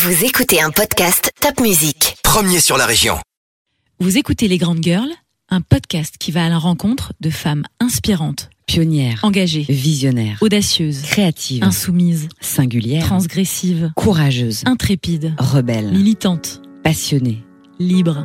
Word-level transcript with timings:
Vous 0.00 0.24
écoutez 0.24 0.60
un 0.60 0.70
podcast 0.70 1.32
Top 1.40 1.58
Music. 1.60 2.16
Premier 2.22 2.60
sur 2.60 2.76
la 2.76 2.86
région. 2.86 3.18
Vous 3.98 4.16
écoutez 4.16 4.46
Les 4.46 4.56
Grandes 4.56 4.80
Girls, 4.80 5.10
un 5.48 5.60
podcast 5.60 6.14
qui 6.20 6.30
va 6.30 6.44
à 6.44 6.48
la 6.48 6.58
rencontre 6.58 7.14
de 7.20 7.30
femmes 7.30 7.64
inspirantes, 7.80 8.48
Pionnière, 8.66 9.18
engagées, 9.24 9.66
visionnaire, 9.68 10.38
audacieuses, 10.40 11.02
créative, 11.02 11.64
insoumises, 11.64 12.28
singulière, 12.40 13.04
transgressives, 13.06 13.90
courageuse, 13.96 14.62
intrépides, 14.66 15.34
rebelle, 15.36 15.90
militantes, 15.90 16.62
passionnée, 16.84 17.42
libres. 17.80 18.24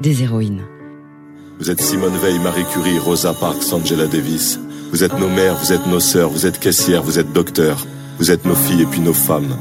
des 0.00 0.24
héroïnes. 0.24 0.64
Vous 1.60 1.70
êtes 1.70 1.80
Simone 1.80 2.18
Veil, 2.18 2.40
Marie 2.40 2.64
Curie, 2.72 2.98
Rosa 2.98 3.34
Parks, 3.34 3.72
Angela 3.72 4.08
Davis. 4.08 4.58
Vous 4.90 5.04
êtes 5.04 5.16
nos 5.20 5.28
mères, 5.28 5.54
vous 5.58 5.72
êtes 5.72 5.86
nos 5.86 6.00
sœurs, 6.00 6.30
vous 6.30 6.44
êtes 6.46 6.58
caissières, 6.58 7.04
vous 7.04 7.20
êtes 7.20 7.32
docteurs. 7.32 7.86
Vous 8.18 8.32
êtes 8.32 8.44
nos 8.44 8.54
filles 8.56 8.82
et 8.82 8.86
puis 8.86 9.00
nos 9.00 9.12
femmes. 9.12 9.56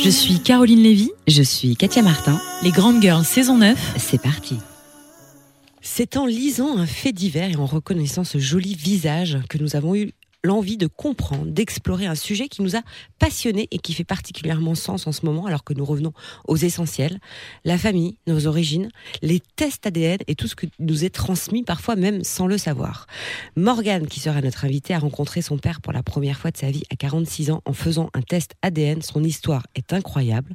Je 0.00 0.10
suis 0.10 0.38
Caroline 0.38 0.82
Lévy, 0.82 1.10
Je 1.26 1.42
suis 1.42 1.74
Katia 1.74 2.02
Martin. 2.02 2.40
Les 2.62 2.70
Grandes 2.70 3.02
Girls 3.02 3.24
saison 3.24 3.58
9. 3.58 3.94
C'est 3.98 4.22
parti. 4.22 4.56
C'est 5.82 6.16
en 6.16 6.24
lisant 6.24 6.76
un 6.78 6.86
fait 6.86 7.12
divers 7.12 7.50
et 7.50 7.56
en 7.56 7.66
reconnaissant 7.66 8.22
ce 8.22 8.38
joli 8.38 8.74
visage 8.74 9.38
que 9.48 9.58
nous 9.58 9.74
avons 9.74 9.96
eu 9.96 10.12
l'envie 10.44 10.76
de 10.76 10.86
comprendre, 10.86 11.46
d'explorer 11.46 12.06
un 12.06 12.14
sujet 12.14 12.48
qui 12.48 12.62
nous 12.62 12.76
a 12.76 12.80
passionnés 13.18 13.68
et 13.70 13.78
qui 13.78 13.92
fait 13.92 14.04
particulièrement 14.04 14.74
sens 14.74 15.06
en 15.06 15.12
ce 15.12 15.26
moment 15.26 15.46
alors 15.46 15.64
que 15.64 15.74
nous 15.74 15.84
revenons 15.84 16.12
aux 16.46 16.56
essentiels, 16.56 17.18
la 17.64 17.78
famille, 17.78 18.18
nos 18.26 18.46
origines, 18.46 18.90
les 19.22 19.40
tests 19.56 19.86
ADN 19.86 20.18
et 20.26 20.34
tout 20.34 20.46
ce 20.46 20.54
que 20.54 20.66
nous 20.78 21.04
est 21.04 21.14
transmis 21.14 21.64
parfois 21.64 21.96
même 21.96 22.22
sans 22.22 22.46
le 22.46 22.58
savoir. 22.58 23.06
Morgane, 23.56 24.06
qui 24.06 24.20
sera 24.20 24.40
notre 24.40 24.64
invitée, 24.64 24.94
a 24.94 24.98
rencontré 24.98 25.42
son 25.42 25.58
père 25.58 25.80
pour 25.80 25.92
la 25.92 26.02
première 26.02 26.38
fois 26.38 26.50
de 26.50 26.56
sa 26.56 26.70
vie 26.70 26.84
à 26.90 26.96
46 26.96 27.50
ans 27.50 27.62
en 27.64 27.72
faisant 27.72 28.10
un 28.14 28.22
test 28.22 28.54
ADN. 28.62 29.02
Son 29.02 29.24
histoire 29.24 29.66
est 29.74 29.92
incroyable. 29.92 30.54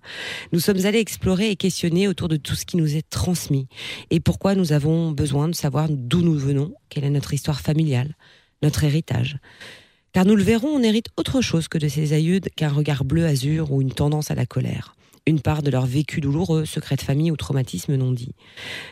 Nous 0.53 0.59
sommes 0.59 0.85
allés 0.85 0.99
explorer 0.99 1.49
et 1.49 1.55
questionner 1.55 2.07
autour 2.07 2.29
de 2.29 2.37
tout 2.37 2.55
ce 2.55 2.65
qui 2.65 2.77
nous 2.77 2.95
est 2.95 3.09
transmis 3.09 3.67
et 4.09 4.19
pourquoi 4.19 4.55
nous 4.55 4.71
avons 4.71 5.11
besoin 5.11 5.49
de 5.49 5.55
savoir 5.55 5.87
d'où 5.89 6.21
nous 6.21 6.37
venons, 6.37 6.73
quelle 6.89 7.03
est 7.03 7.09
notre 7.09 7.33
histoire 7.33 7.61
familiale, 7.61 8.15
notre 8.63 8.83
héritage. 8.83 9.37
Car 10.13 10.25
nous 10.25 10.35
le 10.35 10.43
verrons, 10.43 10.69
on 10.69 10.83
hérite 10.83 11.07
autre 11.17 11.41
chose 11.41 11.67
que 11.67 11.77
de 11.77 11.87
ses 11.87 12.13
aïeux 12.13 12.39
qu'un 12.39 12.69
regard 12.69 13.03
bleu 13.03 13.25
azur 13.25 13.71
ou 13.71 13.81
une 13.81 13.91
tendance 13.93 14.31
à 14.31 14.35
la 14.35 14.45
colère. 14.45 14.95
Une 15.25 15.39
part 15.39 15.63
de 15.63 15.71
leur 15.71 15.85
vécu 15.85 16.19
douloureux, 16.19 16.65
secret 16.65 16.97
de 16.97 17.01
famille 17.01 17.31
ou 17.31 17.37
traumatisme 17.37 17.95
non 17.95 18.11
dit. 18.11 18.35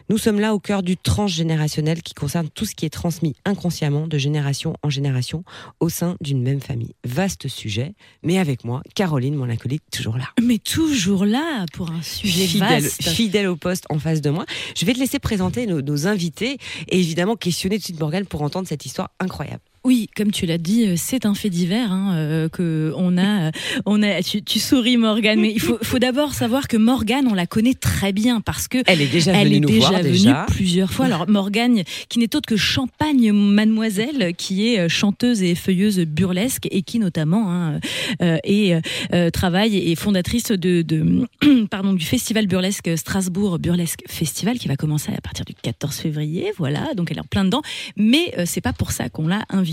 Nous 0.09 0.17
sommes 0.17 0.39
là 0.39 0.53
au 0.53 0.59
cœur 0.59 0.81
du 0.81 0.95
transgénérationnel 0.95 2.01
qui 2.01 2.13
concerne 2.13 2.47
tout 2.49 2.65
ce 2.65 2.73
qui 2.73 2.85
est 2.85 2.89
transmis 2.89 3.35
inconsciemment 3.43 4.07
de 4.07 4.17
génération 4.17 4.75
en 4.81 4.89
génération 4.89 5.43
au 5.81 5.89
sein 5.89 6.15
d'une 6.21 6.41
même 6.41 6.61
famille. 6.61 6.95
Vaste 7.03 7.49
sujet, 7.49 7.95
mais 8.23 8.37
avec 8.37 8.63
moi, 8.63 8.81
Caroline, 8.95 9.35
mon 9.35 9.49
acolyte, 9.49 9.83
toujours 9.91 10.17
là. 10.17 10.29
Mais 10.41 10.57
toujours 10.57 11.25
là 11.25 11.65
pour 11.73 11.91
un 11.91 12.01
sujet 12.01 12.47
Fidèle, 12.47 12.83
vaste. 12.83 13.09
fidèle 13.09 13.47
au 13.47 13.57
poste 13.57 13.85
en 13.89 13.99
face 13.99 14.21
de 14.21 14.29
moi. 14.29 14.45
Je 14.77 14.85
vais 14.85 14.93
te 14.93 14.99
laisser 14.99 15.19
présenter 15.19 15.65
nos, 15.65 15.81
nos 15.81 16.07
invités 16.07 16.57
et 16.87 16.97
évidemment 16.99 17.35
questionner 17.35 17.75
tout 17.75 17.81
de 17.81 17.85
suite 17.85 17.99
Morgane 17.99 18.25
pour 18.25 18.41
entendre 18.41 18.67
cette 18.69 18.85
histoire 18.85 19.09
incroyable. 19.19 19.61
Oui, 19.83 20.07
comme 20.15 20.29
tu 20.31 20.45
l'as 20.45 20.59
dit, 20.59 20.85
euh, 20.85 20.93
c'est 20.95 21.25
un 21.25 21.33
fait 21.33 21.49
divers 21.49 21.91
hein, 21.91 22.13
euh, 22.15 22.49
que 22.49 22.93
on 22.95 23.17
a. 23.17 23.47
euh, 23.47 23.51
On 23.87 24.03
a. 24.03 24.21
Tu, 24.21 24.43
tu 24.43 24.59
souris, 24.59 24.95
Morgane, 24.97 25.39
mais 25.41 25.51
il 25.51 25.59
faut, 25.59 25.79
faut 25.81 25.97
d'abord 25.97 26.35
savoir 26.35 26.67
que 26.67 26.77
Morgane, 26.77 27.25
on 27.27 27.33
la 27.33 27.47
connaît 27.47 27.73
très 27.73 28.13
bien 28.13 28.41
parce 28.41 28.67
que 28.67 28.77
Elle 28.85 29.01
est 29.01 29.07
déjà 29.07 29.31
Elle 29.33 29.45
venue 29.47 29.57
est 29.57 29.59
nous 29.61 29.67
déjà 29.69 29.87
voir 29.89 30.01
venue 30.03 30.11
déjà. 30.11 30.45
plusieurs 30.47 30.91
fois. 30.93 31.05
Alors 31.07 31.27
Morgane, 31.27 31.81
qui 32.09 32.19
n'est 32.19 32.35
autre 32.35 32.45
que 32.47 32.57
Champagne 32.57 33.31
Mademoiselle, 33.31 34.35
qui 34.37 34.67
est 34.67 34.87
chanteuse 34.87 35.41
et 35.41 35.55
feuilleuse 35.55 35.99
burlesque 36.01 36.67
et 36.69 36.83
qui 36.83 36.99
notamment 36.99 37.51
hein, 37.51 37.79
euh, 38.21 38.37
est, 38.43 38.79
euh, 39.13 39.29
travaille 39.31 39.77
et 39.77 39.91
est 39.91 39.95
fondatrice 39.95 40.51
de, 40.51 40.83
de 40.83 41.27
pardon 41.71 41.93
du 41.93 42.05
festival 42.05 42.45
burlesque 42.45 42.95
Strasbourg 42.97 43.57
Burlesque 43.57 44.03
Festival 44.07 44.59
qui 44.59 44.67
va 44.67 44.75
commencer 44.75 45.11
à 45.17 45.21
partir 45.21 45.43
du 45.43 45.55
14 45.55 45.95
février. 45.95 46.51
Voilà, 46.59 46.93
donc 46.95 47.09
elle 47.09 47.17
est 47.17 47.21
en 47.21 47.23
plein 47.23 47.45
dedans. 47.45 47.63
Mais 47.97 48.31
euh, 48.37 48.43
c'est 48.45 48.61
pas 48.61 48.73
pour 48.73 48.91
ça 48.91 49.09
qu'on 49.09 49.27
l'a 49.27 49.43
invitée. 49.49 49.70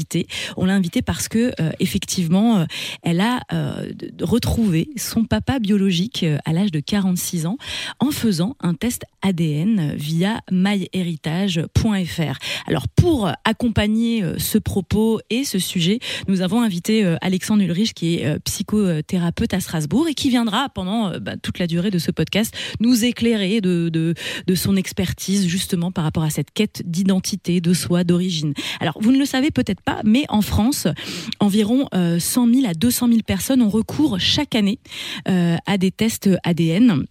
On 0.56 0.64
l'a 0.64 0.75
invitée 0.75 1.03
parce 1.03 1.28
que 1.28 1.53
euh, 1.60 1.70
effectivement, 1.81 2.59
euh, 2.59 2.64
elle 3.03 3.20
a 3.20 3.41
euh, 3.53 3.91
retrouvé 4.20 4.91
son 4.97 5.25
papa 5.25 5.59
biologique 5.59 6.25
à 6.44 6.53
l'âge 6.53 6.70
de 6.70 6.81
46 6.81 7.47
ans 7.47 7.56
en 8.00 8.10
faisant 8.10 8.56
un 8.60 8.75
test 8.75 9.03
ADN 9.22 9.94
via 9.94 10.41
myheritage.fr. 10.50 12.38
Alors 12.66 12.88
pour 12.88 13.31
accompagner 13.44 14.25
ce 14.38 14.58
propos 14.58 15.20
et 15.31 15.44
ce 15.44 15.58
sujet, 15.58 15.98
nous 16.28 16.41
avons 16.41 16.62
invité 16.62 17.16
Alexandre 17.20 17.62
Ulrich 17.62 17.94
qui 17.94 18.16
est 18.16 18.38
psychothérapeute 18.41 19.54
à 19.54 19.60
Strasbourg 19.60 20.06
et 20.08 20.14
qui 20.14 20.28
viendra 20.31 20.69
pendant 20.69 21.19
bah, 21.19 21.37
toute 21.37 21.58
la 21.58 21.66
durée 21.66 21.91
de 21.91 21.98
ce 21.98 22.10
podcast 22.10 22.54
nous 22.81 23.04
éclairer 23.04 23.60
de 23.60 24.14
son 24.54 24.76
expertise 24.76 25.47
justement 25.47 25.91
par 25.91 26.04
rapport 26.04 26.22
à 26.22 26.31
cette 26.31 26.53
quête 26.53 26.82
d'identité, 26.84 27.60
de 27.60 27.75
soi, 27.75 28.04
d'origine. 28.04 28.54
Alors 28.81 28.98
vous 29.00 29.12
ne 29.12 29.19
le 29.19 29.25
savez 29.25 29.50
peut-être 29.50 29.82
pas, 29.82 29.88
mais 30.04 30.25
en 30.28 30.43
France, 30.43 30.87
environ 31.41 31.87
euh, 31.94 32.19
100 32.19 32.54
000 32.54 32.66
à 32.66 32.75
200 32.75 33.09
000 33.09 33.21
personnes 33.26 33.62
ont 33.62 33.69
recours 33.69 34.19
chaque 34.21 34.54
année 34.54 34.78
euh, 35.28 35.56
à 35.66 35.78
des 35.78 35.91
tests 35.91 36.31
ADN. 36.44 37.04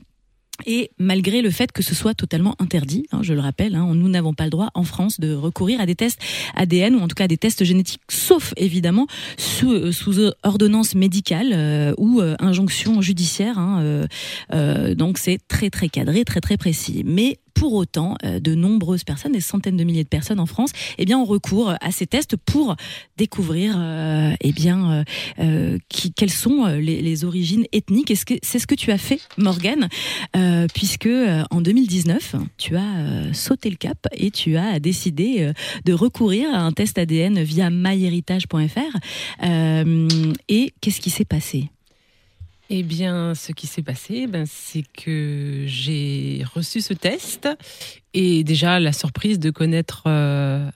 Et 0.65 0.89
malgré 0.97 1.43
le 1.43 1.51
fait 1.51 1.71
que 1.71 1.83
ce 1.83 1.93
soit 1.93 2.15
totalement 2.15 2.55
interdit, 2.57 3.05
hein, 3.11 3.19
je 3.21 3.33
le 3.33 3.39
rappelle, 3.39 3.75
hein, 3.75 3.93
nous 3.93 4.09
n'avons 4.09 4.33
pas 4.33 4.45
le 4.45 4.49
droit 4.49 4.69
en 4.73 4.83
France 4.83 5.19
de 5.19 5.33
recourir 5.35 5.79
à 5.79 5.85
des 5.85 5.93
tests 5.93 6.19
ADN 6.55 6.95
ou 6.95 6.99
en 6.99 7.07
tout 7.07 7.13
cas 7.13 7.25
à 7.25 7.27
des 7.27 7.37
tests 7.37 7.63
génétiques, 7.63 8.01
sauf 8.09 8.53
évidemment 8.57 9.05
sous, 9.37 9.71
euh, 9.71 10.31
ordonnance 10.43 10.95
médicale 10.95 11.51
euh, 11.53 11.93
ou 11.97 12.21
euh, 12.21 12.35
injonction 12.39 13.01
judiciaire. 13.01 13.59
hein, 13.59 13.81
euh, 13.81 14.07
euh, 14.53 14.95
donc 14.95 15.19
c'est 15.19 15.37
très 15.47 15.69
très 15.69 15.89
cadré, 15.89 16.25
très 16.25 16.41
très 16.41 16.57
précis. 16.57 17.03
Mais 17.05 17.37
pour 17.57 17.73
autant, 17.73 18.15
euh, 18.23 18.39
de 18.39 18.53
nombreuses 18.53 19.03
personnes, 19.03 19.31
des 19.31 19.39
centaines 19.39 19.77
de 19.77 19.83
milliers 19.83 20.03
de 20.03 20.09
personnes 20.09 20.39
en 20.39 20.45
France, 20.45 20.71
eh 20.99 21.05
bien, 21.05 21.17
ont 21.17 21.25
recours 21.25 21.73
à 21.81 21.91
ces 21.91 22.05
tests 22.05 22.35
pour 22.35 22.75
découvrir, 23.17 23.75
euh, 23.77 24.33
eh 24.41 24.51
bien, 24.51 25.03
euh, 25.39 25.77
quelles 26.15 26.29
sont 26.29 26.67
les, 26.67 27.23
origines 27.23 27.65
ethniques. 27.71 28.13
C'est 28.43 28.59
ce 28.59 28.67
que 28.67 28.75
tu 28.75 28.91
as 28.91 28.99
fait, 28.99 29.19
Morgane, 29.37 29.89
puisque 30.73 31.09
en 31.49 31.61
2019, 31.61 32.35
tu 32.57 32.75
as 32.75 33.33
sauté 33.33 33.71
le 33.71 33.75
cap 33.75 33.97
et 34.11 34.29
tu 34.29 34.55
as 34.55 34.79
décidé 34.79 35.51
de 35.85 35.93
recourir 35.93 36.49
à 36.53 36.59
un 36.59 36.71
test 36.71 36.99
ADN 36.99 37.41
via 37.41 37.71
myheritage.fr. 37.71 39.43
Et 40.47 40.73
qu'est-ce 40.79 41.01
qui 41.01 41.09
s'est 41.09 41.25
passé? 41.25 41.69
Eh 42.69 42.83
bien, 42.83 43.33
ce 43.33 43.53
qui 43.53 43.65
s'est 43.65 43.81
passé, 43.81 44.27
ben, 44.27 44.45
c'est 44.45 44.83
que 44.83 45.63
j'ai 45.67 46.43
reçu 46.53 46.81
ce 46.81 46.93
test 46.93 47.47
et 48.13 48.43
déjà 48.43 48.79
la 48.79 48.91
surprise 48.91 49.39
de 49.39 49.51
connaître 49.51 50.03
euh, 50.07 50.69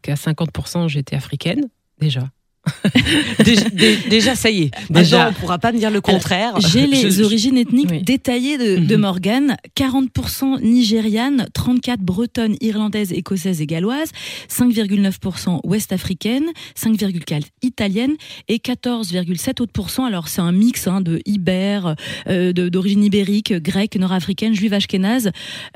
qu'à 0.00 0.14
50% 0.14 0.88
j'étais 0.88 1.14
africaine, 1.14 1.68
déjà. 1.98 2.30
déjà, 3.44 3.68
dé- 3.70 3.98
déjà, 4.10 4.34
ça 4.34 4.50
y 4.50 4.64
est. 4.64 4.70
Déjà. 4.90 5.28
On 5.30 5.32
pourra 5.32 5.58
pas 5.58 5.72
me 5.72 5.78
dire 5.78 5.90
le 5.90 6.00
contraire. 6.00 6.54
J'ai 6.60 6.86
les 6.86 7.10
Je- 7.10 7.22
origines 7.22 7.56
ethniques 7.56 7.90
Oui. 7.90 8.02
détaillées 8.02 8.58
de, 8.58 8.76
de 8.84 8.96
Mhm. 8.96 9.00
Morgane. 9.02 9.56
40% 9.76 10.60
nigériane, 10.62 11.46
34 11.54 12.00
bretonne, 12.00 12.56
irlandaise, 12.60 13.12
écossaise 13.12 13.60
et 13.60 13.66
galloise, 13.66 14.10
5,9% 14.48 15.60
ouest 15.64 15.92
africaine, 15.92 16.46
5,4 16.74 17.46
italienne 17.62 18.14
et 18.48 18.58
14,7 18.58 19.60
autres. 19.60 19.72
Alors 20.06 20.28
c'est 20.28 20.40
un 20.40 20.52
mix 20.52 20.86
hein, 20.88 21.00
de 21.00 21.20
ibère, 21.26 21.94
euh, 22.28 22.52
d'origine 22.52 23.04
ibérique, 23.04 23.52
grecque, 23.52 23.96
nord-africaine, 23.96 24.54
juive 24.54 24.72
ashkénaze, 24.72 25.26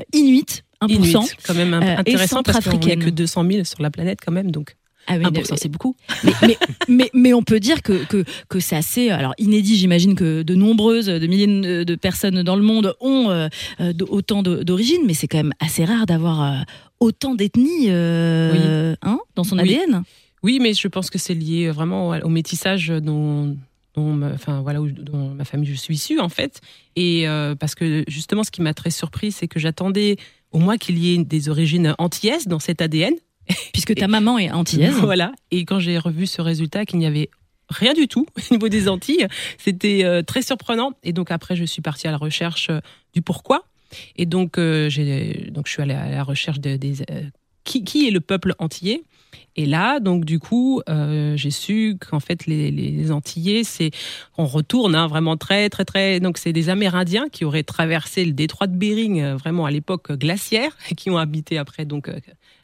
euh, 0.01 0.05
inuit. 0.19 0.63
1%. 0.83 0.89
Inuit, 0.95 1.37
quand 1.47 1.55
même 1.55 1.75
euh, 1.75 1.81
et 1.83 1.91
intéressant 1.91 2.43
parce 2.43 2.65
qu'on 2.67 2.79
n'est 2.79 2.97
que 2.97 3.11
200 3.11 3.45
000 3.51 3.65
sur 3.65 3.83
la 3.83 3.91
planète 3.91 4.21
quand 4.25 4.33
même, 4.33 4.51
donc 4.51 4.75
Ah 5.07 5.17
oui, 5.19 5.25
1% 5.25 5.57
c'est 5.57 5.69
beaucoup. 5.69 5.97
mais, 6.25 6.33
mais, 6.47 6.59
mais, 6.89 7.11
mais 7.15 7.35
on 7.35 7.43
peut 7.43 7.59
dire 7.61 7.83
que, 7.83 8.05
que, 8.05 8.25
que 8.49 8.61
c'est 8.61 8.77
assez 8.77 9.11
alors 9.11 9.35
inédit. 9.39 9.77
J'imagine 9.77 10.15
que 10.15 10.43
de 10.43 10.55
nombreuses, 10.55 11.07
de 11.07 11.27
milliers 11.27 11.47
de, 11.85 11.95
personnes 11.97 12.43
dans 12.43 12.57
le 12.57 12.63
monde 12.63 12.95
ont 13.01 13.29
euh, 13.31 13.49
euh, 13.81 13.93
autant 14.09 14.43
d'origines, 14.43 15.03
mais 15.07 15.15
c'est 15.15 15.27
quand 15.29 15.39
même 15.39 15.53
assez 15.59 15.85
rare 15.85 16.07
d'avoir 16.07 16.43
euh, 16.43 16.63
autant 17.01 17.35
d'ethnies 17.35 17.87
euh, 17.89 18.95
hein, 19.03 19.19
dans 19.35 19.45
son 19.45 19.59
Oui. 19.59 19.75
ADN. 19.75 20.03
Oui, 20.43 20.59
mais 20.61 20.73
je 20.75 20.89
pense 20.89 21.11
que 21.11 21.19
c'est 21.19 21.35
lié 21.35 21.71
vraiment 21.71 22.11
au, 22.11 22.29
métissage 22.29 22.89
dont, 22.89 23.57
dont, 23.95 24.13
ma- 24.15 24.33
enfin, 24.33 24.63
voilà, 24.63 24.79
dont 24.81 25.31
ma 25.35 25.45
famille 25.45 25.69
je 25.69 25.75
suis 25.75 25.95
issue 25.95 26.19
en 26.19 26.29
fait. 26.31 26.61
Et 26.97 27.29
euh, 27.29 27.55
parce 27.55 27.75
que 27.75 28.05
justement, 28.09 28.43
ce 28.45 28.51
qui 28.51 28.63
m'a 28.63 28.73
très 28.75 28.91
surpris, 28.91 29.33
c'est 29.33 29.49
que 29.49 29.59
j'attendais 29.61 30.17
au 30.53 30.59
moins 30.59 30.79
qu'il 30.79 30.99
y 30.99 31.15
ait 31.15 31.19
des 31.25 31.49
origines 31.49 31.95
antillaises 31.99 32.47
dans 32.47 32.59
cet 32.59 32.81
ADN. 32.81 33.15
Puisque 33.73 33.95
ta 33.95 34.09
maman 34.09 34.39
est 34.39 34.51
antillaise. 34.51 34.95
Voilà. 35.01 35.33
Et 35.51 35.65
quand 35.65 35.79
j'ai 35.79 35.99
revu 35.99 36.27
ce 36.27 36.43
résultat, 36.43 36.85
qu'il 36.85 36.99
n'y 36.99 37.07
avait 37.07 37.31
rien 37.69 37.95
du 37.95 38.09
tout 38.09 38.27
au 38.37 38.55
niveau 38.55 38.69
des 38.69 38.89
Antilles, 38.89 39.27
c'était 39.59 40.05
euh, 40.05 40.23
très 40.23 40.43
surprenant. 40.43 40.93
Et 41.03 41.13
donc 41.13 41.31
après, 41.31 41.57
je 41.57 41.65
suis 41.65 41.83
partie 41.83 42.09
à 42.09 42.11
la 42.11 42.17
recherche 42.17 42.69
euh, 42.71 42.81
du 43.15 43.23
pourquoi. 43.23 43.65
Et 44.17 44.27
donc, 44.27 44.59
euh, 44.59 44.89
donc 45.51 45.67
je 45.67 45.73
suis 45.73 45.83
allée 45.83 45.95
à 45.95 46.09
la 46.09 46.23
recherche 46.23 46.61
de, 46.61 46.77
des, 46.77 46.95
qui, 47.65 47.83
qui 47.83 48.07
est 48.07 48.13
le 48.13 48.21
peuple 48.21 48.55
antillais 48.59 49.03
et 49.57 49.67
là, 49.67 50.01
donc 50.01 50.25
du 50.25 50.39
coup, 50.39 50.81
euh, 50.89 51.37
j'ai 51.37 51.51
su 51.51 51.97
qu'en 52.01 52.21
fait 52.21 52.47
les, 52.47 52.71
les 52.71 53.13
Antillais, 53.13 53.65
c'est 53.65 53.91
on 54.39 54.47
retourne 54.47 54.95
hein, 54.95 55.07
vraiment 55.09 55.37
très 55.37 55.69
très 55.69 55.85
très. 55.85 56.21
Donc 56.21 56.39
c'est 56.39 56.53
des 56.53 56.69
Amérindiens 56.69 57.29
qui 57.31 57.45
auraient 57.45 57.65
traversé 57.65 58.25
le 58.25 58.33
détroit 58.33 58.69
de 58.69 58.77
Bering 58.77 59.21
euh, 59.21 59.37
vraiment 59.37 59.67
à 59.67 59.71
l'époque 59.71 60.13
glaciaire 60.13 60.77
et 60.91 60.95
qui 60.97 61.11
ont 61.11 61.19
habité 61.19 61.59
après 61.59 61.85
donc 61.85 62.09
euh, 62.09 62.19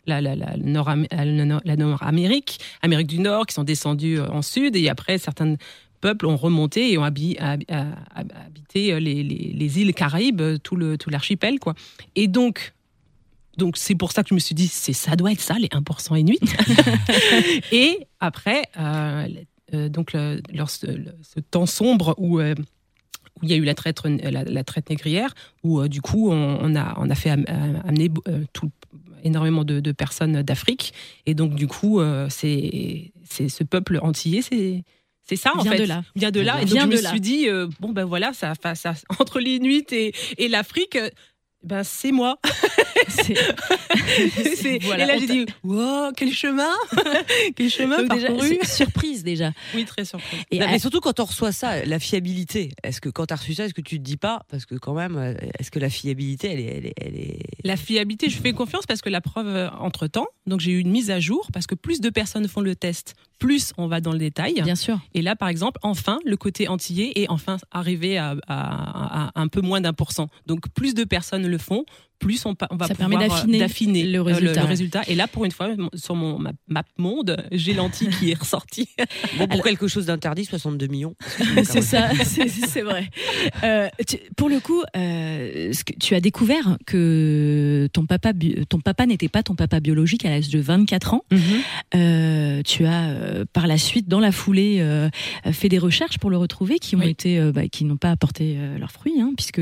la, 0.07 0.21
la, 0.21 0.35
la, 0.35 0.57
Nord, 0.57 0.91
la 1.11 1.77
Nord-Amérique, 1.77 2.59
Amérique 2.83 3.09
du 3.09 3.19
Nord, 3.19 3.47
qui 3.47 3.55
sont 3.55 3.65
descendus 3.65 4.21
en 4.21 4.43
sud 4.43 4.77
et 4.77 4.89
après 4.89 5.19
certains 5.19 5.57
peuples 6.01 6.27
ont 6.27 6.37
remonté 6.37 6.93
et 6.93 6.99
ont 6.99 7.05
habité, 7.05 7.39
habité 7.41 9.01
les, 9.01 9.23
les, 9.23 9.53
les, 9.55 9.81
îles 9.81 9.95
Caraïbes, 9.95 10.43
tout 10.63 10.77
le 10.77 10.99
tout 10.99 11.11
l'archipel 11.11 11.59
quoi. 11.59 11.75
Et 12.15 12.29
donc 12.29 12.75
donc 13.57 13.77
c'est 13.77 13.95
pour 13.95 14.13
ça 14.13 14.23
que 14.23 14.29
je 14.29 14.35
me 14.35 14.41
suis 14.41 14.55
dit, 14.55 14.69
c'est 14.69 14.93
ça 14.93 15.17
doit 15.17 15.33
être 15.33 15.41
ça, 15.41 15.55
les 15.59 15.69
1% 15.69 16.19
Inuits. 16.19 16.39
et 17.73 18.07
après, 18.21 18.65
euh, 18.79 19.27
euh, 19.75 19.89
donc 19.89 20.13
le, 20.13 20.41
ce, 20.69 21.41
temps 21.41 21.67
sombre 21.67 22.15
où 22.19 22.39
euh, 22.39 22.55
où 23.37 23.45
il 23.45 23.51
y 23.51 23.53
a 23.53 23.57
eu 23.57 23.65
la 23.65 23.75
traite, 23.75 24.01
la, 24.05 24.65
traite 24.65 24.89
négrière, 24.89 25.35
où 25.63 25.87
du 25.89 26.01
coup 26.01 26.31
on, 26.31 26.75
a, 26.75 26.95
on 26.97 27.11
a 27.11 27.15
fait 27.15 27.29
amener 27.29 28.11
tout, 28.55 28.71
énormément 29.25 29.65
de, 29.65 29.93
personnes 29.93 30.43
d'Afrique. 30.43 30.93
Et 31.27 31.35
donc 31.35 31.55
du 31.55 31.67
coup, 31.67 32.01
c'est 32.29 33.13
ce 33.29 33.65
peuple 33.65 33.99
antillais, 34.03 34.43
c'est 34.43 34.85
c'est 35.29 35.35
ça 35.37 35.57
en 35.57 35.63
vient 35.63 35.73
fait. 35.73 35.79
De 35.79 35.85
là. 35.85 36.05
Vient 36.15 36.31
de 36.31 36.41
là. 36.41 36.63
Et 36.63 36.67
donc 36.67 36.79
je 36.79 36.87
me 36.87 36.97
suis 36.97 37.21
dit 37.21 37.49
bon 37.81 37.91
ben 37.91 38.05
voilà, 38.05 38.33
ça, 38.33 38.53
ça 38.75 38.95
entre 39.19 39.41
l'Inuit 39.41 39.93
et, 39.93 40.15
et 40.39 40.49
l'Afrique, 40.49 40.97
ben 41.67 41.83
c'est 41.83 42.13
moi. 42.13 42.39
voilà, 44.83 45.05
et 45.05 45.07
là 45.07 45.19
j'ai 45.19 45.27
dit 45.27 45.47
wow 45.65 46.13
quel 46.17 46.33
chemin. 46.33 46.71
Quel 47.57 47.71
chemin 47.71 47.99
Donc 47.99 48.09
parcouru. 48.09 48.51
déjà, 48.51 48.65
surprise 48.65 49.23
déjà. 49.23 49.53
Oui 49.75 49.85
très 49.85 50.05
surprise. 50.05 50.41
Et 50.51 50.59
mais 50.59 50.79
surtout 50.79 51.01
quand 51.01 51.21
on 51.21 51.25
reçoit 51.25 51.53
ça 51.53 51.85
la 51.85 51.99
fiabilité. 51.99 52.71
Est-ce 52.83 53.01
que 53.01 53.09
quand 53.09 53.27
tu 53.27 53.35
as 53.35 53.37
reçu 53.37 53.55
ça 53.55 53.65
est-ce 53.65 53.75
que 53.75 53.81
tu 53.81 53.99
te 53.99 54.03
dis 54.03 54.17
pas 54.17 54.43
parce 54.49 54.65
que 54.65 54.75
quand 54.77 54.95
même 54.95 55.17
euh, 55.17 55.35
est-ce 55.59 55.71
que 55.71 55.79
la 55.79 55.91
fiabilité 55.91 56.53
elle 56.53 56.61
est, 56.61 56.77
elle 56.77 56.87
est, 56.87 56.95
elle 57.01 57.17
est... 57.17 57.39
la 57.65 57.77
fiabilité 57.77 58.29
je 58.29 58.39
fais 58.39 58.53
confiance 58.53 58.87
parce 58.87 59.01
que 59.01 59.11
la 59.11 59.21
preuve 59.21 59.49
euh, 59.49 59.71
entre 59.79 60.07
temps 60.07 60.29
donc 60.47 60.61
j'ai 60.61 60.73
eu 60.73 60.79
une 60.79 60.91
mise 60.91 61.11
à 61.11 61.21
jour 61.21 61.49
parce 61.53 61.67
que 61.67 61.75
plus 61.75 62.01
de 62.01 62.11
personnes 62.11 62.49
font 62.49 62.61
le 62.61 62.77
test 62.77 63.15
plus 63.39 63.73
on 63.77 63.87
va 63.87 64.01
dans 64.01 64.13
le 64.13 64.19
détail. 64.19 64.61
Bien 64.63 64.75
sûr. 64.75 64.99
Et 65.15 65.23
là 65.23 65.37
par 65.37 65.49
exemple 65.49 65.79
enfin 65.83 66.19
le 66.25 66.37
côté 66.37 66.69
antillais 66.69 67.13
est 67.17 67.29
enfin 67.29 67.57
arrivé 67.71 68.19
à, 68.19 68.37
à, 68.47 69.29
à 69.29 69.41
un 69.41 69.49
peu 69.49 69.61
moins 69.61 69.81
d'un 69.81 69.93
pour 69.93 70.13
cent. 70.13 70.29
Donc 70.47 70.69
plus 70.71 70.95
de 70.95 71.05
personnes 71.05 71.47
le 71.47 71.59
font 71.59 71.85
plus 72.19 72.45
on, 72.47 72.55
on 72.71 72.77
va 72.77 72.87
ça 72.87 72.95
pouvoir 72.95 73.11
permet 73.11 73.59
d'affiner 73.59 74.05
le, 74.05 74.13
le, 74.13 74.23
résultat. 74.23 74.63
le, 74.63 74.67
résultat. 74.67 75.03
Et 75.09 75.15
là, 75.15 75.27
pour 75.29 75.45
une 75.45 75.53
fois, 75.53 75.69
sur 75.95 76.15
mon 76.15 76.39
map, 76.39 76.53
map 76.69 76.85
monde, 76.99 77.37
j'ai 77.53 77.75
l'anti 77.75 78.09
qui 78.09 78.31
est 78.31 78.39
ressorti. 78.39 78.89
Bon, 79.39 79.47
pour 79.47 79.53
Alors, 79.53 79.65
quelque 79.65 79.89
chose 79.89 80.07
d'interdit, 80.07 80.45
62 80.45 80.87
millions. 80.87 81.15
C'est 81.65 81.83
ça, 81.83 82.11
c'est 82.25 82.83
vrai. 82.83 83.11
Euh, 83.65 83.89
tu, 84.07 84.19
pour 84.37 84.49
le 84.49 84.61
coup, 84.61 84.83
euh, 84.97 85.73
ce 85.73 85.85
que, 85.85 85.93
tu 85.99 86.15
as 86.15 86.21
découvert 86.21 86.79
que 86.87 87.89
ton 87.93 88.07
papa, 88.07 88.33
ton 88.69 88.81
papa 88.81 89.07
n'était 89.07 89.29
pas 89.29 89.43
ton 89.43 89.55
papa 89.55 89.81
biologique 89.81 90.25
à 90.25 90.31
l'âge 90.31 90.49
de 90.49 90.59
24 90.59 91.15
ans. 91.15 91.25
Mm 91.31 91.37
-hmm. 91.37 91.61
euh, 91.97 92.63
tu 92.63 92.87
as 92.87 93.09
euh, 93.09 93.45
par 93.53 93.67
la 93.67 93.79
suite, 93.79 94.09
dans 94.09 94.21
la 94.21 94.33
foulée, 94.33 94.79
euh, 94.81 95.09
fait 95.53 95.69
des 95.69 95.79
recherches 95.79 96.19
pour 96.19 96.31
le 96.31 96.37
retrouver 96.39 96.79
qui 96.79 96.97
ont 96.97 97.01
Oui. 97.01 97.11
été, 97.11 97.41
bah, 97.53 97.69
qui 97.69 97.85
n'ont 97.85 97.97
pas 97.99 98.11
apporté 98.11 98.57
leurs 98.79 98.93
fruits, 98.93 99.21
hein, 99.21 99.33
puisque 99.37 99.61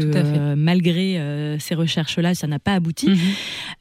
malgré 0.56 1.06
ces 1.58 1.74
recherches-là, 1.74 2.34
ça 2.44 2.48
n'a 2.48 2.58
pas 2.58 2.74
abouti. 2.74 3.08
Mhm. 3.08 3.18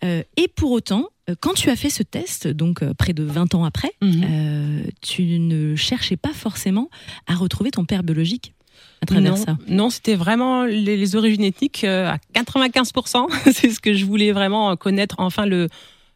Euh, 0.06 0.24
et 0.38 0.48
pour 0.48 0.72
autant, 0.72 1.10
euh, 1.30 1.36
quand 1.42 1.54
tu 1.54 1.70
as 1.70 1.76
fait 1.76 1.90
ce 1.90 2.02
test, 2.02 2.48
donc 2.48 2.82
euh, 2.82 2.94
près 2.94 3.12
de 3.12 3.22
20 3.24 3.56
ans 3.56 3.66
après, 3.66 3.92
Mhm. 4.02 4.24
euh, 4.24 4.84
tu 5.02 5.24
ne 5.38 5.76
cherchais 5.76 6.16
pas 6.16 6.32
forcément 6.34 6.90
à 7.28 7.36
retrouver 7.36 7.72
ton 7.72 7.84
père 7.84 8.04
biologique 8.04 8.54
à 9.02 9.06
travers 9.06 9.32
non, 9.32 9.36
ça. 9.38 9.58
non, 9.68 9.90
c'était 9.90 10.16
vraiment 10.16 10.64
les, 10.64 10.96
les 10.96 11.16
origines 11.18 11.44
ethniques 11.44 11.84
à 11.84 12.18
95%. 12.34 13.28
C'est 13.54 13.70
ce 13.70 13.82
que 13.82 13.94
je 13.94 14.06
voulais 14.06 14.32
vraiment 14.32 14.74
connaître. 14.78 15.16
Enfin, 15.18 15.46
le, 15.46 15.68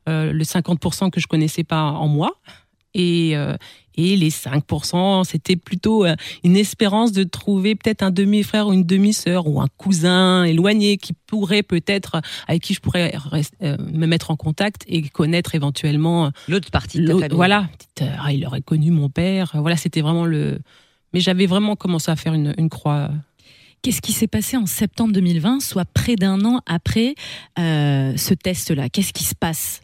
euh, 0.08 0.32
le 0.32 0.44
50% 0.46 1.10
que 1.10 1.20
je 1.20 1.28
connaissais 1.28 1.66
pas 1.66 1.82
en 1.84 2.08
moi. 2.08 2.32
Et, 2.94 3.36
euh, 3.36 3.58
et 3.98 4.16
les 4.16 4.30
5%, 4.30 5.24
c'était 5.24 5.56
plutôt 5.56 6.06
euh, 6.06 6.16
une 6.44 6.56
espérance 6.56 7.12
de 7.12 7.24
trouver 7.24 7.76
peut-être 7.76 8.04
un 8.04 8.12
demi-frère 8.12 8.68
ou 8.68 8.74
une 8.74 8.86
demi-sœur 8.86 9.48
ou 9.48 9.60
un 9.62 9.68
cousin 9.78 10.44
éloigné 10.44 10.98
qui 10.98 11.14
pourrait 11.14 11.64
peut-être, 11.64 12.22
avec 12.48 12.62
qui 12.62 12.74
je 12.74 12.80
pourrais 12.80 13.12
rest- 13.16 13.56
euh, 13.64 13.76
me 13.92 14.06
mettre 14.06 14.32
en 14.32 14.36
contact 14.36 14.84
et 14.88 15.02
connaître 15.10 15.56
éventuellement 15.56 16.32
L'autre 16.48 16.72
partie 16.72 17.00
de 17.00 17.08
famille. 17.22 17.36
Voilà, 17.36 17.70
petite, 17.78 18.02
euh, 18.04 18.16
ah, 18.24 18.32
il 18.32 18.46
aurait 18.46 18.62
connu 18.62 18.92
mon 18.92 19.10
père. 19.10 19.52
Voilà, 19.56 19.76
c'était 19.78 20.02
vraiment 20.02 20.26
le. 20.26 20.60
Mais 21.14 21.20
j'avais 21.20 21.46
vraiment 21.46 21.76
commencé 21.76 22.12
à 22.12 22.16
faire 22.16 22.34
une, 22.34 22.54
une 22.58 22.70
croix. 22.70 23.10
Qu'est-ce 23.82 24.02
qui 24.02 24.12
s'est 24.12 24.28
passé 24.28 24.58
en 24.58 24.66
septembre 24.66 25.14
2020, 25.14 25.60
soit 25.62 25.86
près 25.86 26.16
d'un 26.16 26.44
an 26.46 26.62
après 26.66 27.16
euh, 27.60 28.14
ce 28.18 28.34
test-là? 28.34 28.90
Qu'est-ce 28.90 29.14
qui 29.14 29.24
se 29.24 29.36
passe? 29.36 29.82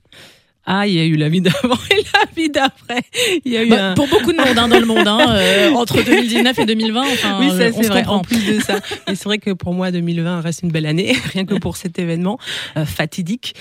Ah, 0.66 0.88
il 0.88 0.94
y 0.94 1.00
a 1.00 1.04
eu 1.06 1.16
la 1.18 1.28
vie 1.28 1.42
d'avant 1.42 1.78
et 1.92 2.04
la 2.14 2.26
vie 2.36 2.50
d'après. 2.50 3.02
Il 3.44 3.52
y 3.52 3.58
a 3.58 3.64
eu 3.64 3.70
Bah, 3.70 3.90
un. 3.92 3.94
Pour 3.96 4.08
beaucoup 4.08 4.32
de 4.32 4.38
monde 4.38 4.58
hein, 4.58 4.68
dans 4.70 4.80
le 4.80 4.86
monde, 4.86 5.08
hein, 5.08 5.20
euh, 5.36 5.72
entre 5.72 6.02
2019 6.06 6.58
et 6.60 6.66
2020, 6.66 7.02
enfin, 7.02 7.38
Oui, 7.42 7.50
ça, 7.50 7.72
c'est 7.72 7.88
vrai. 7.88 8.06
En 8.06 8.22
plus 8.22 8.46
de 8.46 8.60
ça, 8.62 8.78
et 9.08 9.16
c'est 9.16 9.26
vrai 9.26 9.40
que 9.40 9.52
pour 9.52 9.74
moi, 9.74 9.92
2020 9.92 10.40
reste 10.42 10.62
une 10.64 10.72
belle 10.72 10.86
année, 10.86 11.14
rien 11.34 11.46
que 11.46 11.56
pour 11.56 11.76
cet 11.76 12.00
événement 12.00 12.40
euh, 12.78 12.86
fatidique. 12.86 13.56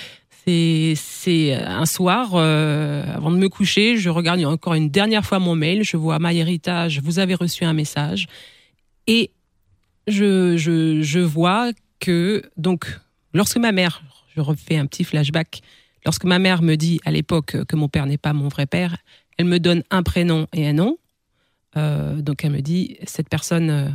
C'est 0.47 0.95
c'est 0.97 1.55
un 1.55 1.87
soir, 1.87 2.31
euh, 2.35 3.05
avant 3.15 3.31
de 3.31 3.37
me 3.37 3.49
coucher, 3.49 3.97
je 3.97 4.09
regarde 4.09 4.45
encore 4.45 4.75
une 4.75 4.91
dernière 4.91 5.25
fois 5.25 5.39
mon 5.39 5.55
mail. 5.55 5.85
Je 5.85 5.97
vois 5.97 6.19
ma 6.19 6.33
héritage. 6.33 7.01
Vous 7.03 7.19
avez 7.21 7.35
reçu 7.35 7.65
un 7.65 7.73
message 7.73 8.27
et 9.07 9.31
je 10.09 10.57
je 10.57 11.01
je 11.03 11.21
vois 11.21 11.71
que 12.01 12.43
donc 12.57 12.87
lorsque 13.35 13.57
ma 13.59 13.71
mère, 13.71 14.03
je 14.35 14.41
refais 14.41 14.77
un 14.77 14.87
petit 14.87 15.05
flashback. 15.05 15.63
Lorsque 16.05 16.25
ma 16.25 16.39
mère 16.39 16.63
me 16.63 16.77
dit 16.77 17.01
à 17.05 17.11
l'époque 17.11 17.65
que 17.65 17.77
mon 17.77 17.89
père 17.89 18.07
n'est 18.07 18.19
pas 18.19 18.33
mon 18.33 18.49
vrai 18.49 18.67
père, 18.67 18.97
elle 19.39 19.47
me 19.47 19.59
donne 19.59 19.83
un 19.91 20.03
prénom 20.03 20.47
et 20.53 20.67
un 20.67 20.73
nom. 20.73 20.99
Euh, 21.77 22.21
donc 22.21 22.45
elle 22.45 22.53
me 22.53 22.61
dit 22.61 22.99
cette 23.07 23.29
personne 23.29 23.71
euh, 23.71 23.89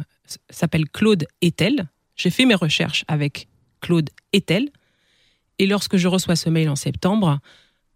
s'appelle 0.49 0.89
Claude 0.89 1.25
Etel. 1.41 1.87
J'ai 2.15 2.29
fait 2.29 2.45
mes 2.45 2.55
recherches 2.55 3.03
avec 3.07 3.47
Claude 3.81 4.09
Etel. 4.33 4.69
Et 5.59 5.67
lorsque 5.67 5.97
je 5.97 6.07
reçois 6.07 6.35
ce 6.35 6.49
mail 6.49 6.69
en 6.69 6.75
septembre, 6.75 7.39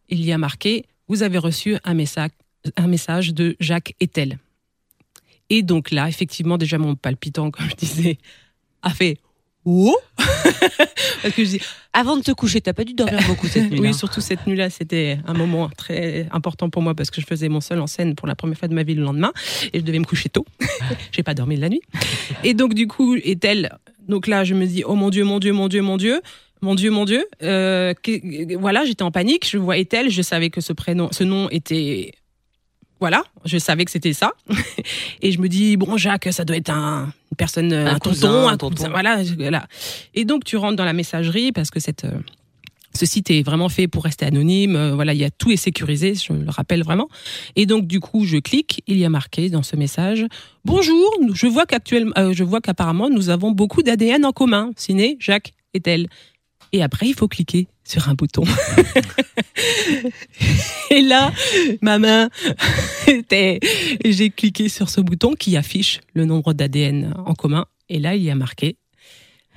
il 0.10 0.24
y 0.24 0.32
a 0.32 0.38
marqué 0.38 0.86
vous 1.08 1.24
avez 1.24 1.38
reçu 1.38 1.76
un 1.84 1.94
message, 1.94 2.30
un 2.78 2.88
message 2.88 3.34
de 3.34 3.58
Jacques 3.60 3.96
Etel. 4.00 4.40
Et 5.50 5.62
donc 5.62 5.92
là, 5.92 6.08
effectivement, 6.08 6.58
déjà 6.58 6.78
mon 6.78 6.96
palpitant, 6.96 7.52
comme 7.52 7.70
je 7.70 7.76
disais, 7.76 8.18
a 8.82 8.92
fait 8.92 9.18
oh 9.66 9.96
parce 10.18 11.34
que 11.36 11.44
je 11.44 11.50
dis 11.50 11.62
Avant 11.94 12.18
de 12.18 12.22
te 12.22 12.32
coucher, 12.32 12.62
t'as 12.62 12.74
pas 12.74 12.84
dû 12.84 12.94
dormir 12.94 13.20
beaucoup 13.28 13.48
cette 13.48 13.70
nuit. 13.72 13.80
oui, 13.80 13.94
surtout 13.94 14.22
cette 14.22 14.48
nuit-là, 14.48 14.70
c'était 14.70 15.20
un 15.26 15.34
moment 15.34 15.70
très 15.76 16.28
important 16.32 16.70
pour 16.70 16.82
moi 16.82 16.96
parce 16.96 17.12
que 17.12 17.22
je 17.22 17.26
faisais 17.26 17.50
mon 17.50 17.62
seul 17.62 17.80
en 17.80 17.88
scène 17.88 18.16
pour 18.16 18.28
la 18.28 18.36
première 18.36 18.58
fois 18.58 18.68
de 18.68 18.74
ma 18.74 18.84
vie 18.84 18.96
le 18.96 19.04
lendemain 19.04 19.34
et 19.74 19.80
je 19.80 19.84
devais 19.84 20.00
me 20.00 20.06
coucher 20.06 20.30
tôt. 20.30 20.46
J'ai 21.12 21.24
pas 21.24 21.34
dormi 21.34 21.56
de 21.56 21.62
la 21.62 21.70
nuit. 21.70 21.82
Et 22.44 22.54
donc 22.54 22.74
du 22.74 22.88
coup, 22.88 23.16
est-elle 23.16 23.78
donc 24.08 24.28
là, 24.28 24.44
je 24.44 24.56
me 24.56 24.66
dis 24.66 24.84
oh 24.86 24.96
mon 24.96 25.10
dieu, 25.10 25.24
mon 25.24 25.40
dieu, 25.40 25.54
mon 25.54 25.68
dieu, 25.68 25.82
mon 25.82 25.98
dieu. 25.98 26.22
Mon 26.64 26.76
Dieu, 26.76 26.92
mon 26.92 27.06
Dieu, 27.06 27.26
euh, 27.42 27.96
voilà, 28.60 28.86
j'étais 28.86 29.02
en 29.02 29.10
panique. 29.10 29.50
Je 29.50 29.58
vois 29.58 29.80
Ethel, 29.80 30.12
je 30.12 30.22
savais 30.22 30.52
que 30.52 30.62
ce 30.62 30.74
prénom, 30.74 31.10
ce 31.12 31.24
nom 31.24 31.50
était, 31.50 32.12
voilà, 33.02 33.24
je 33.44 33.58
savais 33.58 33.84
que 33.84 33.92
c'était 33.92 34.14
ça. 34.14 34.32
Et 35.22 35.32
je 35.34 35.40
me 35.42 35.50
dis 35.50 35.76
bon, 35.76 35.98
Jacques, 35.98 36.30
ça 36.32 36.46
doit 36.46 36.56
être 36.56 36.70
un, 36.70 37.06
une 37.32 37.36
personne, 37.38 37.74
un, 37.74 38.00
cousin, 38.00 38.28
tonton, 38.30 38.48
un 38.48 38.58
tonton. 38.58 38.76
cousin, 38.76 38.90
voilà, 38.90 39.22
voilà. 39.38 39.68
Et 40.14 40.24
donc 40.24 40.46
tu 40.46 40.56
rentres 40.56 40.78
dans 40.78 40.86
la 40.86 40.94
messagerie 40.94 41.52
parce 41.52 41.70
que 41.72 41.80
cette 41.82 42.06
euh, 42.06 42.12
ce 42.94 43.06
site 43.06 43.32
est 43.32 43.42
vraiment 43.42 43.70
fait 43.70 43.88
pour 43.88 44.04
rester 44.04 44.26
anonyme. 44.26 44.76
euh, 44.76 44.94
voilà, 44.94 45.14
il 45.14 45.20
y 45.20 45.24
a 45.24 45.30
tout 45.32 45.50
est 45.52 45.56
sécurisé, 45.58 46.14
je 46.14 46.34
le 46.34 46.50
rappelle 46.50 46.84
vraiment. 46.84 47.08
Et 47.56 47.66
donc 47.66 47.88
du 47.88 48.00
coup, 48.00 48.26
je 48.26 48.38
clique, 48.38 48.84
il 48.88 48.98
y 48.98 49.06
a 49.06 49.10
marqué 49.10 49.50
dans 49.50 49.64
ce 49.64 49.76
message 49.76 50.26
Bonjour, 50.66 51.10
nous- 51.22 51.34
je 51.34 51.48
vois 51.48 51.66
qu'actuellement, 51.66 52.12
euh, 52.18 52.34
je 52.34 52.44
vois 52.44 52.62
qu'apparemment 52.62 53.10
nous 53.10 53.30
avons 53.30 53.52
beaucoup 53.52 53.82
d'ADN 53.82 54.26
en 54.26 54.32
commun. 54.32 54.72
Signé 54.76 55.18
Jacques 55.20 55.54
et 55.74 55.82
elle. 55.86 56.08
Et 56.74 56.84
après, 56.84 57.08
il 57.08 57.14
faut 57.14 57.28
cliquer 57.28 57.68
sur 57.84 58.08
un 58.10 58.14
bouton. 58.14 58.44
et 60.90 61.02
là, 61.02 61.32
ma 61.82 62.00
main 62.00 62.30
était. 63.08 63.60
J'ai 64.06 64.30
cliqué 64.30 64.70
sur 64.70 64.90
ce 64.90 65.02
bouton 65.02 65.34
qui 65.34 65.58
affiche 65.58 66.00
le 66.14 66.26
nombre 66.26 66.54
d'ADN 66.54 67.14
en 67.26 67.34
commun. 67.34 67.66
Et 67.90 68.00
là, 68.00 68.16
il 68.16 68.24
y 68.24 68.30
a 68.30 68.36
marqué 68.36 68.78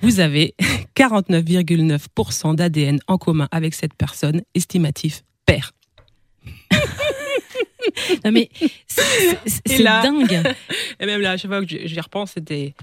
vous 0.02 0.20
avez 0.20 0.54
49,9% 0.96 2.56
d'ADN 2.56 2.98
en 3.06 3.16
commun 3.16 3.48
avec 3.50 3.74
cette 3.74 3.94
personne, 3.94 4.42
estimatif 4.54 5.22
père. 5.46 5.72
Non, 8.24 8.32
mais 8.32 8.48
c'est- 8.86 9.82
dingue. 9.82 10.42
Et 11.00 11.06
même 11.06 11.20
là, 11.20 11.32
à 11.32 11.36
chaque 11.36 11.50
fois 11.50 11.64
que 11.64 11.86
j'y 11.86 12.00
repense, 12.00 12.32
c'était. 12.32 12.74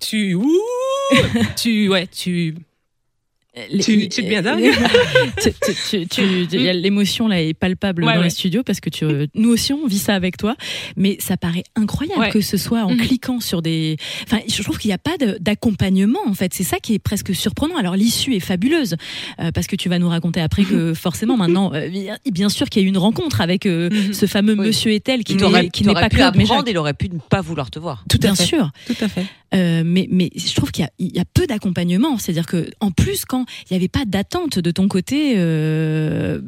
Tu. 0.00 0.34
ouh, 0.34 0.60
tu. 1.56 1.88
Ouais, 1.88 2.06
tu. 2.06 2.54
Les- 3.70 3.82
Tu- 3.82 4.08
tu 4.10 4.20
es 4.20 4.28
bien 4.28 4.42
dingue. 4.42 4.70
Tu- 5.42 5.50
tu- 5.50 6.06
tu- 6.06 6.06
tu- 6.08 6.46
il 6.52 6.62
y 6.62 6.68
a 6.68 6.72
L'émotion 6.74 7.26
là 7.26 7.40
est 7.40 7.54
palpable 7.54 8.04
Ouais, 8.04 8.12
dans 8.12 8.18
ouais. 8.18 8.24
les 8.24 8.30
studios 8.30 8.62
parce 8.62 8.80
que 8.80 8.90
tu, 8.90 9.04
nous 9.34 9.48
aussi 9.48 9.72
on 9.72 9.86
vit 9.86 9.98
ça 9.98 10.14
avec 10.14 10.36
toi, 10.36 10.56
mais 10.96 11.16
ça 11.20 11.36
paraît 11.38 11.64
incroyable 11.74 12.20
Ouais. 12.20 12.30
que 12.30 12.40
ce 12.42 12.56
soit 12.58 12.82
en 12.84 12.90
Mhm. 12.90 12.98
cliquant 12.98 13.40
sur 13.40 13.62
des. 13.62 13.96
Enfin, 14.24 14.40
je 14.46 14.62
trouve 14.62 14.78
qu'il 14.78 14.88
n'y 14.90 14.94
a 14.94 14.98
pas 14.98 15.16
d'accompagnement 15.40 16.20
en 16.26 16.34
fait. 16.34 16.52
C'est 16.54 16.64
ça 16.64 16.78
qui 16.80 16.94
est 16.94 16.98
presque 16.98 17.34
surprenant. 17.34 17.76
Alors 17.76 17.96
l'issue 17.96 18.34
est 18.34 18.40
fabuleuse 18.40 18.96
euh, 19.40 19.50
parce 19.52 19.66
que 19.66 19.76
tu 19.76 19.88
vas 19.88 19.98
nous 19.98 20.08
raconter 20.08 20.40
après 20.40 20.64
que 20.64 20.92
forcément 20.94 21.36
maintenant, 21.38 21.72
euh, 21.72 21.88
bien- 22.30 22.48
sûr 22.50 22.68
qu'il 22.68 22.82
y 22.82 22.84
a 22.84 22.86
eu 22.86 22.88
une 22.90 22.98
rencontre 22.98 23.40
avec 23.40 23.64
euh, 23.66 23.88
Mhm. 23.90 24.12
ce 24.12 24.26
fameux 24.26 24.54
Oui. 24.58 24.66
Monsieur 24.68 24.92
Etel 24.92 25.24
qui 25.24 25.34
n'est 25.34 25.40
pas 25.94 26.08
pu 26.08 26.16
Claude 26.16 26.34
mais 26.36 26.44
Jacques. 26.46 26.64
il 26.68 26.76
aurait 26.78 26.94
pu 26.94 27.08
ne 27.08 27.18
pas 27.18 27.40
vouloir 27.40 27.70
te 27.70 27.78
voir. 27.78 28.04
Tout 28.08 28.18
à 28.18 28.20
Bien 28.20 28.34
fait. 28.34 28.44
sûr. 28.44 28.70
Tout 28.86 28.94
à 29.00 29.08
fait. 29.08 29.24
Euh, 29.54 29.82
mais, 29.86 30.08
mais 30.10 30.30
je 30.36 30.54
trouve 30.54 30.70
qu'il 30.72 30.86
y 30.98 31.16
y 31.16 31.20
a 31.20 31.24
peu 31.24 31.46
d'accompagnement. 31.46 32.18
C'est-à-dire 32.18 32.46
que, 32.46 32.68
en 32.80 32.90
plus, 32.90 33.24
quand 33.24 33.45
il 33.70 33.72
n'y 33.72 33.76
avait 33.76 33.88
pas 33.88 34.04
d'attente 34.06 34.58
de 34.58 34.70
ton 34.70 34.88
côté 34.88 35.34
euh, 35.36 36.40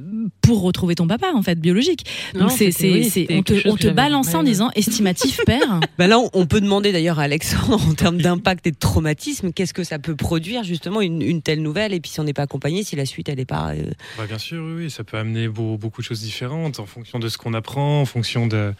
pour 0.42 0.62
retrouver 0.62 0.94
ton 0.94 1.06
papa, 1.06 1.28
en 1.34 1.42
fait, 1.42 1.58
biologique. 1.60 2.04
Donc, 2.34 2.42
Non, 2.42 2.48
c'est, 2.48 2.70
c'était- 2.70 2.72
c'est, 2.72 2.90
oui, 2.92 3.04
c'est- 3.04 3.10
c'était 3.20 3.36
on 3.36 3.42
te, 3.42 3.68
on 3.68 3.76
te 3.76 3.88
balance 3.88 4.34
en 4.34 4.38
ouais, 4.40 4.44
disant 4.44 4.70
estimatif 4.74 5.40
père. 5.44 5.80
Bah 5.98 6.06
là, 6.06 6.18
on- 6.18 6.30
on 6.32 6.46
peut 6.46 6.60
demander 6.60 6.92
d'ailleurs 6.92 7.18
à 7.18 7.22
Alexandre, 7.24 7.80
en 7.88 7.94
termes 7.94 8.18
d'impact 8.18 8.66
et 8.66 8.70
de 8.70 8.76
traumatisme, 8.78 9.52
qu'est-ce 9.52 9.74
que 9.74 9.84
ça 9.84 9.98
peut 9.98 10.16
produire 10.16 10.62
justement 10.64 11.00
une, 11.00 11.22
une 11.22 11.42
telle 11.42 11.62
nouvelle 11.62 11.92
Et 11.92 12.00
puis 12.00 12.10
si 12.10 12.20
on 12.20 12.24
n'est 12.24 12.32
pas 12.32 12.42
accompagné, 12.42 12.82
si 12.84 12.96
la 12.96 13.06
suite 13.06 13.28
elle 13.28 13.36
n'est 13.38 13.44
pas. 13.44 13.70
euh, 13.74 13.90
Bah, 14.16 14.26
bien 14.26 14.38
sûr, 14.38 14.62
oui, 14.64 14.84
oui, 14.84 14.90
ça 14.90 15.04
peut 15.04 15.16
amener 15.18 15.48
beau- 15.48 15.76
beaucoup 15.76 16.00
de 16.02 16.06
choses 16.06 16.20
différentes 16.20 16.78
en 16.80 16.86
fonction 16.86 17.18
de 17.18 17.28
ce 17.28 17.38
qu'on 17.38 17.54
apprend, 17.54 18.00
en 18.00 18.04
fonction 18.06 18.46
de, 18.46 18.72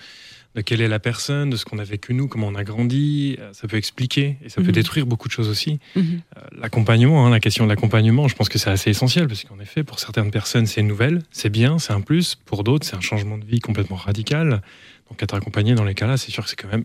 de 0.59 0.63
quelle 0.63 0.81
est 0.81 0.89
la 0.89 0.99
personne, 0.99 1.51
de 1.51 1.57
ce 1.57 1.65
qu'on 1.65 1.79
a 1.79 1.85
vécu 1.85 2.15
nous, 2.15 2.27
comment 2.27 2.49
on 2.49 2.57
a 2.57 2.65
grandi. 2.65 3.37
Euh, 3.39 3.51
Ça 3.53 3.69
peut 3.69 3.77
expliquer 3.77 4.39
et 4.45 4.49
ça 4.49 4.57
peut 4.61 4.67
Mhm. 4.69 4.73
détruire 4.73 5.07
beaucoup 5.07 5.29
de 5.29 5.33
choses 5.33 5.49
aussi. 5.49 5.79
Mhm. 5.95 6.21
Euh, 6.37 6.41
L'accompagnement, 6.61 7.25
hein, 7.25 7.31
la 7.31 7.39
question 7.39 7.63
de 7.65 7.69
l'accompagnement, 7.69 8.27
je 8.27 8.35
pense 8.35 8.49
que 8.49 8.59
c'est 8.59 8.69
assez 8.71 8.91
essentiel 8.91 9.29
parce 9.29 9.45
qu'en 9.45 9.61
effet, 9.61 9.85
pour 9.85 10.01
certaines 10.01 10.33
personnes, 10.33 10.67
c'est 10.67 10.81
une 10.81 10.89
nouvelle, 10.89 11.23
c'est 11.31 11.49
bien, 11.49 11.79
c'est 11.79 11.93
un 11.93 12.01
plus. 12.01 12.35
Pour 12.45 12.65
d'autres, 12.65 12.85
c'est 12.85 12.97
un 12.97 13.01
changement 13.01 13.39
de 13.39 13.45
vie 13.45 13.61
complètement 13.61 13.97
radical. 13.97 14.63
Donc 15.09 15.23
être 15.23 15.35
accompagné 15.35 15.75
dans 15.77 15.85
les 15.85 15.95
cas-là, 15.95 16.17
c'est 16.17 16.33
sûr 16.33 16.43
que 16.43 16.51
c'est 16.51 16.57
quand 16.57 16.69
même 16.69 16.85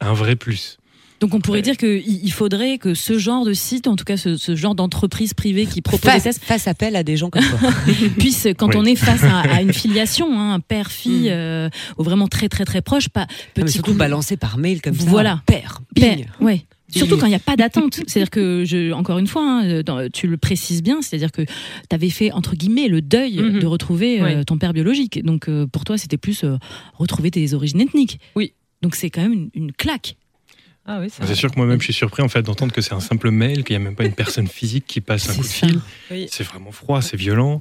un 0.00 0.12
vrai 0.12 0.36
plus. 0.36 0.76
Donc, 1.20 1.34
on 1.34 1.40
pourrait 1.40 1.58
Ouais. 1.58 1.62
dire 1.62 1.76
qu'il 1.76 2.02
il 2.24 2.32
faudrait 2.32 2.78
que 2.78 2.94
ce 2.94 3.18
genre 3.18 3.44
de 3.44 3.52
site, 3.54 3.86
en 3.86 3.96
tout 3.96 4.04
cas 4.04 4.16
ce, 4.16 4.36
ce 4.36 4.54
genre 4.54 4.74
d'entreprise 4.74 5.32
privée 5.34 5.66
qui 5.66 5.80
propose 5.82 6.02
des 6.02 6.08
fasse, 6.10 6.22
tests, 6.24 6.44
fasse 6.44 6.68
appel 6.68 6.94
à 6.96 7.02
des 7.02 7.16
gens 7.16 7.30
comme 7.30 7.44
toi. 7.44 7.58
puisse, 8.18 8.46
quand 8.58 8.68
Oui. 8.68 8.74
on 8.78 8.84
est 8.84 8.96
face 8.96 9.24
à, 9.24 9.40
à 9.40 9.62
une 9.62 9.72
filiation, 9.72 10.38
hein, 10.38 10.54
un 10.54 10.60
père-fille, 10.60 11.28
Mm. 11.28 11.32
euh, 11.32 11.68
ou 11.98 12.02
vraiment 12.02 12.28
très, 12.28 12.48
très, 12.48 12.64
très 12.64 12.82
proche, 12.82 13.08
pas 13.08 13.26
Non, 13.56 13.64
petit 13.64 13.72
surtout 13.74 13.92
coup- 13.92 13.96
balancé 13.98 14.36
par 14.36 14.58
mail 14.58 14.82
comme 14.82 14.94
ça. 14.94 15.08
Voilà. 15.08 15.42
Père, 15.46 15.80
Père, 15.94 16.18
ouais. 16.40 16.64
Surtout 16.88 17.16
quand 17.18 17.26
il 17.26 17.30
n'y 17.30 17.34
a 17.34 17.40
pas 17.40 17.56
d'attente. 17.56 17.94
C'est-à-dire 18.06 18.30
que, 18.30 18.64
je, 18.64 18.92
encore 18.92 19.18
une 19.18 19.26
fois, 19.26 19.42
hein, 19.42 19.82
dans- 19.82 20.08
tu 20.08 20.28
le 20.28 20.36
précises 20.36 20.82
bien, 20.84 21.02
c'est-à-dire 21.02 21.32
que 21.32 21.42
tu 21.42 21.50
avais 21.90 22.10
fait, 22.10 22.30
entre 22.30 22.54
guillemets, 22.54 22.86
le 22.88 23.02
deuil 23.02 23.38
Mhm. 23.40 23.58
de 23.58 23.66
retrouver 23.66 24.20
euh, 24.22 24.44
ton 24.44 24.56
père 24.56 24.72
biologique. 24.72 25.22
Donc 25.24 25.48
euh, 25.48 25.66
pour 25.66 25.84
toi, 25.84 25.98
c'était 25.98 26.16
plus 26.16 26.44
euh, 26.44 26.56
retrouver 26.94 27.30
tes 27.32 27.54
origines 27.54 27.80
ethniques. 27.80 28.20
Oui. 28.36 28.52
Donc 28.82 28.94
c'est 28.94 29.10
quand 29.10 29.22
même 29.22 29.32
une, 29.32 29.50
une 29.54 29.72
claque. 29.72 30.16
Ah 30.86 30.98
oui, 31.00 31.08
C'est 31.10 31.34
sûr 31.34 31.50
que 31.50 31.56
moi-même, 31.56 31.80
je 31.80 31.84
suis 31.84 31.92
surpris 31.92 32.22
en 32.22 32.28
fait 32.28 32.42
d'entendre 32.42 32.72
que 32.72 32.80
c'est 32.80 32.94
un 32.94 33.00
simple 33.00 33.30
mail, 33.30 33.64
qu'il 33.64 33.76
n'y 33.76 33.82
a 33.82 33.84
même 33.84 33.96
pas 33.96 34.04
une 34.04 34.12
personne 34.14 34.46
physique 34.46 34.84
qui 34.86 35.00
passe 35.00 35.28
un 35.28 35.34
coup 35.34 35.42
de 35.42 35.46
fil. 35.46 35.80
Oui. 36.10 36.26
C'est 36.30 36.44
vraiment 36.44 36.70
froid, 36.72 37.02
c'est 37.02 37.16
violent. 37.16 37.60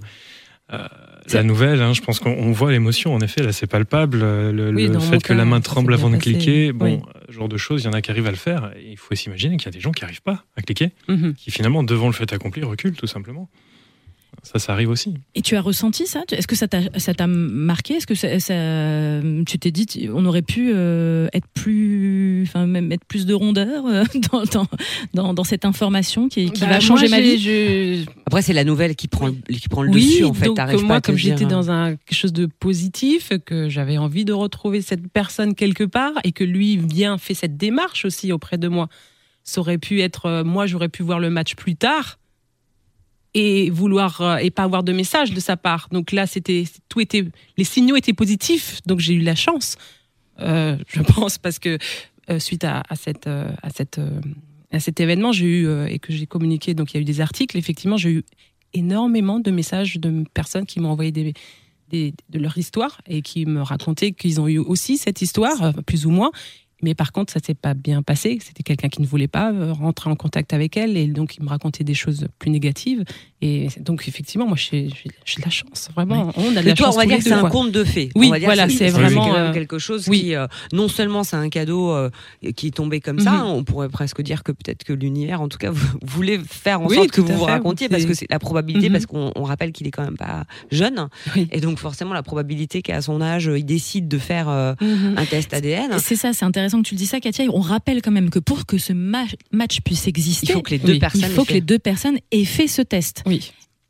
Euh, 0.73 0.87
la 1.31 1.43
nouvelle, 1.43 1.81
hein, 1.81 1.93
je 1.93 2.01
pense 2.01 2.19
qu'on 2.19 2.31
on 2.31 2.51
voit 2.51 2.71
l'émotion, 2.71 3.13
en 3.13 3.19
effet, 3.21 3.41
là 3.43 3.51
c'est 3.51 3.67
palpable. 3.67 4.19
euh, 4.23 4.51
Le, 4.51 4.69
Oui, 4.71 4.89
fait 5.01 5.21
que 5.23 5.33
la 5.33 5.45
main 5.45 5.59
tremble 5.61 5.93
avant 5.93 6.09
de 6.09 6.17
passé. 6.17 6.33
cliquer, 6.33 6.71
bon, 6.71 6.85
Oui. 6.85 6.93
euh, 6.93 7.19
ce 7.29 7.33
genre 7.33 7.49
de 7.49 7.57
choses, 7.57 7.83
il 7.83 7.85
y 7.85 7.87
en 7.89 7.93
a 7.93 8.01
qui 8.01 8.11
arrivent 8.11 8.27
à 8.27 8.31
le 8.31 8.35
faire. 8.37 8.71
Et 8.77 8.91
il 8.91 8.97
faut 8.97 9.13
s'imaginer 9.15 9.57
qu'il 9.57 9.65
y 9.65 9.69
a 9.69 9.71
des 9.71 9.79
gens 9.79 9.91
qui 9.91 10.01
n'arrivent 10.03 10.21
pas 10.23 10.43
à 10.55 10.61
cliquer, 10.61 10.91
Mhm. 11.07 11.33
qui 11.35 11.49
finalement, 11.51 11.83
devant 11.83 12.07
le 12.07 12.13
fait 12.13 12.31
accompli, 12.33 12.63
reculent 12.63 12.95
tout 12.95 13.07
simplement. 13.07 13.49
Ça, 14.43 14.59
ça 14.59 14.73
arrive 14.73 14.89
aussi. 14.89 15.13
Et 15.33 15.41
tu 15.41 15.55
as 15.55 15.61
ressenti 15.61 16.05
ça? 16.07 16.23
Est-ce 16.31 16.47
que 16.47 16.55
ça 16.55 16.67
t'a 16.67 16.81
ça 16.97 17.13
t'a 17.13 17.27
marqué? 17.27 17.95
Est-ce 17.95 18.07
que 18.07 18.15
ça, 18.15 18.39
ça- 18.39 19.21
tu 19.45 19.57
t'es 19.59 19.71
dit 19.71 20.09
on 20.13 20.25
aurait 20.25 20.41
pu 20.41 20.71
euh, 20.73 21.27
être 21.33 21.47
plus, 21.53 22.43
enfin 22.47 22.65
même 22.67 22.87
mettre 22.87 23.05
plus 23.05 23.25
de 23.25 23.33
rondeur 23.33 23.85
euh, 23.87 24.03
dans, 24.31 24.43
dans, 24.43 24.67
dans, 25.13 25.33
dans 25.33 25.43
cette 25.43 25.65
information 25.65 26.29
qui, 26.29 26.51
qui 26.51 26.61
Bah, 26.61 26.67
va 26.67 26.79
changer 26.79 27.07
moi, 27.07 27.17
ma 27.17 27.21
vie? 27.23 27.37
je- 27.39 28.05
Après, 28.25 28.41
c'est 28.41 28.53
la 28.53 28.63
nouvelle 28.63 28.95
qui 28.95 29.07
prend, 29.07 29.27
le- 29.27 29.33
qui 29.55 29.67
prend 29.69 29.83
le 29.83 29.91
Oui, 29.91 30.05
dessus 30.05 30.23
en 30.23 30.33
fait. 30.33 30.45
donc 30.45 30.57
pas 30.57 30.75
moi, 30.77 30.95
à 30.97 31.01
te 31.01 31.07
comme 31.07 31.17
j'étais 31.17 31.45
euh, 31.45 31.47
dans 31.47 31.71
un, 31.71 31.95
quelque 31.95 32.13
chose 32.17 32.33
de 32.33 32.45
positif, 32.45 33.31
que 33.45 33.69
j'avais 33.69 33.97
envie 33.97 34.25
de 34.25 34.33
retrouver 34.33 34.81
cette 34.81 35.07
personne 35.11 35.55
quelque 35.55 35.83
part 35.83 36.13
et 36.23 36.31
que 36.31 36.43
lui 36.43 36.77
vient 36.77 37.17
fait 37.17 37.33
cette 37.33 37.57
démarche 37.57 38.05
aussi 38.05 38.31
auprès 38.31 38.57
de 38.57 38.67
moi, 38.67 38.87
ça 39.43 39.61
aurait 39.61 39.77
pu 39.77 40.01
être, 40.01 40.25
euh, 40.25 40.43
moi, 40.43 40.65
j'aurais 40.65 40.89
pu 40.89 41.03
voir 41.03 41.19
le 41.19 41.29
match 41.29 41.55
plus 41.55 41.75
tard 41.75 42.17
et 43.37 43.69
vouloir 43.69 44.21
euh, 44.21 44.37
et 44.37 44.49
pas 44.49 44.63
avoir 44.63 44.81
de 44.83 44.93
message 44.93 45.31
de 45.33 45.39
sa 45.39 45.57
part. 45.57 45.87
Donc 45.91 46.11
là, 46.11 46.25
c'était 46.25 46.63
tout 46.89 47.01
était, 47.01 47.25
les 47.57 47.63
signaux 47.65 47.95
étaient 47.97 48.13
positifs, 48.13 48.79
donc 48.87 48.99
j'ai 49.01 49.13
eu 49.13 49.21
la 49.21 49.35
chance, 49.35 49.75
euh, 50.39 50.77
je 50.87 51.01
pense, 51.13 51.37
parce 51.37 51.59
que 51.59 51.77
euh, 52.31 52.39
suite 52.39 52.63
à, 52.63 52.81
à 52.89 52.95
cette, 52.95 53.27
à 53.27 53.69
cette, 53.75 53.99
à 54.71 54.79
cet 54.79 54.99
événement, 54.99 55.31
j'ai 55.33 55.45
eu 55.45 55.85
et 55.87 55.99
que 55.99 56.11
j'ai 56.13 56.25
communiqué, 56.25 56.73
donc 56.73 56.93
il 56.93 56.97
y 56.97 56.99
a 56.99 57.01
eu 57.01 57.05
des 57.05 57.19
articles. 57.21 57.57
Effectivement, 57.57 57.97
j'ai 57.97 58.09
eu 58.09 58.23
énormément 58.73 59.39
de 59.39 59.51
messages 59.51 59.97
de 59.97 60.23
personnes 60.33 60.65
qui 60.65 60.79
m'ont 60.79 60.89
envoyé 60.89 61.11
des, 61.11 61.33
des- 61.89 62.13
de 62.29 62.39
leur 62.39 62.57
histoire 62.57 62.99
et 63.07 63.21
qui 63.21 63.45
me 63.45 63.61
racontaient 63.61 64.11
qu'ils 64.11 64.39
ont 64.41 64.47
eu 64.47 64.57
aussi 64.57 64.97
cette 64.97 65.21
histoire, 65.21 65.73
plus 65.85 66.05
ou 66.05 66.09
moins. 66.09 66.31
Mais 66.81 66.93
par 66.93 67.11
contre, 67.11 67.33
ça 67.33 67.39
s'est 67.39 67.53
pas 67.53 67.73
bien 67.73 68.03
passé. 68.03 68.37
C'était 68.41 68.63
quelqu'un 68.63 68.89
qui 68.89 69.01
ne 69.01 69.07
voulait 69.07 69.27
pas 69.27 69.51
euh, 69.51 69.73
rentrer 69.73 70.09
en 70.09 70.15
contact 70.15 70.53
avec 70.53 70.77
elle 70.77 70.97
et 70.97 71.07
donc 71.07 71.37
il 71.37 71.43
me 71.43 71.49
racontait 71.49 71.83
des 71.83 71.93
choses 71.93 72.27
plus 72.39 72.51
négatives. 72.51 73.03
Et 73.45 73.67
donc 73.79 74.07
effectivement, 74.07 74.47
moi, 74.47 74.57
j'ai 74.57 74.83
de 74.87 75.41
la 75.43 75.49
chance, 75.51 75.89
vraiment. 75.95 76.31
On 76.35 76.55
a 76.55 76.61
de 76.61 76.67
la 76.67 76.73
toi, 76.73 76.87
chance 76.87 76.95
on 76.95 76.99
va 76.99 77.05
dire 77.05 77.17
que 77.17 77.23
c'est 77.23 77.31
un 77.31 77.47
conte 77.49 77.71
de 77.71 77.83
fées. 77.83 78.09
Oui, 78.15 78.27
On 78.27 78.31
va 78.31 78.39
dire 78.39 78.47
voilà, 78.47 78.67
c'est 78.69 78.89
vraiment, 78.89 79.27
quand 79.27 79.33
même 79.33 79.51
euh, 79.51 79.53
quelque 79.53 79.77
chose 79.77 80.07
oui. 80.07 80.21
qui, 80.21 80.35
euh, 80.35 80.47
non 80.73 80.87
seulement 80.87 81.23
c'est 81.23 81.35
un 81.35 81.49
cadeau 81.49 81.91
euh, 81.91 82.09
qui 82.55 82.67
est 82.67 82.71
tombé 82.71 82.99
comme 83.01 83.19
ça, 83.19 83.33
Mhm. 83.33 83.43
on 83.47 83.63
pourrait 83.63 83.89
presque 83.89 84.21
dire 84.23 84.41
que 84.43 84.51
peut-être 84.51 84.83
que 84.83 84.93
l'univers, 84.93 85.41
en 85.41 85.47
tout 85.47 85.57
cas, 85.59 85.69
vous- 85.71 85.99
voulait 86.03 86.39
faire 86.49 86.81
en 86.81 86.87
Oui, 86.87 86.95
sorte 86.95 87.11
que 87.11 87.21
vous 87.21 87.33
vous 87.33 87.43
racontiez, 87.43 87.87
parce 87.89 88.05
que 88.05 88.13
c'est 88.15 88.27
la 88.31 88.39
probabilité, 88.39 88.87
Mhm. 88.89 88.93
parce 88.93 89.05
qu'on 89.05 89.31
on 89.35 89.43
rappelle 89.43 89.71
qu'il 89.71 89.85
est 89.85 89.91
quand 89.91 90.03
même 90.03 90.17
pas 90.17 90.45
jeune, 90.71 91.07
Oui. 91.35 91.47
et 91.51 91.59
donc 91.61 91.77
forcément 91.77 92.13
la 92.13 92.23
probabilité 92.23 92.81
qu'à 92.81 93.01
son 93.01 93.21
âge, 93.21 93.51
il 93.55 93.65
décide 93.65 94.07
de 94.07 94.17
faire 94.17 94.49
euh, 94.49 94.73
Mhm. 94.81 95.15
un 95.17 95.25
test 95.25 95.53
ADN. 95.53 95.99
C'est 95.99 96.15
ça, 96.15 96.33
c'est 96.33 96.45
intéressant 96.45 96.81
que 96.81 96.87
tu 96.87 96.95
le 96.95 96.99
dis 96.99 97.05
ça, 97.05 97.19
Katia. 97.19 97.45
On 97.53 97.59
rappelle 97.59 98.01
quand 98.01 98.11
même 98.11 98.29
que 98.29 98.39
pour 98.39 98.65
que 98.65 98.77
ce 98.77 98.93
ma- 98.93 99.25
match 99.51 99.81
puisse 99.81 100.07
exister, 100.07 100.47
Il 100.49 100.53
faut 100.53 100.61
que 100.61 100.71
les 100.71 100.77
deux 100.79 100.93
Oui. 100.93 100.99
personnes. 100.99 101.21
il 101.21 101.29
faut 101.29 101.43
que 101.45 101.53
les 101.53 101.61
deux 101.61 101.79
personnes 101.79 102.17
aient 102.31 102.45
fait 102.45 102.67
ce 102.67 102.81
test. 102.81 103.23
Oui. 103.25 103.34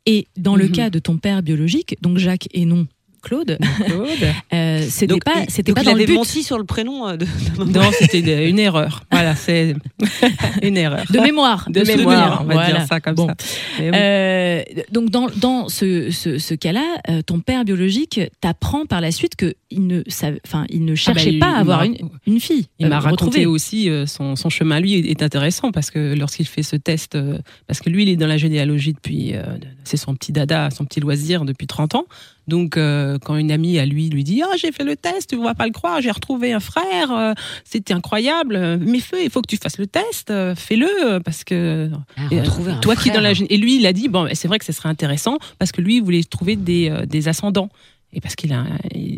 Et 0.06 0.28
dans 0.36 0.54
le 0.56 0.66
Mhm. 0.66 0.72
cas 0.72 0.90
de 0.90 0.98
ton 1.00 1.18
père 1.18 1.42
biologique, 1.42 1.96
donc 2.00 2.18
Jacques 2.18 2.48
et 2.52 2.64
non 2.64 2.86
Claude, 3.26 3.58
Claude. 3.86 4.26
euh, 4.54 4.86
c'était 4.88 5.06
Donc, 5.08 5.24
pas, 5.24 5.32
c'était 5.48 5.72
donc 5.72 5.76
pas 5.76 5.82
il 5.82 5.86
dans 5.92 5.94
le 5.98 6.04
but 6.06 6.14
menti 6.14 6.42
sur 6.44 6.58
le 6.58 6.64
prénom 6.64 7.08
euh, 7.08 7.16
de. 7.16 7.26
Non, 7.58 7.90
c'était 7.98 8.22
de- 8.22 8.48
une 8.48 8.58
erreur. 8.60 9.02
Voilà, 9.10 9.34
c'est 9.34 9.74
une 10.62 10.76
erreur. 10.76 11.04
de 11.10 11.18
mémoire, 11.18 11.66
De 11.68 11.82
mémoire, 11.82 12.42
on 12.42 12.44
va 12.44 12.54
Voilà. 12.54 12.72
dire 12.78 12.86
ça 12.86 13.00
comme 13.00 13.14
Bon. 13.16 13.26
ça. 13.26 13.34
Oui. 13.80 13.90
Euh, 13.94 14.62
donc 14.92 15.10
dans, 15.10 15.26
dans 15.36 15.68
ce, 15.68 16.10
ce, 16.12 16.38
ce 16.38 16.54
cas-là, 16.54 16.84
euh, 17.10 17.22
ton 17.22 17.40
père 17.40 17.64
biologique 17.64 18.20
t'apprend 18.40 18.86
par 18.86 19.00
la 19.00 19.10
suite 19.10 19.34
que 19.36 19.54
il 19.70 19.86
ne, 19.88 20.02
enfin, 20.46 20.64
il 20.68 20.84
ne 20.84 20.94
cherchait 20.94 21.32
il- 21.32 21.38
pas 21.40 21.50
à 21.56 21.58
avoir 21.58 21.82
une, 21.82 21.96
une 22.26 22.38
fille. 22.40 22.66
Il 22.78 22.86
m'a 22.88 23.00
raconté 23.00 23.46
aussi 23.46 23.90
euh, 23.90 24.06
son, 24.06 24.36
son 24.36 24.48
chemin, 24.50 24.78
lui, 24.80 24.94
est 24.94 25.22
intéressant 25.22 25.72
parce 25.72 25.90
que 25.90 26.14
lorsqu'il 26.14 26.46
fait 26.46 26.62
ce 26.62 26.76
test, 26.76 27.16
euh, 27.16 27.38
parce 27.66 27.80
que 27.80 27.90
lui, 27.90 28.04
il 28.04 28.08
est 28.08 28.16
dans 28.16 28.28
la 28.28 28.36
généalogie 28.38 28.92
depuis, 28.92 29.34
euh, 29.34 29.42
c'est 29.84 29.96
son 29.96 30.14
petit 30.14 30.30
dada, 30.32 30.70
son 30.70 30.84
petit 30.84 31.00
loisir 31.00 31.44
depuis 31.44 31.66
30 31.66 31.96
ans. 31.96 32.04
Donc, 32.48 32.76
euh, 32.76 33.18
quand 33.18 33.36
une 33.36 33.50
amie 33.50 33.78
à 33.78 33.86
lui 33.86 34.08
lui 34.08 34.22
dit 34.24 34.42
Ah, 34.44 34.56
j'ai 34.56 34.70
fait 34.72 34.84
le 34.84 34.96
test, 34.96 35.30
tu 35.30 35.36
ne 35.36 35.42
vas 35.42 35.54
pas 35.54 35.66
le 35.66 35.72
croire, 35.72 36.00
j'ai 36.00 36.10
retrouvé 36.10 36.52
un 36.52 36.60
frère, 36.60 37.10
euh, 37.12 37.32
c'était 37.64 37.94
incroyable, 37.94 38.78
mais 38.80 39.00
feu, 39.00 39.18
il 39.22 39.30
faut 39.30 39.42
que 39.42 39.48
tu 39.48 39.56
fasses 39.56 39.78
le 39.78 39.86
test, 39.86 40.30
euh, 40.30 40.54
fais-le, 40.54 41.18
parce 41.20 41.44
que 41.44 41.90
Ah, 42.16 42.22
Et, 42.30 42.40
retrouver 42.40 42.72
un 42.72 42.76
toi 42.76 42.94
qui 42.94 43.10
dans 43.10 43.20
la 43.20 43.34
frère. 43.34 43.46
et 43.50 43.56
lui 43.56 43.76
il 43.76 43.86
a 43.86 43.92
dit 43.92 44.08
bon 44.08 44.28
c'est 44.34 44.48
vrai 44.48 44.58
que 44.58 44.64
ce 44.64 44.72
serait 44.72 44.88
intéressant 44.88 45.38
parce 45.58 45.72
que 45.72 45.80
lui 45.80 45.96
il 45.96 46.02
voulait 46.02 46.22
trouver 46.22 46.56
des, 46.56 46.92
des 47.06 47.28
ascendants 47.28 47.68
et 48.12 48.20
parce 48.20 48.36
qu'il 48.36 48.52
a 48.52 48.64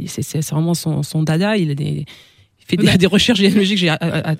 c'est 0.06 0.22
c'est 0.22 0.40
vraiment 0.50 0.74
son, 0.74 1.02
son 1.02 1.22
dada 1.22 1.56
il 1.56 1.70
a 1.70 1.74
des 1.74 2.06
fait 2.68 2.76
des, 2.76 2.96
des 2.98 3.06
recherches 3.06 3.38
généalogiques 3.40 3.78
j'ai 3.78 3.90
euh, 3.90 3.96
euh, 4.02 4.34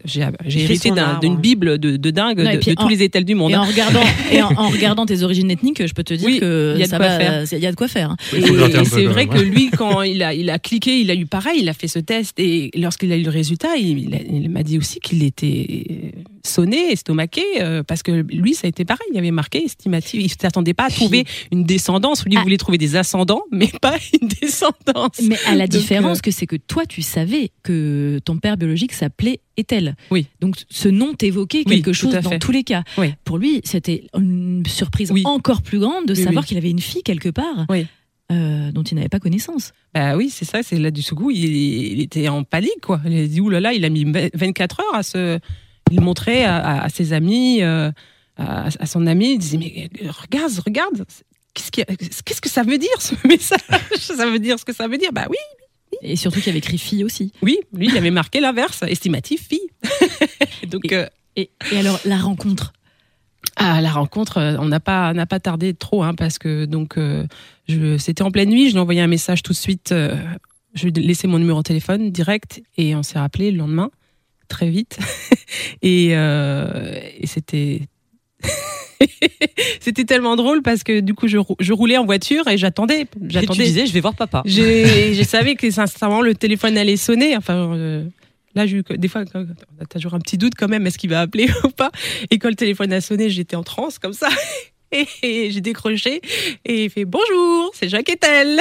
hérité 0.48 0.90
d'une 1.20 1.36
bible 1.36 1.78
de, 1.78 1.96
de 1.96 2.10
dingue 2.10 2.40
Non, 2.40 2.52
de, 2.52 2.56
puis 2.58 2.70
de 2.70 2.74
tous 2.76 2.84
en- 2.84 2.88
les 2.88 3.02
étals 3.02 3.24
du 3.24 3.34
monde 3.34 3.52
Et 3.52 3.56
en 3.56 3.64
regardant, 3.64 4.02
et 4.32 4.42
en, 4.42 4.50
en 4.52 4.68
regardant 4.68 5.06
tes 5.06 5.22
origines 5.22 5.50
ethniques, 5.50 5.86
je 5.86 5.94
peux 5.94 6.04
te 6.04 6.14
dire 6.14 6.26
Oui, 6.28 6.38
que 6.40 6.72
il 6.76 6.80
y 6.80 6.82
a 6.82 6.86
de 6.86 6.90
ça 6.90 6.96
quoi 6.98 7.08
va, 7.08 7.18
faire. 7.18 7.44
il 7.52 7.58
y 7.58 7.66
a 7.66 7.70
de 7.70 7.76
quoi 7.76 7.88
faire. 7.88 8.10
hein. 8.10 8.16
Il 8.34 8.42
faut 8.46 8.54
Et, 8.66 8.84
c'est 8.84 9.04
vrai 9.06 9.26
que 9.26 9.38
ouais. 9.38 9.44
lui, 9.44 9.70
quand 9.70 10.02
il 10.02 10.22
a, 10.22 10.34
il 10.34 10.50
a 10.50 10.58
cliqué, 10.58 11.00
il 11.00 11.10
a 11.10 11.14
eu 11.14 11.26
pareil, 11.26 11.60
il 11.62 11.68
a 11.68 11.72
fait 11.74 11.88
ce 11.88 11.98
test. 11.98 12.38
Et 12.38 12.70
lorsqu'il 12.76 13.10
a 13.12 13.16
eu 13.16 13.22
le 13.22 13.30
résultat, 13.30 13.76
il, 13.78 13.98
il 13.98 14.14
a- 14.14 14.18
il 14.30 14.48
m'a 14.50 14.62
dit 14.62 14.78
aussi 14.78 15.00
qu'il 15.00 15.22
était 15.22 16.12
sonné, 16.44 16.92
estomaqué, 16.92 17.42
euh, 17.60 17.82
parce 17.82 18.02
que 18.02 18.10
lui, 18.12 18.54
ça 18.54 18.66
a 18.66 18.68
été 18.68 18.84
pareil. 18.84 19.06
Il 19.12 19.18
avait 19.18 19.30
marqué 19.30 19.64
estimatif. 19.64 20.20
Il 20.20 20.24
ne 20.24 20.28
s'attendait 20.28 20.74
pas 20.74 20.84
à 20.86 20.90
trouver 20.90 21.24
une 21.52 21.64
descendance. 21.64 22.24
Lui, 22.24 22.32
il 22.34 22.38
Ah. 22.38 22.42
voulait 22.42 22.56
trouver 22.56 22.78
des 22.78 22.96
ascendants, 22.96 23.42
mais 23.50 23.70
pas 23.80 23.96
une 24.22 24.28
descendance. 24.28 25.20
Mais 25.22 25.36
à 25.46 25.54
la 25.54 25.66
Donc, 25.66 25.80
différence 25.80 26.18
euh, 26.18 26.22
que 26.22 26.30
c'est 26.30 26.46
que 26.46 26.56
toi, 26.56 26.86
tu 26.86 27.02
savais 27.02 27.50
que 27.62 28.20
ton 28.24 28.38
père 28.38 28.56
biologique 28.56 28.92
s'appelait 28.92 29.40
Ethel. 29.56 29.96
Oui. 30.10 30.26
Donc 30.40 30.56
ce 30.70 30.88
nom 30.88 31.14
t'évoquait 31.14 31.64
quelque 31.64 31.92
chose 31.92 32.12
dans 32.14 32.38
tous 32.38 32.52
les 32.52 32.62
cas. 32.64 32.84
Oui. 32.96 33.14
Pour 33.24 33.38
lui, 33.38 33.60
c'était 33.64 34.04
une 34.16 34.62
surprise 34.66 35.10
Oui. 35.10 35.22
encore 35.24 35.62
plus 35.62 35.78
grande 35.80 36.06
de 36.06 36.14
savoir 36.14 36.46
qu'il 36.46 36.56
avait 36.58 36.70
une 36.70 36.78
fille 36.80 37.02
quelque 37.02 37.28
part 37.28 37.66
Oui. 37.68 37.86
euh, 38.30 38.70
dont 38.72 38.82
il 38.82 38.94
n'avait 38.96 39.08
pas 39.08 39.18
connaissance. 39.18 39.72
Bah 39.94 40.16
oui, 40.16 40.30
c'est 40.30 40.44
ça, 40.44 40.62
c'est 40.62 40.78
là 40.78 40.90
du 40.90 41.02
secou, 41.02 41.30
il, 41.30 41.44
il 41.44 42.00
était 42.00 42.28
en 42.28 42.44
panique, 42.44 42.80
quoi. 42.82 43.00
Il 43.06 43.18
a 43.18 43.26
dit, 43.26 43.40
oulala, 43.40 43.72
il 43.72 43.84
a 43.84 43.88
mis 43.88 44.04
24 44.04 44.80
heures 44.80 44.94
à 44.94 45.02
se. 45.02 45.40
Il 45.90 46.00
montrait 46.00 46.44
à, 46.44 46.56
à- 46.56 46.84
à 46.84 46.88
ses 46.88 47.12
amis, 47.12 47.62
euh, 47.62 47.90
à, 48.36 48.66
à 48.78 48.86
son 48.86 49.06
ami, 49.06 49.32
il 49.34 49.38
disait, 49.38 49.58
mais 49.58 49.88
euh, 50.02 50.10
regarde, 50.10 50.52
regarde, 50.64 51.04
qu'est-ce, 51.54 52.40
que 52.40 52.48
ça 52.48 52.62
veut 52.62 52.78
dire 52.78 53.00
ce 53.00 53.14
message? 53.28 53.60
Ça 53.98 54.26
veut 54.30 54.38
dire 54.38 54.58
ce 54.58 54.64
que 54.64 54.72
ça 54.74 54.86
veut 54.88 54.98
dire? 54.98 55.12
Bah 55.12 55.26
oui, 55.30 55.36
Et 56.02 56.16
surtout 56.16 56.40
qu'il 56.40 56.50
avait 56.50 56.58
écrit 56.58 56.78
fille 56.78 57.04
aussi. 57.04 57.32
oui, 57.42 57.58
lui, 57.72 57.88
il 57.88 57.96
avait 57.96 58.10
marqué 58.10 58.40
l'inverse, 58.40 58.82
estimatif 58.86 59.48
fille. 59.48 59.68
Donc, 60.68 60.92
euh, 60.92 61.06
Et, 61.36 61.50
et 61.72 61.78
alors, 61.78 61.98
la 62.04 62.18
rencontre? 62.18 62.72
À 63.56 63.80
la 63.80 63.90
rencontre, 63.90 64.56
on 64.60 64.66
n'a 64.66 64.80
pas, 64.80 65.12
n'a 65.14 65.26
pas 65.26 65.40
tardé 65.40 65.74
trop, 65.74 66.02
hein, 66.02 66.14
parce 66.14 66.38
que 66.38 66.64
donc, 66.64 66.96
euh, 66.98 67.26
c'était 67.98 68.22
en 68.22 68.30
pleine 68.30 68.50
nuit, 68.50 68.66
je 68.68 68.72
lui 68.72 68.78
ai 68.78 68.80
envoyé 68.80 69.00
un 69.00 69.06
message 69.08 69.42
tout 69.42 69.52
de 69.52 69.56
suite. 69.58 69.92
euh, 69.92 70.14
je 70.74 70.86
lui 70.86 70.92
ai 70.96 71.06
laissé 71.06 71.26
mon 71.26 71.38
numéro 71.38 71.58
de 71.60 71.64
téléphone 71.64 72.10
direct 72.10 72.62
et 72.76 72.94
on 72.94 73.02
s'est 73.02 73.18
rappelé 73.18 73.50
le 73.50 73.58
lendemain, 73.58 73.90
très 74.48 74.68
vite. 74.68 74.98
et, 75.82 76.10
euh, 76.12 77.00
et 77.18 77.26
c'était. 77.26 77.82
c'était 79.80 80.04
tellement 80.04 80.36
drôle 80.36 80.62
parce 80.62 80.82
que 80.82 81.00
du 81.00 81.14
coup 81.14 81.28
je, 81.28 81.38
je 81.60 81.72
roulais 81.72 81.96
en 81.96 82.04
voiture 82.04 82.46
et 82.48 82.56
j'attendais 82.56 83.02
Et 83.02 83.06
tu 83.06 83.18
j'attendais 83.28 83.64
disais, 83.64 83.86
je 83.86 83.92
vais 83.92 84.00
voir 84.00 84.14
papa. 84.14 84.42
je 84.46 85.22
savais 85.26 85.54
que 85.54 85.70
sincèrement 85.70 86.20
le 86.20 86.34
téléphone 86.34 86.76
allait 86.76 86.96
sonner. 86.96 87.36
Enfin, 87.36 87.74
euh, 87.74 88.04
là, 88.54 88.66
j'ai 88.66 88.78
eu 88.78 88.84
des 88.96 89.08
fois, 89.08 89.24
t'as 89.24 89.44
toujours 89.86 90.14
un 90.14 90.20
petit 90.20 90.38
doute 90.38 90.54
quand 90.56 90.68
même, 90.68 90.86
est-ce 90.86 90.98
qu'il 90.98 91.10
va 91.10 91.20
appeler 91.20 91.48
ou 91.64 91.68
pas 91.68 91.90
Et 92.30 92.38
quand 92.38 92.48
le 92.48 92.56
téléphone 92.56 92.92
a 92.92 93.00
sonné, 93.00 93.30
j'étais 93.30 93.56
en 93.56 93.62
transe 93.62 93.98
comme 93.98 94.12
ça. 94.12 94.28
Et, 94.90 95.50
j'ai 95.50 95.60
décroché 95.60 96.20
et 96.64 96.84
il 96.84 96.90
fait 96.90 97.04
bonjour, 97.04 97.70
c'est 97.74 97.88
Jacques 97.88 98.08
Etel. 98.08 98.60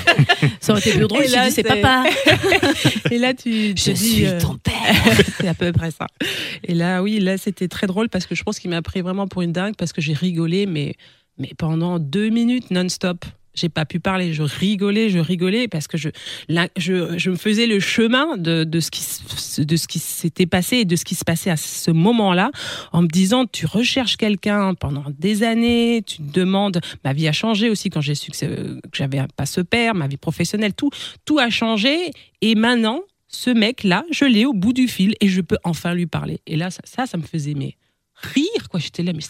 Ça 0.60 0.72
aurait 0.72 0.80
été 0.80 0.92
plus 0.92 1.06
drôle 1.06 1.26
si 1.26 1.52
c'est 1.52 1.62
papa. 1.62 2.04
Et 3.10 3.18
là, 3.18 3.34
tu 3.34 3.74
Je 3.76 3.92
dis, 3.92 3.96
suis 3.96 4.26
euh, 4.26 4.40
ton 4.40 4.56
père. 4.56 4.74
c'est 5.40 5.48
à 5.48 5.54
peu 5.54 5.72
près 5.72 5.90
ça. 5.90 6.06
Et 6.64 6.74
là, 6.74 7.02
oui, 7.02 7.20
là, 7.20 7.36
c'était 7.36 7.68
très 7.68 7.86
drôle 7.86 8.08
parce 8.08 8.26
que 8.26 8.34
je 8.34 8.42
pense 8.42 8.58
qu'il 8.58 8.70
m'a 8.70 8.82
pris 8.82 9.02
vraiment 9.02 9.26
pour 9.26 9.42
une 9.42 9.52
dingue 9.52 9.74
parce 9.76 9.92
que 9.92 10.00
j'ai 10.00 10.14
rigolé, 10.14 10.66
mais, 10.66 10.94
mais 11.38 11.50
pendant 11.58 11.98
deux 11.98 12.30
minutes 12.30 12.70
non-stop. 12.70 13.24
J'ai 13.58 13.68
pas 13.68 13.84
pu 13.84 14.00
parler, 14.00 14.32
je 14.32 14.42
rigolais, 14.42 15.08
je 15.08 15.18
rigolais 15.18 15.68
parce 15.68 15.88
que 15.88 15.98
je, 15.98 16.10
je, 16.76 17.18
je 17.18 17.30
me 17.30 17.36
faisais 17.36 17.66
le 17.66 17.80
chemin 17.80 18.36
de, 18.36 18.64
de 18.64 18.80
ce 18.80 18.90
qui, 18.90 19.64
de 19.64 19.76
ce 19.76 19.88
qui 19.88 19.98
s'était 19.98 20.46
passé 20.46 20.78
et 20.78 20.84
de 20.84 20.96
ce 20.96 21.04
qui 21.04 21.14
se 21.14 21.24
passait 21.24 21.50
à 21.50 21.56
ce 21.56 21.90
moment-là 21.90 22.50
en 22.92 23.02
me 23.02 23.08
disant 23.08 23.46
tu 23.46 23.66
recherches 23.66 24.16
quelqu'un 24.16 24.74
pendant 24.74 25.04
des 25.18 25.42
années, 25.42 26.02
tu 26.06 26.18
te 26.18 26.32
demandes, 26.32 26.80
ma 27.04 27.12
vie 27.12 27.28
a 27.28 27.32
changé 27.32 27.70
aussi 27.70 27.90
quand 27.90 28.00
j'ai 28.00 28.14
su 28.14 28.30
que, 28.30 28.80
j'avais 28.94 29.22
pas 29.36 29.46
ce 29.46 29.60
père, 29.60 29.94
ma 29.94 30.06
vie 30.06 30.16
professionnelle, 30.16 30.74
tout, 30.74 30.90
tout 31.24 31.38
a 31.38 31.50
changé 31.50 32.12
et 32.40 32.54
maintenant 32.54 33.02
ce 33.28 33.50
mec-là, 33.50 34.04
je 34.10 34.24
l'ai 34.24 34.46
au 34.46 34.54
bout 34.54 34.72
du 34.72 34.88
fil 34.88 35.14
et 35.20 35.28
je 35.28 35.40
peux 35.40 35.58
enfin 35.62 35.94
lui 35.94 36.06
parler. 36.06 36.40
Et 36.46 36.56
là, 36.56 36.70
ça, 36.70 37.06
ça, 37.06 37.16
me 37.18 37.22
faisait 37.22 37.54
mais 37.54 37.76
rire, 38.14 38.68
quoi. 38.70 38.80
J'étais 38.80 39.02
là, 39.02 39.12
mais 39.12 39.22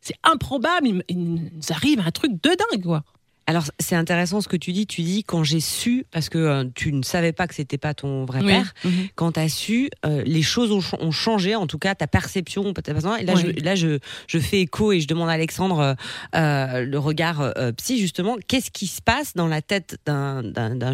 c'est, 0.00 0.14
improbable. 0.24 0.88
Il, 0.88 1.04
il 1.08 1.34
nous 1.34 1.40
arrive 1.70 2.00
un 2.00 2.10
truc 2.10 2.32
de 2.32 2.50
dingue, 2.50 2.82
quoi. 2.82 3.04
Alors, 3.46 3.64
c'est 3.78 3.94
intéressant 3.96 4.40
ce 4.40 4.48
que 4.48 4.56
tu 4.56 4.72
dis. 4.72 4.86
Tu 4.86 5.02
dis, 5.02 5.22
quand 5.22 5.44
j'ai 5.44 5.60
su, 5.60 6.06
parce 6.10 6.28
que 6.30 6.38
euh, 6.38 6.64
tu 6.74 6.92
ne 6.92 7.02
savais 7.02 7.32
pas 7.32 7.46
que 7.46 7.54
c'était 7.54 7.76
pas 7.78 7.92
ton 7.92 8.24
vrai 8.24 8.42
père, 8.42 8.72
Mhm. 8.84 8.92
quand 9.16 9.32
tu 9.32 9.40
as 9.40 9.48
su, 9.48 9.90
euh, 10.06 10.22
les 10.24 10.42
choses 10.42 10.72
ont, 10.72 10.80
ch- 10.80 11.00
ont 11.02 11.10
changé, 11.10 11.54
en 11.54 11.66
tout 11.66 11.78
cas, 11.78 11.94
ta 11.94 12.06
perception. 12.06 12.72
ta 12.72 12.94
façon- 12.94 13.16
Et 13.16 13.24
là, 13.24 13.34
je, 13.34 13.46
là 13.62 13.74
je, 13.74 13.98
je 14.28 14.38
fais 14.38 14.60
écho 14.60 14.92
et 14.92 15.00
je 15.00 15.06
demande 15.06 15.28
à 15.28 15.32
Alexandre 15.32 15.94
euh, 16.34 16.84
le 16.84 16.98
regard 16.98 17.40
euh, 17.40 17.72
psy, 17.72 17.98
justement. 17.98 18.36
Qu'est-ce 18.48 18.70
qui 18.70 18.86
se 18.86 19.02
passe 19.02 19.34
dans 19.34 19.46
la 19.46 19.60
tête 19.62 19.98
d'un- 20.06 20.42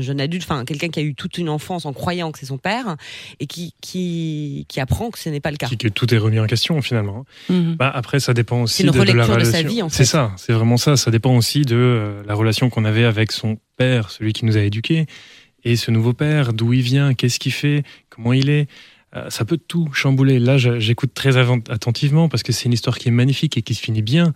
jeune 0.00 0.20
adulte, 0.20 0.42
enfin, 0.44 0.64
quelqu'un 0.64 0.88
qui 0.88 0.98
a 1.00 1.02
eu 1.02 1.14
toute 1.14 1.38
une 1.38 1.48
enfance 1.48 1.86
en 1.86 1.92
croyant 1.92 2.32
que 2.32 2.38
c'est 2.38 2.46
son 2.46 2.58
père 2.58 2.96
et 3.38 3.46
qui, 3.46 3.74
qui, 3.80 4.66
qui 4.68 4.80
apprend 4.80 5.10
que 5.10 5.18
ce 5.18 5.28
n'est 5.28 5.40
pas 5.40 5.50
le 5.50 5.56
cas? 5.56 5.66
Qui- 5.68 5.76
que 5.76 5.88
tout 5.88 6.12
est 6.14 6.18
remis 6.18 6.38
en 6.40 6.46
question 6.46 6.80
finalement. 6.82 7.24
Mhm. 7.48 7.76
Bah, 7.76 7.90
après, 7.94 8.18
ça 8.20 8.34
dépend 8.34 8.62
aussi 8.62 8.78
C'est 8.78 8.82
une 8.84 8.90
de, 8.90 8.98
de 8.98 9.12
la 9.12 9.24
relecture 9.24 9.36
de 9.36 9.44
sa 9.44 9.50
relation. 9.58 9.68
vie, 9.68 9.82
en 9.82 9.88
C'est 9.88 9.98
fait. 9.98 10.04
ça, 10.04 10.32
c'est 10.36 10.52
vraiment 10.52 10.76
ça. 10.76 10.96
Ça 10.96 11.10
dépend 11.10 11.36
aussi 11.36 11.62
de 11.62 11.76
euh, 11.76 12.22
la 12.26 12.34
relation 12.40 12.68
qu'on 12.70 12.84
avait 12.84 13.04
avec 13.04 13.30
son 13.32 13.58
père, 13.76 14.10
celui 14.10 14.32
qui 14.32 14.44
nous 14.44 14.56
a 14.56 14.60
éduqués, 14.62 15.06
et 15.64 15.76
ce 15.76 15.90
nouveau 15.90 16.12
père, 16.12 16.52
d'où 16.52 16.72
il 16.72 16.82
vient, 16.82 17.14
qu'est-ce 17.14 17.38
qu'il 17.38 17.52
fait, 17.52 17.82
comment 18.08 18.32
il 18.32 18.48
est. 18.48 18.66
Euh, 19.16 19.28
ça 19.30 19.44
peut 19.44 19.58
tout 19.58 19.92
chambouler. 19.92 20.38
Là, 20.38 20.56
j'écoute 20.56 21.12
très 21.14 21.36
attentivement 21.36 22.28
parce 22.28 22.42
que 22.42 22.52
c'est 22.52 22.66
une 22.66 22.72
histoire 22.72 22.96
qui 22.98 23.08
est 23.08 23.12
magnifique 23.12 23.56
et 23.56 23.62
qui 23.62 23.74
se 23.74 23.82
finit 23.82 24.02
bien. 24.02 24.32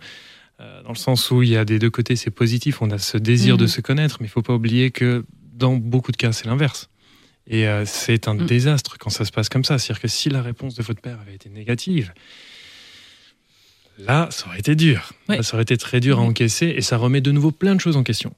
euh, 0.61 0.81
dans 0.83 0.89
le 0.93 0.95
sens 0.97 1.31
où 1.31 1.41
il 1.43 1.49
y 1.49 1.57
a 1.57 1.65
des 1.65 1.79
deux 1.79 1.89
côtés, 1.89 2.15
c'est 2.15 2.31
positif, 2.31 2.81
on 2.81 2.89
a 2.89 2.97
ce 2.97 3.17
désir 3.17 3.57
de 3.57 3.63
Mhm. 3.63 3.67
se 3.67 3.81
connaître, 3.81 4.17
mais 4.21 4.27
il 4.27 4.29
faut 4.29 4.41
pas 4.41 4.53
oublier 4.53 4.89
que 4.89 5.25
dans 5.53 5.75
beaucoup 5.75 6.13
de 6.13 6.17
cas, 6.17 6.31
c'est 6.31 6.45
l'inverse. 6.47 6.89
Et 7.47 7.67
euh, 7.67 7.83
c'est 7.85 8.29
un 8.29 8.35
Mm. 8.35 8.45
désastre 8.45 8.97
quand 8.97 9.09
ça 9.09 9.25
se 9.25 9.31
passe 9.33 9.49
comme 9.49 9.65
ça. 9.65 9.77
C'est-à-dire 9.77 10.01
que 10.03 10.07
si 10.07 10.29
la 10.29 10.41
réponse 10.41 10.73
de 10.75 10.81
votre 10.81 11.01
père 11.01 11.19
avait 11.19 11.35
été 11.35 11.49
négative, 11.49 12.13
là, 13.97 14.27
ça 14.31 14.47
aurait 14.47 14.59
été 14.59 14.75
dur. 14.75 15.13
Ouais. 15.29 15.37
Là, 15.37 15.43
ça 15.43 15.55
aurait 15.55 15.63
été 15.63 15.77
très 15.77 15.99
dur 15.99 16.19
à 16.19 16.21
encaisser 16.21 16.67
et 16.67 16.81
ça 16.81 16.97
remet 16.97 17.21
de 17.21 17.31
nouveau 17.31 17.51
plein 17.51 17.75
de 17.75 17.81
choses 17.81 17.97
en 17.97 18.03
question. 18.03 18.33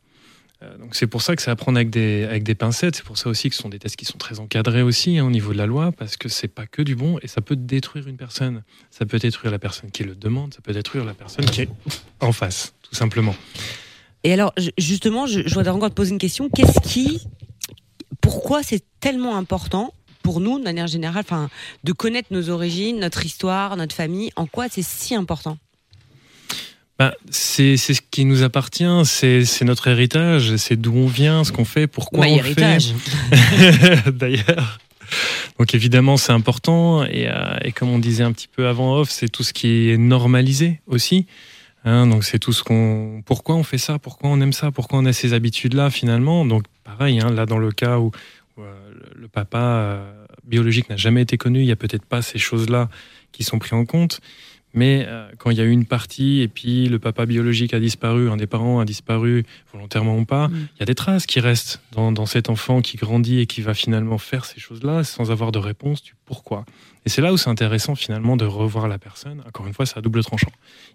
Euh, 0.63 0.77
donc 0.77 0.95
c'est 0.95 1.05
pour 1.05 1.21
ça 1.21 1.35
que 1.35 1.41
c'est 1.41 1.51
à 1.51 1.55
prendre 1.55 1.77
avec 1.77 1.89
des, 1.89 2.23
avec 2.23 2.43
des 2.43 2.55
pincettes. 2.55 2.95
C'est 2.95 3.05
pour 3.05 3.17
ça 3.17 3.29
aussi 3.29 3.49
que 3.49 3.55
ce 3.55 3.61
sont 3.61 3.69
des 3.69 3.79
tests 3.79 3.95
qui 3.95 4.05
sont 4.05 4.17
très 4.17 4.39
encadrés 4.39 4.81
aussi 4.81 5.17
hein, 5.17 5.25
au 5.25 5.29
niveau 5.29 5.53
de 5.53 5.57
la 5.57 5.67
loi 5.67 5.91
parce 5.91 6.17
que 6.17 6.29
c'est 6.29 6.47
pas 6.47 6.65
que 6.65 6.81
du 6.81 6.95
bon 6.95 7.19
et 7.21 7.27
ça 7.27 7.41
peut 7.41 7.55
détruire 7.55 8.07
une 8.07 8.17
personne. 8.17 8.63
Ça 8.89 9.05
peut 9.05 9.19
détruire 9.19 9.51
la 9.51 9.59
personne 9.59 9.91
qui 9.91 10.03
le 10.03 10.15
demande, 10.15 10.53
ça 10.53 10.61
peut 10.61 10.73
détruire 10.73 11.05
la 11.05 11.13
personne 11.13 11.45
qui 11.45 11.61
est 11.61 11.69
en 12.21 12.31
face, 12.31 12.73
tout 12.81 12.95
simplement. 12.95 13.35
Et 14.23 14.33
alors, 14.33 14.53
justement, 14.77 15.27
je, 15.27 15.41
je 15.45 15.53
voudrais 15.53 15.69
encore 15.69 15.89
te 15.89 15.95
poser 15.95 16.11
une 16.11 16.17
question. 16.17 16.49
Qu'est-ce 16.49 16.79
qui, 16.81 17.21
pourquoi 18.19 18.63
c'est 18.63 18.83
tellement 18.99 19.37
important 19.37 19.93
pour 20.27 20.41
nous, 20.41 20.59
de 20.59 20.63
manière 20.65 20.87
générale, 20.87 21.23
enfin, 21.25 21.49
de 21.85 21.93
connaître 21.93 22.27
nos 22.31 22.49
origines, 22.49 22.99
notre 22.99 23.25
histoire, 23.25 23.77
notre 23.77 23.95
famille 23.95 24.29
En 24.35 24.45
quoi 24.45 24.65
c'est 24.69 24.83
si 24.83 25.15
important? 25.15 25.57
Bah, 26.99 27.13
c'est 27.29 27.77
ce 27.77 28.01
qui 28.11 28.25
nous 28.25 28.43
appartient, 28.43 29.05
c'est 29.05 29.63
notre 29.63 29.87
héritage, 29.87 30.57
c'est 30.57 30.75
d'où 30.75 30.93
on 30.93 31.07
vient, 31.07 31.45
ce 31.45 31.53
qu'on 31.53 31.63
fait, 31.63 31.87
pourquoi 31.87 32.25
My 32.25 32.33
on 32.33 32.37
héritage. 32.39 32.93
fait. 32.97 34.11
D'ailleurs. 34.11 34.79
Donc 35.59 35.73
évidemment, 35.73 36.17
c'est 36.17 36.33
important. 36.33 37.05
Et, 37.05 37.29
euh, 37.29 37.57
et 37.63 37.71
comme 37.71 37.87
on 37.87 37.99
disait 37.99 38.25
un 38.25 38.33
petit 38.33 38.49
peu 38.53 38.67
avant 38.67 38.97
off, 38.97 39.09
c'est 39.09 39.29
tout 39.29 39.43
ce 39.43 39.53
qui 39.53 39.91
est 39.91 39.97
normalisé 39.97 40.81
aussi. 40.87 41.25
Hein, 41.85 42.05
donc 42.05 42.25
c'est 42.25 42.39
tout 42.39 42.51
ce 42.51 42.63
qu'on. 42.63 43.23
Pourquoi 43.25 43.55
on 43.55 43.63
fait 43.63 43.77
ça 43.77 43.97
Pourquoi 43.97 44.29
on 44.29 44.41
aime 44.41 44.51
ça 44.51 44.71
Pourquoi 44.71 44.99
on 44.99 45.05
a 45.05 45.13
ces 45.13 45.31
habitudes-là 45.31 45.89
finalement 45.89 46.43
Donc 46.43 46.65
pareil, 46.83 47.21
hein, 47.21 47.31
là 47.31 47.45
dans 47.45 47.59
le 47.59 47.71
cas 47.71 47.97
où, 47.99 48.11
où, 48.57 48.61
euh, 48.61 48.73
le, 48.93 49.21
le 49.21 49.27
papa 49.29 49.59
euh, 49.59 50.16
biologique 50.47 50.89
n'a 50.89 50.97
jamais 50.97 51.21
été 51.21 51.37
connu, 51.37 51.59
il 51.59 51.65
y 51.65 51.71
a 51.71 51.75
peut-être 51.75 52.05
pas 52.05 52.21
ces 52.21 52.39
choses-là 52.39 52.89
qui 53.31 53.43
sont 53.43 53.59
prises 53.59 53.73
en 53.73 53.85
compte. 53.85 54.19
Mais 54.73 55.05
euh, 55.07 55.27
quand 55.37 55.49
il 55.49 55.57
y 55.57 55.61
a 55.61 55.63
eu 55.63 55.71
une 55.71 55.85
partie 55.85 56.41
et 56.41 56.47
puis 56.47 56.87
le 56.87 56.99
papa 56.99 57.25
biologique 57.25 57.73
a 57.73 57.79
disparu, 57.79 58.29
un 58.29 58.37
des 58.37 58.47
parents 58.47 58.79
a 58.79 58.85
disparu, 58.85 59.43
volontairement 59.73 60.17
ou 60.17 60.25
pas, 60.25 60.49
Mm. 60.49 60.67
il 60.75 60.79
y 60.81 60.83
a 60.83 60.85
des 60.85 60.93
traces 60.93 61.25
qui 61.25 61.39
restent 61.39 61.81
dans, 61.93 62.11
dans 62.11 62.25
cet 62.25 62.49
enfant 62.49 62.81
qui 62.81 62.97
grandit 62.97 63.39
et 63.39 63.45
qui 63.47 63.61
va 63.61 63.73
finalement 63.73 64.17
faire 64.17 64.45
ces 64.45 64.59
choses-là 64.59 65.03
sans 65.03 65.31
avoir 65.31 65.51
de 65.51 65.57
réponse 65.57 66.03
du 66.03 66.13
pourquoi. 66.25 66.65
Et 67.05 67.09
c'est 67.09 67.21
là 67.21 67.31
où 67.31 67.37
c'est 67.37 67.49
intéressant 67.49 67.95
finalement 67.95 68.35
de 68.35 68.45
revoir 68.45 68.87
la 68.87 68.99
personne. 68.99 69.41
Encore 69.47 69.65
une 69.65 69.73
fois, 69.73 69.85
c'est 69.85 69.97
à 69.97 70.01
double 70.01 70.23
tranchant. 70.23 70.51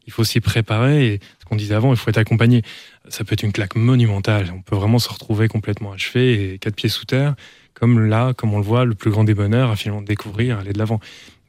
Il 0.07 0.13
faut 0.13 0.25
s'y 0.25 0.41
préparer 0.41 1.15
et 1.15 1.21
ce 1.41 1.47
qu'on 1.47 1.57
disait 1.57 1.75
avant, 1.75 1.93
il 1.93 1.97
faut 1.97 2.11
être 2.11 2.19
accompagné. 2.19 2.63
Ça 3.09 3.25
peut 3.25 3.33
être 3.33 3.43
une 3.43 3.53
claque 3.53 3.75
monumentale. 3.75 4.53
On 4.55 4.61
peut 4.61 4.77
vraiment 4.77 4.99
se 4.99 5.09
retrouver 5.09 5.49
complètement 5.49 5.93
achevé 5.93 6.53
et 6.53 6.59
quatre 6.59 6.77
pieds 6.77 6.91
sous 6.91 7.07
terre, 7.07 7.35
comme 7.83 7.99
là, 8.07 8.33
comme 8.33 8.55
on 8.55 8.59
le 8.59 8.65
voit, 8.65 8.85
le 8.85 8.95
plus 8.95 9.11
grand 9.11 9.25
des 9.25 9.35
bonheurs 9.35 9.69
à 9.73 9.75
finalement 9.75 10.03
découvrir, 10.03 10.61
aller 10.61 10.73
de 10.73 10.79
l'avant. 10.79 11.01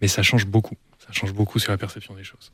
Mais 0.01 0.07
ça 0.07 0.23
change 0.23 0.47
beaucoup. 0.47 0.73
Ça 0.97 1.11
change 1.11 1.31
beaucoup 1.31 1.59
sur 1.59 1.71
la 1.71 1.77
perception 1.77 2.15
des 2.15 2.23
choses. 2.23 2.51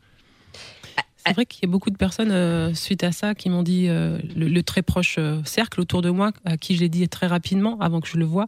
C'est 1.16 1.32
vrai 1.32 1.46
qu'il 1.46 1.64
y 1.64 1.66
a 1.66 1.72
beaucoup 1.72 1.90
de 1.90 1.96
personnes 1.96 2.32
euh, 2.32 2.74
suite 2.74 3.06
à 3.06 3.14
ça 3.14 3.36
qui 3.36 3.50
m'ont 3.50 3.64
dit 3.64 3.88
euh, 3.88 4.20
le, 4.36 4.50
le 4.50 4.64
très 4.64 4.82
proche 4.82 5.16
euh, 5.18 5.42
cercle 5.46 5.80
autour 5.80 6.02
de 6.02 6.10
moi 6.10 6.34
à 6.44 6.58
qui 6.58 6.76
je 6.76 6.82
l'ai 6.82 6.90
dit 6.90 7.08
très 7.08 7.28
rapidement 7.28 7.80
avant 7.80 8.02
que 8.02 8.10
je 8.10 8.18
le 8.18 8.26
voie 8.26 8.48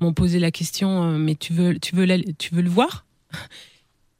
m'ont 0.00 0.14
posé 0.14 0.38
la 0.38 0.50
question 0.50 1.02
euh, 1.02 1.18
mais 1.18 1.34
tu 1.34 1.52
veux 1.52 1.78
tu 1.78 1.94
veux 1.94 2.06
tu 2.38 2.54
veux 2.54 2.62
le 2.62 2.70
voir? 2.70 3.04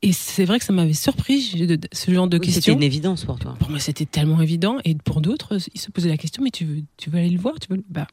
Et 0.03 0.13
c'est 0.13 0.45
vrai 0.45 0.59
que 0.59 0.67
ça 0.67 0.75
m'avait 0.75 0.93
surpris 0.93 1.41
j'ai 1.41 1.67
de- 1.67 1.77
de- 1.77 1.89
ce 1.93 2.13
genre 2.13 2.29
de 2.29 2.37
Oui, 2.39 2.45
C'était 2.47 2.55
questions 2.57 2.75
une 2.75 2.83
évidence 2.83 3.25
pour 3.25 3.39
toi. 3.39 3.55
pour 3.59 3.71
moi 3.71 3.79
c'était 3.79 4.05
tellement 4.07 4.43
évident 4.43 4.77
et 4.85 4.95
pour 4.97 5.23
d'autres 5.23 5.57
ils 5.73 5.81
se 5.81 5.91
posaient 5.91 6.09
la 6.11 6.19
question 6.19 6.43
mais 6.43 6.51
tu 6.51 6.67
veux 6.67 6.83
tu 6.99 7.09
veux 7.09 7.19
aller 7.21 7.31
le 7.31 7.39
voir? 7.41 7.55
Tu 7.59 7.69
veux 7.71 7.77
le- 7.77 7.85
bah, 7.89 8.07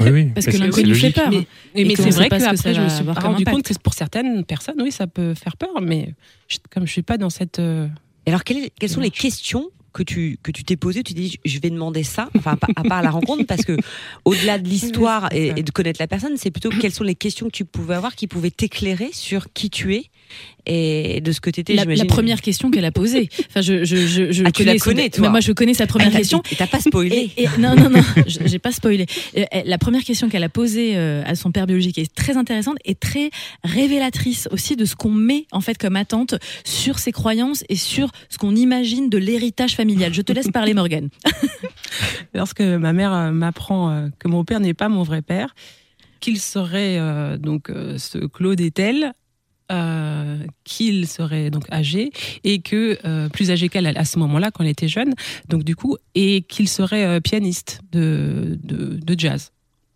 Oui, 0.00 0.10
oui. 0.10 0.26
Parce 0.34 0.46
mais 0.46 0.52
que 0.52 0.58
l'inconnu 0.58 0.94
fait 0.94 1.10
peur. 1.10 1.30
mais, 1.30 1.46
Et 1.74 1.84
mais 1.84 1.96
c'est 1.96 2.10
vrai 2.10 2.28
qu'après 2.28 2.56
ça 2.56 2.72
je 2.72 2.80
me 2.80 2.88
suis 2.88 3.04
rendu 3.04 3.42
impact. 3.42 3.50
compte 3.50 3.62
que 3.64 3.74
pour 3.82 3.94
certaines 3.94 4.44
personnes 4.44 4.80
oui 4.80 4.92
ça 4.92 5.06
peut 5.06 5.34
faire 5.34 5.56
peur 5.56 5.70
mais 5.82 6.14
je- 6.46 6.58
comme 6.70 6.86
je 6.86 6.92
suis 6.92 7.02
pas 7.02 7.16
dans 7.18 7.30
cette 7.30 7.58
euh, 7.58 7.88
Et 8.26 8.30
alors, 8.30 8.44
quelles, 8.44 8.68
quelles 8.78 8.90
sont 8.90 9.00
les 9.00 9.10
questions 9.10 9.70
que 9.94 10.02
tu 10.02 10.38
que 10.42 10.52
tu 10.52 10.62
t'es 10.62 10.76
posées 10.76 11.02
Tu 11.02 11.14
dit, 11.14 11.38
je 11.44 11.58
vais 11.58 11.70
demander 11.70 12.04
ça, 12.04 12.28
enfin, 12.36 12.52
à 12.52 12.56
part- 12.56 12.70
à 12.76 12.82
part 12.84 13.02
la 13.02 13.10
rencontre, 13.10 13.44
parce 13.46 13.64
que 13.64 13.76
au-delà 14.26 14.58
de 14.58 14.68
l'histoire 14.68 15.30
et 15.32 15.62
de 15.62 15.70
connaître 15.72 16.00
la 16.00 16.06
personne, 16.06 16.36
c'est 16.36 16.50
plutôt 16.50 16.68
quelles 16.70 16.92
sont 16.92 17.04
les 17.04 17.14
questions 17.16 17.46
que 17.46 17.52
tu 17.56 17.64
pouvais 17.64 17.94
avoir 17.94 18.14
qui 18.14 18.26
pouvaient 18.28 18.50
t'éclairer 18.52 19.08
sur 19.12 19.50
qui 19.54 19.70
tu 19.70 19.94
es 19.94 20.04
et 20.66 21.20
de 21.20 21.32
ce 21.32 21.40
que 21.40 21.48
tu 21.50 21.60
étais, 21.60 21.74
la, 21.74 21.84
la 21.84 22.04
première 22.04 22.40
question 22.42 22.70
qu'elle 22.70 22.84
a 22.84 22.92
posée. 22.92 23.28
Enfin, 23.48 23.62
je, 23.62 23.84
je, 23.84 23.96
je, 24.06 24.32
je 24.32 24.44
Ah, 24.44 24.52
tu 24.52 24.64
la 24.64 24.78
son- 24.78 24.84
connais, 24.90 25.08
toi. 25.08 25.22
Mais 25.22 25.30
moi, 25.30 25.40
je 25.40 25.52
connais 25.52 25.72
sa 25.74 25.86
première 25.86 26.08
Elle 26.08 26.12
t'a- 26.12 26.18
question. 26.18 26.42
et 26.52 26.56
T'as 26.56 26.66
pas 26.66 26.80
spoilé. 26.80 27.30
Et- 27.36 27.44
et- 27.44 27.48
non, 27.58 27.74
non, 27.74 27.88
non, 27.90 28.02
j'ai 28.26 28.58
pas 28.58 28.72
spoilé. 28.72 29.06
Euh, 29.36 29.44
La 29.64 29.78
première 29.78 30.02
question 30.04 30.28
qu'elle 30.28 30.44
a 30.44 30.48
posée 30.50 30.96
euh, 30.96 31.22
à 31.24 31.34
son 31.34 31.50
père 31.52 31.66
biologique 31.66 31.98
est 31.98 32.14
très 32.14 32.36
intéressante 32.36 32.76
et 32.84 32.94
très 32.94 33.30
révélatrice 33.64 34.48
aussi 34.52 34.76
de 34.76 34.84
ce 34.84 34.94
qu'on 34.94 35.10
met 35.12 35.46
en 35.52 35.60
fait 35.60 35.78
comme 35.78 35.96
attente 35.96 36.34
sur 36.64 36.98
ses 36.98 37.12
croyances 37.12 37.64
et 37.68 37.76
sur 37.76 38.10
ce 38.28 38.36
qu'on 38.38 38.54
imagine 38.54 39.08
de 39.08 39.18
l'héritage 39.18 39.74
familial. 39.74 40.12
Je 40.12 40.22
te 40.22 40.32
laisse 40.32 40.50
parler, 40.50 40.74
Morgane. 40.74 41.08
lorsque 42.34 42.60
ma 42.60 42.92
mère 42.92 43.12
euh, 43.12 43.30
m'apprend 43.30 44.10
que 44.18 44.28
mon 44.28 44.44
père 44.44 44.60
n'est 44.60 44.74
pas 44.74 44.88
mon 44.88 45.02
vrai 45.02 45.22
père, 45.22 45.54
qu'il 46.20 46.38
serait 46.38 46.98
euh, 46.98 47.36
donc 47.38 47.70
euh, 47.70 47.96
ce 47.98 48.18
Claude 48.18 48.60
est 48.60 48.74
tel, 48.74 49.12
euh, 49.70 50.38
qu'il 50.64 51.06
serait 51.06 51.50
donc 51.50 51.64
âgé 51.72 52.10
et 52.44 52.60
que 52.60 52.98
euh, 53.04 53.28
plus 53.28 53.50
âgé 53.50 53.68
qu'elle 53.68 53.86
à 53.86 54.04
ce 54.04 54.18
moment-là 54.18 54.50
quand 54.50 54.64
elle 54.64 54.70
était 54.70 54.88
jeune, 54.88 55.14
donc 55.48 55.62
du 55.64 55.76
coup 55.76 55.96
et 56.14 56.42
qu'il 56.42 56.68
serait 56.68 57.04
euh, 57.04 57.20
pianiste 57.20 57.80
de, 57.92 58.58
de, 58.62 58.98
de 59.02 59.14
jazz. 59.20 59.52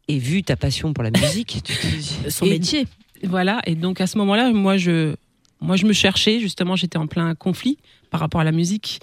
Et 0.08 0.18
vu 0.18 0.42
ta 0.42 0.56
passion 0.56 0.92
pour 0.92 1.04
la 1.04 1.10
musique, 1.10 1.60
tu 1.64 1.74
te 1.74 1.86
dis. 1.86 2.16
Son 2.28 2.46
Et- 2.46 2.50
métier. 2.50 2.86
Voilà, 3.24 3.60
et 3.66 3.76
donc 3.76 4.00
à 4.00 4.06
ce 4.08 4.18
moment-là, 4.18 4.52
moi 4.52 4.76
je, 4.76 5.14
moi 5.60 5.76
je 5.76 5.86
me 5.86 5.92
cherchais, 5.92 6.40
justement, 6.40 6.74
j'étais 6.74 6.98
en 6.98 7.06
plein 7.06 7.34
conflit 7.36 7.78
par 8.10 8.18
rapport 8.20 8.40
à 8.40 8.44
la 8.44 8.50
musique 8.50 8.98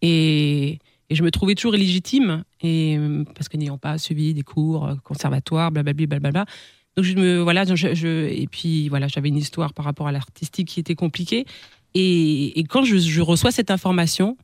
et, 0.00 0.78
et 1.10 1.14
je 1.14 1.22
me 1.24 1.30
trouvais 1.32 1.54
toujours 1.56 1.74
illégitime, 1.74 2.44
et, 2.62 2.96
parce 3.34 3.48
que 3.48 3.56
n'ayant 3.56 3.78
pas 3.78 3.98
suivi 3.98 4.32
des 4.32 4.42
cours, 4.42 4.88
conservatoire, 5.02 5.70
blablabla, 5.72 6.06
blablabla. 6.06 6.44
Donc 6.96 7.04
je 7.04 7.14
me, 7.14 7.40
voilà, 7.40 7.64
je, 7.64 7.74
je- 7.94 8.28
et 8.28 8.46
puis 8.50 8.88
voilà, 8.88 9.08
j'avais 9.08 9.28
une 9.28 9.36
histoire 9.36 9.72
par 9.74 9.84
rapport 9.84 10.06
à 10.06 10.12
l'artistique 10.12 10.68
qui 10.68 10.80
était 10.80 10.94
compliquée. 10.94 11.44
Et, 11.94 12.58
et 12.58 12.64
quand 12.64 12.84
je, 12.84 12.96
je 12.98 13.20
reçois 13.20 13.50
cette 13.52 13.70
information, 13.70 14.36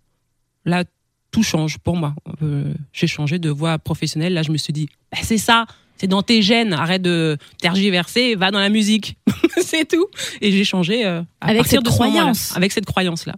là, 0.65 0.85
tout 1.31 1.43
change 1.45 1.79
pour 1.79 1.97
moi. 1.97 2.15
Euh, 2.43 2.73
J'ai 2.93 3.07
changé 3.07 3.39
de 3.39 3.51
voie 3.51 3.79
professionnelle. 3.79 4.33
Là, 4.35 4.43
je 4.43 4.51
me 4.51 4.57
suis 4.57 4.73
dit, 4.73 4.89
bah, 5.13 5.19
c'est 5.23 5.39
ça, 5.39 5.67
c'est 5.97 6.09
dans 6.09 6.23
tes 6.23 6.43
gènes. 6.43 6.73
Arrête 6.73 7.03
de 7.03 7.37
tergiverser, 7.61 8.35
va 8.35 8.51
dans 8.51 8.59
la 8.59 8.69
musique. 8.69 9.17
c'est 9.63 9.87
tout. 9.89 10.07
Et 10.41 10.51
j'ai 10.51 10.65
changé 10.65 11.07
euh, 11.07 11.23
à 11.41 11.49
Avec 11.49 11.59
partir 11.63 11.79
cette 11.79 11.85
de 11.85 11.91
croyance. 11.91 12.57
Avec 12.57 12.73
cette 12.73 12.87
croyance-là. 12.87 13.37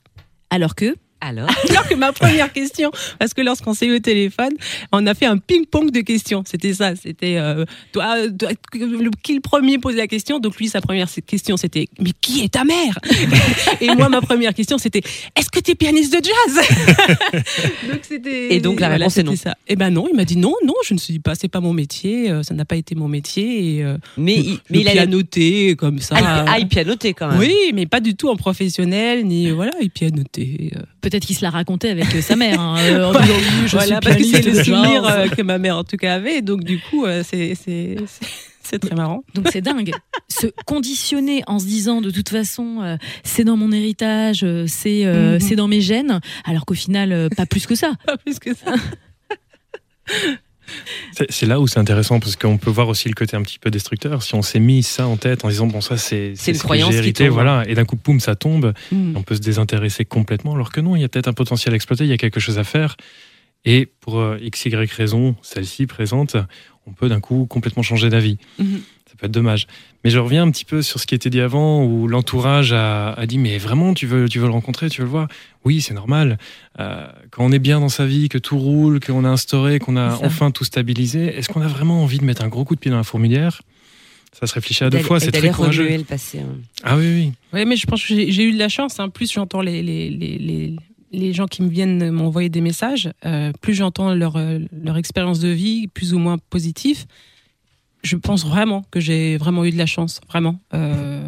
Alors 0.48 0.74
que 0.74 0.96
Alors, 1.24 1.48
Alors 1.70 1.86
que 1.88 1.94
ma 1.94 2.12
première 2.12 2.52
question, 2.52 2.90
parce 3.20 3.32
que 3.32 3.42
lorsqu'on 3.42 3.74
s'est 3.74 3.86
eu 3.86 3.94
au 3.94 3.98
téléphone, 4.00 4.50
on 4.90 5.06
a 5.06 5.14
fait 5.14 5.26
un 5.26 5.38
ping-pong 5.38 5.92
de 5.92 6.00
questions. 6.00 6.42
C'était 6.44 6.74
ça. 6.74 6.96
C'était 6.96 7.36
euh, 7.38 7.64
toi, 7.92 8.16
toi, 8.36 8.50
qui 9.22 9.34
le 9.34 9.40
premier 9.40 9.78
posait 9.78 9.98
la 9.98 10.08
question? 10.08 10.40
Donc 10.40 10.56
lui, 10.56 10.68
sa 10.68 10.80
première 10.80 11.08
question, 11.26 11.56
c'était 11.56 11.86
mais 12.00 12.10
qui 12.20 12.42
est 12.42 12.48
ta 12.52 12.64
mère? 12.64 12.98
Et 13.80 13.86
moi, 13.94 14.08
ma 14.08 14.20
première 14.20 14.52
question, 14.52 14.78
c'était 14.78 15.00
est-ce 15.36 15.48
que 15.48 15.60
tu 15.60 15.70
es 15.70 15.74
pianiste 15.76 16.12
de 16.12 16.20
jazz? 16.24 16.66
Donc 17.88 18.00
c'était. 18.02 18.54
Et 18.54 18.60
donc, 18.60 18.80
la 18.80 18.88
réponse 18.88 19.16
est 19.16 19.22
non. 19.22 19.36
Ça. 19.36 19.54
Eh 19.68 19.76
ben 19.76 19.90
non, 19.90 20.06
il 20.10 20.16
m'a 20.16 20.24
dit 20.24 20.36
non, 20.36 20.54
non, 20.66 20.74
je 20.84 20.94
ne 20.94 20.98
suis 20.98 21.18
pas, 21.20 21.34
c'est 21.36 21.48
pas 21.48 21.60
mon 21.60 21.72
métier, 21.72 22.30
euh, 22.30 22.42
ça 22.42 22.54
n'a 22.54 22.64
pas 22.64 22.76
été 22.76 22.94
mon 22.94 23.08
métier. 23.08 23.76
Et, 23.78 23.84
euh, 23.84 23.96
mais, 24.16 24.36
il- 24.36 24.50
le 24.54 24.58
mais 24.70 24.80
il 24.80 24.88
a 24.88 24.92
pianoté 24.92 25.76
comme 25.76 25.98
ça. 26.00 26.16
Ah, 26.18 26.44
il- 26.46 26.50
ah, 26.54 26.58
il 26.58 26.68
pianotait 26.68 27.12
quand 27.14 27.28
même. 27.30 27.38
oui, 27.38 27.54
mais 27.74 27.86
pas 27.86 28.00
du 28.00 28.14
tout 28.16 28.28
en 28.28 28.36
professionnel, 28.36 29.24
ni 29.24 29.50
voilà, 29.50 29.72
il 29.80 29.90
pianotait. 29.90 30.70
euh, 30.76 30.80
peut-être 31.12 31.26
qu'il 31.26 31.36
se 31.36 31.42
l'a 31.42 31.50
raconté 31.50 31.90
avec 31.90 32.14
euh, 32.14 32.20
sa 32.22 32.34
mère. 32.36 32.58
hein, 32.60 32.76
euh, 32.80 33.04
en 33.04 33.12
disant, 33.20 33.34
oui, 33.36 33.66
je 33.66 33.70
voilà, 33.76 33.86
suis 33.86 33.94
parce 34.02 34.16
que 34.16 34.24
c'est 34.24 34.42
le 34.42 34.64
souvenir 34.64 35.04
euh, 35.06 35.28
que 35.28 35.42
ma 35.42 35.58
mère 35.58 35.76
en 35.76 35.84
tout 35.84 35.96
cas 35.96 36.14
avait. 36.14 36.42
Donc 36.42 36.64
du 36.64 36.80
coup, 36.80 37.06
c'est 37.22 37.54
c'est 38.64 38.78
très 38.78 38.94
marrant. 38.94 39.22
Donc 39.34 39.48
c'est 39.52 39.60
dingue. 39.60 39.92
Se 40.28 40.46
conditionner 40.66 41.42
en 41.46 41.58
se 41.58 41.66
disant 41.66 42.00
de 42.00 42.10
toute 42.10 42.30
façon 42.30 42.78
euh, 42.82 42.96
c'est 43.22 43.44
dans 43.44 43.56
mon 43.56 43.70
héritage, 43.70 44.44
euh, 44.44 44.64
c'est 44.66 45.04
euh, 45.04 45.34
Mhm. 45.34 45.40
c'est 45.40 45.56
dans 45.56 45.68
mes 45.68 45.80
gènes, 45.82 46.20
alors 46.44 46.64
qu'au 46.64 46.74
final 46.74 47.28
pas 47.36 47.44
plus 47.44 47.66
que 47.66 47.74
ça. 47.74 47.92
Pas 48.06 48.16
plus 48.16 48.38
que 48.38 48.54
ça. 48.54 48.74
C'est 51.30 51.46
là 51.46 51.60
où 51.60 51.66
c'est 51.66 51.78
intéressant 51.78 52.20
parce 52.20 52.36
qu'on 52.36 52.58
peut 52.58 52.70
voir 52.70 52.88
aussi 52.88 53.08
le 53.08 53.14
côté 53.14 53.36
un 53.36 53.42
petit 53.42 53.58
peu 53.58 53.70
destructeur. 53.70 54.22
Si 54.22 54.34
on 54.34 54.42
s'est 54.42 54.60
mis 54.60 54.82
ça 54.82 55.06
en 55.06 55.16
tête 55.16 55.44
en 55.44 55.48
disant 55.48 55.66
bon 55.66 55.80
ça 55.80 55.96
c'est 55.96 56.32
C'est 56.36 56.56
croyance 56.58 56.94
qui 57.00 57.12
tombe. 57.12 57.28
voilà, 57.28 57.64
et 57.66 57.74
d'un 57.74 57.84
coup 57.84 57.96
poum 57.96 58.20
ça 58.20 58.34
tombe, 58.34 58.72
Mm. 58.90 59.16
on 59.16 59.22
peut 59.22 59.34
se 59.34 59.40
désintéresser 59.40 60.04
complètement. 60.04 60.54
Alors 60.54 60.72
que 60.72 60.80
non, 60.80 60.96
il 60.96 61.02
y 61.02 61.04
a 61.04 61.08
peut-être 61.08 61.28
un 61.28 61.32
potentiel 61.32 61.72
à 61.72 61.76
exploiter, 61.76 62.04
il 62.04 62.10
y 62.10 62.12
a 62.12 62.16
quelque 62.18 62.40
chose 62.40 62.58
à 62.58 62.64
faire. 62.64 62.96
Et 63.64 63.86
pour 64.00 64.18
euh, 64.18 64.38
x 64.40 64.64
y 64.66 64.74
raison, 64.92 65.36
celle-ci 65.42 65.86
présente, 65.86 66.36
on 66.86 66.92
peut 66.92 67.08
d'un 67.08 67.20
coup 67.20 67.46
complètement 67.46 67.82
changer 67.84 68.08
d'avis. 68.08 68.38
Mhm. 68.58 68.80
Peut 69.22 69.26
être 69.26 69.32
dommage. 69.32 69.68
Mais 70.02 70.10
je 70.10 70.18
reviens 70.18 70.42
un 70.42 70.50
petit 70.50 70.64
peu 70.64 70.82
sur 70.82 70.98
ce 70.98 71.06
qui 71.06 71.14
était 71.14 71.30
dit 71.30 71.40
avant, 71.40 71.84
où 71.84 72.08
l'entourage 72.08 72.72
a, 72.72 73.12
a 73.12 73.24
dit 73.26 73.38
Mais 73.38 73.56
vraiment, 73.56 73.94
tu 73.94 74.08
veux, 74.08 74.28
tu 74.28 74.40
veux 74.40 74.46
le 74.46 74.52
rencontrer, 74.52 74.90
tu 74.90 75.00
veux 75.00 75.04
le 75.06 75.10
voir? 75.12 75.28
Oui, 75.64 75.80
c'est 75.80 75.94
normal. 75.94 76.38
Euh, 76.80 77.06
quand 77.30 77.44
on 77.44 77.52
est 77.52 77.60
bien 77.60 77.78
dans 77.78 77.88
sa 77.88 78.04
vie, 78.04 78.28
que 78.28 78.38
tout 78.38 78.58
roule, 78.58 78.98
qu'on 78.98 79.24
a 79.24 79.28
instauré, 79.28 79.78
qu'on 79.78 79.96
a 79.96 80.18
enfin 80.24 80.50
tout 80.50 80.64
stabilisé, 80.64 81.26
est-ce 81.38 81.48
qu'on 81.48 81.62
a 81.62 81.68
vraiment 81.68 82.02
envie 82.02 82.18
de 82.18 82.24
mettre 82.24 82.42
un 82.42 82.48
gros 82.48 82.64
coup 82.64 82.74
de 82.74 82.80
pied 82.80 82.90
dans 82.90 82.96
la 82.96 83.04
fourmilière? 83.04 83.62
Ça 84.32 84.48
se 84.48 84.54
réfléchit 84.54 84.82
à 84.82 84.90
deux 84.90 84.98
fois, 84.98 85.20
c'est 85.20 85.30
très 85.30 85.50
courageux. 85.50 85.88
le 85.96 86.02
passé. 86.02 86.40
hein. 86.40 86.56
Ah 86.82 86.96
oui, 86.96 87.04
oui. 87.06 87.32
Ouais, 87.52 87.64
mais 87.64 87.76
je 87.76 87.86
pense 87.86 88.02
que 88.04 88.08
j'ai 88.08 88.42
eu 88.44 88.52
de 88.52 88.58
la 88.58 88.68
chance. 88.68 88.98
hein. 88.98 89.08
Plus 89.08 89.30
j'entends 89.30 89.60
les, 89.60 89.84
les, 89.84 90.10
les, 90.10 90.36
les, 90.38 90.76
les 91.12 91.32
gens 91.32 91.46
qui 91.46 91.62
me 91.62 91.68
viennent 91.68 92.10
m'envoyer 92.10 92.48
des 92.48 92.62
messages, 92.62 93.08
euh, 93.24 93.52
plus 93.60 93.74
j'entends 93.74 94.14
leur, 94.14 94.36
euh, 94.36 94.58
leur 94.82 94.96
expérience 94.96 95.38
de 95.38 95.48
vie, 95.48 95.86
plus 95.86 96.12
ou 96.12 96.18
moins 96.18 96.38
positive. 96.50 97.04
Je 98.02 98.16
pense 98.16 98.44
vraiment 98.44 98.84
que 98.90 99.00
j'ai 99.00 99.36
vraiment 99.36 99.64
eu 99.64 99.70
de 99.70 99.78
la 99.78 99.86
chance, 99.86 100.20
vraiment. 100.28 100.58
Euh, 100.74 101.24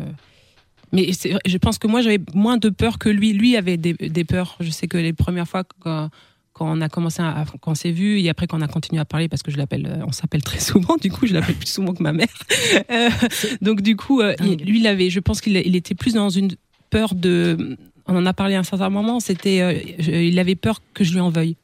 mais 0.93 1.11
je 1.13 1.57
pense 1.59 1.79
que 1.79 1.87
moi, 1.89 2.03
j'avais 2.03 2.21
moins 2.35 2.57
de 2.57 2.69
peur 2.69 2.99
que 2.99 3.09
lui. 3.09 3.33
Lui 3.33 3.57
avait 3.57 3.77
des, 3.77 3.95
des 3.95 4.25
peurs. 4.25 4.57
Je 4.61 4.71
sais 4.71 4.87
que 4.87 4.97
les 4.97 5.13
premières 5.13 5.49
fois, 5.49 5.65
quand, 5.81 6.09
quand 6.55 6.71
on 6.71 6.81
a 6.81 6.89
commencé 6.89 7.21
à, 7.21 7.45
quand 7.61 7.73
on 7.73 7.75
s'est 7.75 7.91
vu 7.91 8.21
et 8.21 8.31
après 8.31 8.47
quand 8.47 8.57
on 8.57 8.63
a 8.63 8.69
continué 8.69 9.01
à 9.01 9.05
parler, 9.05 9.29
parce 9.29 9.43
que 9.43 9.51
je 9.51 9.57
l'appelle, 9.57 9.87
euh, 9.87 10.05
on 10.07 10.13
s'appelle 10.13 10.43
très 10.43 10.61
souvent, 10.71 10.97
du 10.97 11.11
coup, 11.11 11.27
je 11.27 11.35
l'appelle 11.35 11.57
plus 11.57 11.69
souvent 11.69 11.93
que 11.93 12.03
ma 12.03 12.13
mère. 12.13 12.29
Euh, 12.91 13.11
donc, 13.61 13.83
du 13.83 13.97
coup, 13.97 14.21
euh, 14.21 14.35
lui, 14.41 14.79
il 14.81 14.87
avait, 14.87 15.11
je 15.11 15.21
pense 15.21 15.41
qu'il 15.41 15.57
il 15.57 15.77
était 15.77 15.95
plus 15.95 16.15
dans 16.15 16.31
une 16.31 16.53
peur 16.91 17.15
de. 17.15 17.77
On 18.07 18.17
en 18.17 18.27
a 18.27 18.33
parlé 18.33 18.55
à 18.55 18.61
un 18.61 18.65
certain 18.65 18.91
moment, 18.91 19.19
c'était. 19.19 19.97
il 19.99 20.39
avait 20.39 20.55
peur 20.55 20.81
que 20.95 21.03
je 21.03 21.13
lui 21.13 21.21
en 21.21 21.31
veuille. 21.31 21.57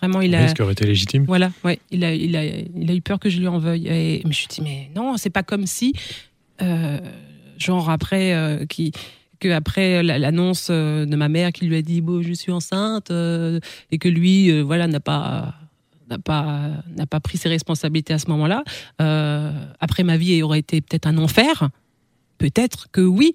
Vraiment, 0.00 0.20
il 0.20 0.34
a. 0.34 0.48
Ce 0.48 0.54
qui 0.54 0.62
aurait 0.62 0.72
été 0.72 0.86
légitime. 0.86 1.24
Voilà, 1.26 1.50
ouais, 1.64 1.78
il 1.90 2.04
a, 2.04 2.14
il 2.14 2.34
a, 2.36 2.44
il 2.44 2.90
a 2.90 2.94
eu 2.94 3.00
peur 3.00 3.18
que 3.18 3.28
je 3.30 3.38
lui 3.38 3.48
en 3.48 3.58
veuille. 3.58 3.88
Et 3.88 4.20
je 4.22 4.28
me 4.28 4.32
suis 4.32 4.46
dit, 4.46 4.60
mais 4.62 4.90
non, 4.94 5.16
c'est 5.16 5.30
pas 5.30 5.42
comme 5.42 5.66
si, 5.66 5.92
euh, 6.62 6.98
genre 7.58 7.90
après, 7.90 8.32
euh, 8.34 8.64
qui, 8.66 8.92
que 9.40 9.48
après 9.48 10.02
la- 10.02 10.18
l'annonce 10.18 10.68
euh, 10.70 11.04
de 11.06 11.16
ma 11.16 11.28
mère 11.28 11.52
qui 11.52 11.66
lui 11.66 11.76
a 11.76 11.82
dit, 11.82 12.00
bon, 12.00 12.22
je 12.22 12.32
suis 12.32 12.52
enceinte, 12.52 13.10
euh, 13.10 13.58
et 13.90 13.98
que 13.98 14.08
lui, 14.08 14.50
euh, 14.50 14.62
voilà, 14.62 14.86
n'a 14.86 15.00
pas, 15.00 15.54
n'a 16.08 16.18
pas, 16.18 16.70
n'a 16.96 17.06
pas 17.06 17.20
pris 17.20 17.36
ses 17.38 17.48
responsabilités 17.48 18.14
à 18.14 18.18
ce 18.18 18.28
moment-là. 18.30 18.62
Euh, 19.02 19.52
après 19.80 20.04
ma 20.04 20.16
vie 20.16 20.42
aurait 20.42 20.60
été 20.60 20.80
peut-être 20.80 21.06
un 21.06 21.18
enfer. 21.18 21.70
Peut-être 22.38 22.88
que 22.92 23.00
oui. 23.00 23.34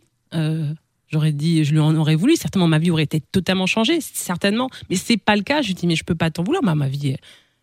J'aurais 1.14 1.32
dit, 1.32 1.64
je 1.64 1.72
lui 1.72 1.80
en 1.80 1.96
aurais 1.96 2.16
voulu. 2.16 2.36
Certainement, 2.36 2.68
ma 2.68 2.80
vie 2.80 2.92
aurait 2.92 3.04
été 3.04 3.22
totalement 3.22 3.68
changée, 3.68 4.00
certainement. 4.02 4.70
Mais 4.90 4.96
c'est 4.96 5.18
pas 5.18 5.36
le 5.36 5.44
cas. 5.44 5.62
Je 5.62 5.68
lui 5.68 5.74
dis, 5.76 5.88
mais 5.88 5.96
je 5.96 6.04
peux 6.04 6.16
pas 6.16 6.30
t'en 6.32 6.44
vouloir. 6.44 6.64
Ma, 6.64 6.74
ma 6.76 6.88
vie, 6.88 7.16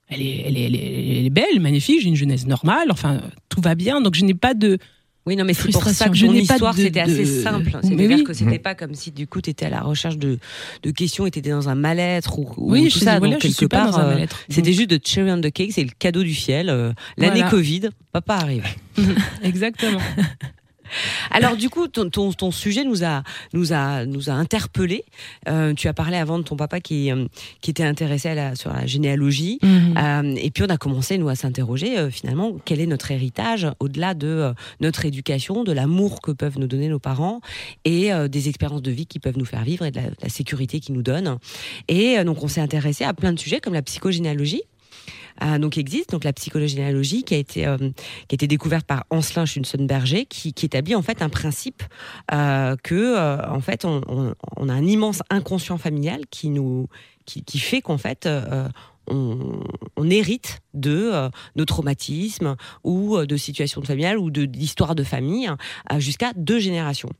elle 0.08 0.22
est, 0.22 0.42
elle 0.46 0.56
est, 0.56 0.62
elle 0.66 0.74
est, 0.76 1.18
elle 1.18 1.26
est 1.26 1.30
belle, 1.30 1.60
magnifique. 1.60 2.00
J'ai 2.00 2.08
une 2.08 2.16
jeunesse 2.16 2.46
normale. 2.46 2.88
Enfin, 2.90 3.20
tout 3.48 3.60
va 3.60 3.74
bien. 3.74 4.00
Donc, 4.00 4.14
je 4.14 4.24
n'ai 4.24 4.34
pas 4.34 4.54
de. 4.54 4.78
Oui, 5.26 5.36
non, 5.36 5.44
mais 5.44 5.52
c'est 5.52 5.70
pour 5.70 5.84
ça 5.84 6.08
que 6.08 6.18
pas 6.18 6.54
histoire, 6.54 6.74
de- 6.74 6.80
c'était 6.80 7.00
assez 7.00 7.24
de- 7.24 7.42
simple. 7.42 7.70
Mais 7.84 7.88
C'est-à-dire 7.88 8.16
oui. 8.18 8.24
que 8.24 8.32
c'était 8.32 8.58
pas 8.58 8.74
comme 8.74 8.94
si, 8.94 9.10
du 9.10 9.26
coup, 9.26 9.42
tu 9.42 9.50
étais 9.50 9.66
à 9.66 9.70
la 9.70 9.82
recherche 9.82 10.16
de, 10.16 10.38
de 10.82 10.90
questions 10.92 11.26
et 11.26 11.30
tu 11.30 11.40
étais 11.40 11.50
dans 11.50 11.68
un 11.68 11.74
mal-être 11.74 12.38
ou, 12.38 12.48
ou 12.56 12.72
oui, 12.72 12.84
tout 12.88 12.98
je, 13.00 13.04
ça. 13.04 13.18
voilà, 13.18 13.34
Donc, 13.34 13.42
je 13.42 13.48
quelque 13.48 13.56
suis 13.58 13.68
pas 13.68 13.82
part, 13.82 13.90
dans 13.90 13.98
un 13.98 14.04
euh, 14.06 14.14
mal-être. 14.14 14.38
c'était 14.48 14.72
juste 14.72 14.88
de 14.90 14.98
cherry 15.04 15.30
on 15.30 15.40
the 15.42 15.50
cake, 15.52 15.72
c'est 15.72 15.84
le 15.84 15.90
cadeau 15.98 16.22
du 16.22 16.34
ciel. 16.34 16.70
euh, 16.70 16.92
L'année 17.18 17.40
Voilà. 17.40 17.50
Covid, 17.50 17.80
papa 18.12 18.36
arrive. 18.36 18.64
Exactement. 19.42 20.00
Alors 21.30 21.56
du 21.56 21.70
coup, 21.70 21.88
ton, 21.88 22.08
ton, 22.10 22.32
ton 22.32 22.50
sujet 22.50 22.84
nous 22.84 23.04
a 23.04 23.22
nous 23.52 23.72
a 23.72 24.04
nous 24.06 24.30
a 24.30 24.32
interpellé. 24.32 25.04
tu 25.76 25.88
as 25.88 25.92
parlé 25.92 26.16
avant 26.16 26.38
de 26.38 26.44
ton 26.44 26.56
papa 26.56 26.80
qui 26.80 27.10
euh, 27.10 27.26
qui 27.60 27.70
était 27.70 27.84
intéressé 27.84 28.30
à 28.30 28.34
la, 28.34 28.54
sur 28.56 28.72
la 28.72 28.86
généalogie. 28.86 29.58
Mhm. 29.62 29.94
Euh, 29.96 30.34
et 30.36 30.50
puis 30.50 30.64
on 30.64 30.68
a 30.68 30.76
commencé 30.76 31.18
nous 31.18 31.28
à 31.28 31.34
s'interroger 31.34 31.98
euh, 31.98 32.10
finalement 32.10 32.52
quel 32.64 32.80
est 32.80 32.86
notre 32.86 33.10
héritage 33.10 33.66
au-delà 33.80 34.14
de 34.14 34.26
euh, 34.26 34.52
notre 34.80 35.04
éducation, 35.04 35.64
de 35.64 35.72
l'amour 35.72 36.20
que 36.20 36.32
peuvent 36.32 36.58
nous 36.58 36.66
donner 36.66 36.88
nos 36.88 36.98
parents 36.98 37.40
et 37.84 38.12
euh, 38.12 38.28
des 38.28 38.48
expériences 38.48 38.82
de 38.82 38.90
vie 38.90 39.06
qui 39.06 39.18
peuvent 39.18 39.38
nous 39.38 39.44
faire 39.44 39.64
vivre 39.64 39.84
et 39.84 39.90
de 39.90 39.96
la, 39.96 40.10
de 40.10 40.16
la 40.22 40.28
sécurité 40.28 40.80
qu'ils 40.80 40.94
nous 40.94 41.02
donnent. 41.02 41.38
Et 41.88 42.18
euh, 42.18 42.24
donc 42.24 42.42
on 42.42 42.48
s'est 42.48 42.60
intéressé 42.60 43.04
à 43.04 43.14
plein 43.14 43.32
de 43.32 43.38
sujets 43.38 43.60
comme 43.60 43.74
la 43.74 43.82
psychogénéalogie. 43.82 44.62
Euh, 45.42 45.58
donc 45.58 45.78
existe 45.78 46.10
donc 46.10 46.24
la 46.24 46.32
psychogénéalogie 46.32 47.22
qui 47.22 47.34
a 47.34 47.38
été 47.38 47.66
euh, 47.66 47.76
qui 47.76 48.32
a 48.32 48.34
été 48.34 48.46
découverte 48.46 48.86
par 48.86 49.04
Ancelin 49.10 49.46
Schunzenberger 49.46 50.26
qui, 50.26 50.52
qui 50.52 50.66
établit 50.66 50.94
en 50.94 51.02
fait 51.02 51.22
un 51.22 51.28
principe 51.28 51.82
euh, 52.32 52.76
que 52.82 52.94
euh, 52.94 53.48
en 53.48 53.60
fait 53.60 53.84
on, 53.84 54.34
a 54.68 54.72
un 54.72 54.84
immense 54.84 55.22
inconscient 55.30 55.78
familial 55.78 56.22
qui 56.30 56.48
nous 56.50 56.88
qui, 57.26 57.58
fait 57.60 57.80
qu'en 57.80 57.98
fait 57.98 58.26
euh, 58.26 58.68
on, 59.06 60.10
hérite 60.10 60.60
de 60.74 61.12
nos 61.54 61.64
traumatismes 61.64 62.56
ou 62.82 63.24
de 63.24 63.36
situations 63.36 63.82
familiales 63.82 64.18
ou 64.18 64.30
de 64.30 64.44
d'histoires 64.44 64.96
de 64.96 65.04
famille 65.04 65.48
euh, 65.92 66.00
jusqu'à 66.00 66.32
deux 66.34 66.58
générations. 66.58 67.10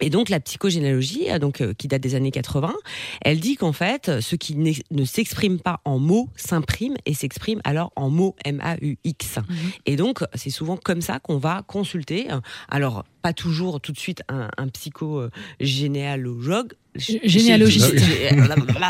Et 0.00 0.10
donc 0.10 0.28
la 0.28 0.40
psychogénéalogie, 0.40 1.30
euh, 1.30 1.38
donc 1.38 1.60
euh, 1.60 1.74
qui 1.74 1.86
date 1.88 2.02
des 2.02 2.14
années 2.14 2.30
80, 2.30 2.74
elle 3.22 3.40
dit 3.40 3.56
qu'en 3.56 3.72
fait, 3.72 4.20
ce 4.20 4.36
qui 4.36 4.56
ne 4.56 5.04
s'exprime 5.04 5.60
pas 5.60 5.80
en 5.84 5.98
mots 5.98 6.28
s'imprime 6.36 6.94
et 7.06 7.14
s'exprime 7.14 7.60
alors 7.64 7.92
en 7.96 8.10
mots 8.10 8.36
M-A-U-X. 8.44 9.36
Mhm. 9.36 9.56
Et 9.86 9.96
donc 9.96 10.22
c'est 10.34 10.50
souvent 10.50 10.76
comme 10.76 11.00
ça 11.00 11.18
qu'on 11.20 11.38
va 11.38 11.62
consulter. 11.66 12.28
Alors 12.68 13.04
pas 13.22 13.32
toujours 13.32 13.80
tout 13.80 13.92
de 13.92 13.98
suite 13.98 14.22
un, 14.28 14.50
un 14.56 14.68
psychogénéalogue. 14.68 16.74
Généalogiste. 16.96 17.94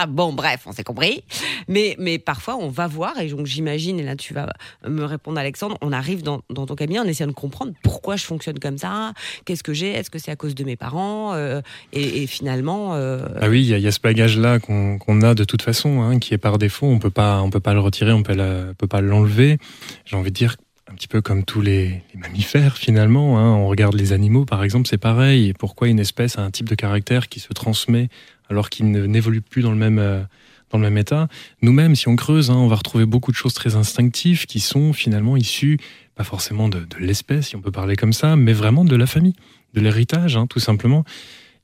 Bon, 0.08 0.32
bref, 0.32 0.62
on 0.66 0.72
s'est 0.72 0.82
compris. 0.84 1.22
Mais, 1.68 1.96
mais 1.98 2.18
parfois, 2.18 2.56
on 2.56 2.68
va 2.68 2.86
voir, 2.86 3.18
et 3.20 3.28
donc 3.28 3.46
j'imagine, 3.46 4.00
et 4.00 4.02
là 4.02 4.16
tu 4.16 4.34
vas 4.34 4.48
me 4.88 5.04
répondre, 5.04 5.38
Alexandre, 5.38 5.76
on 5.82 5.92
arrive 5.92 6.22
dans, 6.22 6.42
dans 6.50 6.66
ton 6.66 6.74
cabinet 6.74 6.98
en 6.98 7.04
essayant 7.04 7.28
de 7.28 7.32
comprendre 7.34 7.72
pourquoi 7.82 8.16
je 8.16 8.24
fonctionne 8.24 8.58
comme 8.58 8.78
ça, 8.78 9.12
qu'est-ce 9.44 9.62
que 9.62 9.72
j'ai, 9.74 9.88
est-ce 9.90 10.10
que 10.10 10.18
c'est 10.18 10.30
à 10.30 10.36
cause 10.36 10.54
de 10.54 10.64
mes 10.64 10.76
parents, 10.76 11.34
euh, 11.34 11.60
et, 11.92 12.22
et 12.22 12.26
finalement. 12.26 12.94
euh, 12.94 13.26
Ah 13.40 13.48
oui, 13.48 13.60
il 13.62 13.68
y, 13.68 13.74
a- 13.74 13.78
il 13.78 13.84
y 13.84 13.88
a 13.88 13.92
ce 13.92 14.00
bagage-là 14.00 14.58
qu'on 14.58 15.22
a 15.22 15.34
de 15.34 15.44
toute 15.44 15.62
façon, 15.62 16.00
hein, 16.02 16.18
qui 16.18 16.34
est 16.34 16.38
par 16.38 16.58
défaut. 16.58 16.86
On 16.86 16.98
peut 16.98 17.10
pas, 17.10 17.40
on 17.42 17.50
peut 17.50 17.60
pas 17.60 17.74
le 17.74 17.80
retirer, 17.80 18.12
on 18.12 18.22
peut, 18.22 18.34
la- 18.34 18.72
peut 18.78 18.86
pas 18.86 19.00
l'enlever. 19.00 19.58
J'ai 20.04 20.16
envie 20.16 20.30
de 20.30 20.36
dire 20.36 20.56
un 20.90 20.94
petit 20.94 21.08
peu 21.08 21.20
comme 21.20 21.44
tous 21.44 21.60
les, 21.60 22.02
mammifères 22.16 22.76
finalement. 22.76 23.38
hein. 23.38 23.54
On 23.54 23.68
regarde 23.68 23.94
les 23.94 24.12
animaux, 24.12 24.44
par 24.44 24.64
exemple, 24.64 24.88
c'est 24.88 24.98
pareil. 24.98 25.52
Pourquoi 25.54 25.88
une 25.88 26.00
espèce 26.00 26.36
a 26.36 26.42
un 26.42 26.50
type 26.50 26.68
de 26.68 26.74
caractère 26.74 27.28
qui 27.28 27.38
se 27.38 27.52
transmet 27.52 28.08
alors 28.48 28.70
qu'il 28.70 28.90
n'évolue 28.90 29.40
plus 29.40 29.62
dans 29.62 29.70
le 29.70 29.76
même 29.76 29.98
euh, 30.00 30.22
dans 30.70 30.78
le 30.78 30.84
même 30.84 30.98
état? 30.98 31.28
Nous-mêmes, 31.62 31.94
si 31.94 32.08
on 32.08 32.16
creuse, 32.16 32.50
hein, 32.50 32.56
on 32.56 32.66
va 32.66 32.76
retrouver 32.76 33.06
beaucoup 33.06 33.30
de 33.30 33.36
choses 33.36 33.54
très 33.54 33.76
instinctives 33.76 34.46
qui 34.46 34.58
sont 34.58 34.92
finalement 34.92 35.36
issues 35.36 35.78
pas 36.16 36.24
forcément 36.24 36.68
de, 36.68 36.80
de 36.80 36.96
l'espèce, 36.98 37.48
si 37.48 37.56
on 37.56 37.60
peut 37.60 37.70
parler 37.70 37.96
comme 37.96 38.12
ça, 38.12 38.36
mais 38.36 38.52
vraiment 38.52 38.84
de 38.84 38.96
la 38.96 39.06
famille, 39.06 39.36
de 39.74 39.80
l'héritage, 39.80 40.36
hein, 40.36 40.46
tout 40.46 40.60
simplement. 40.60 41.04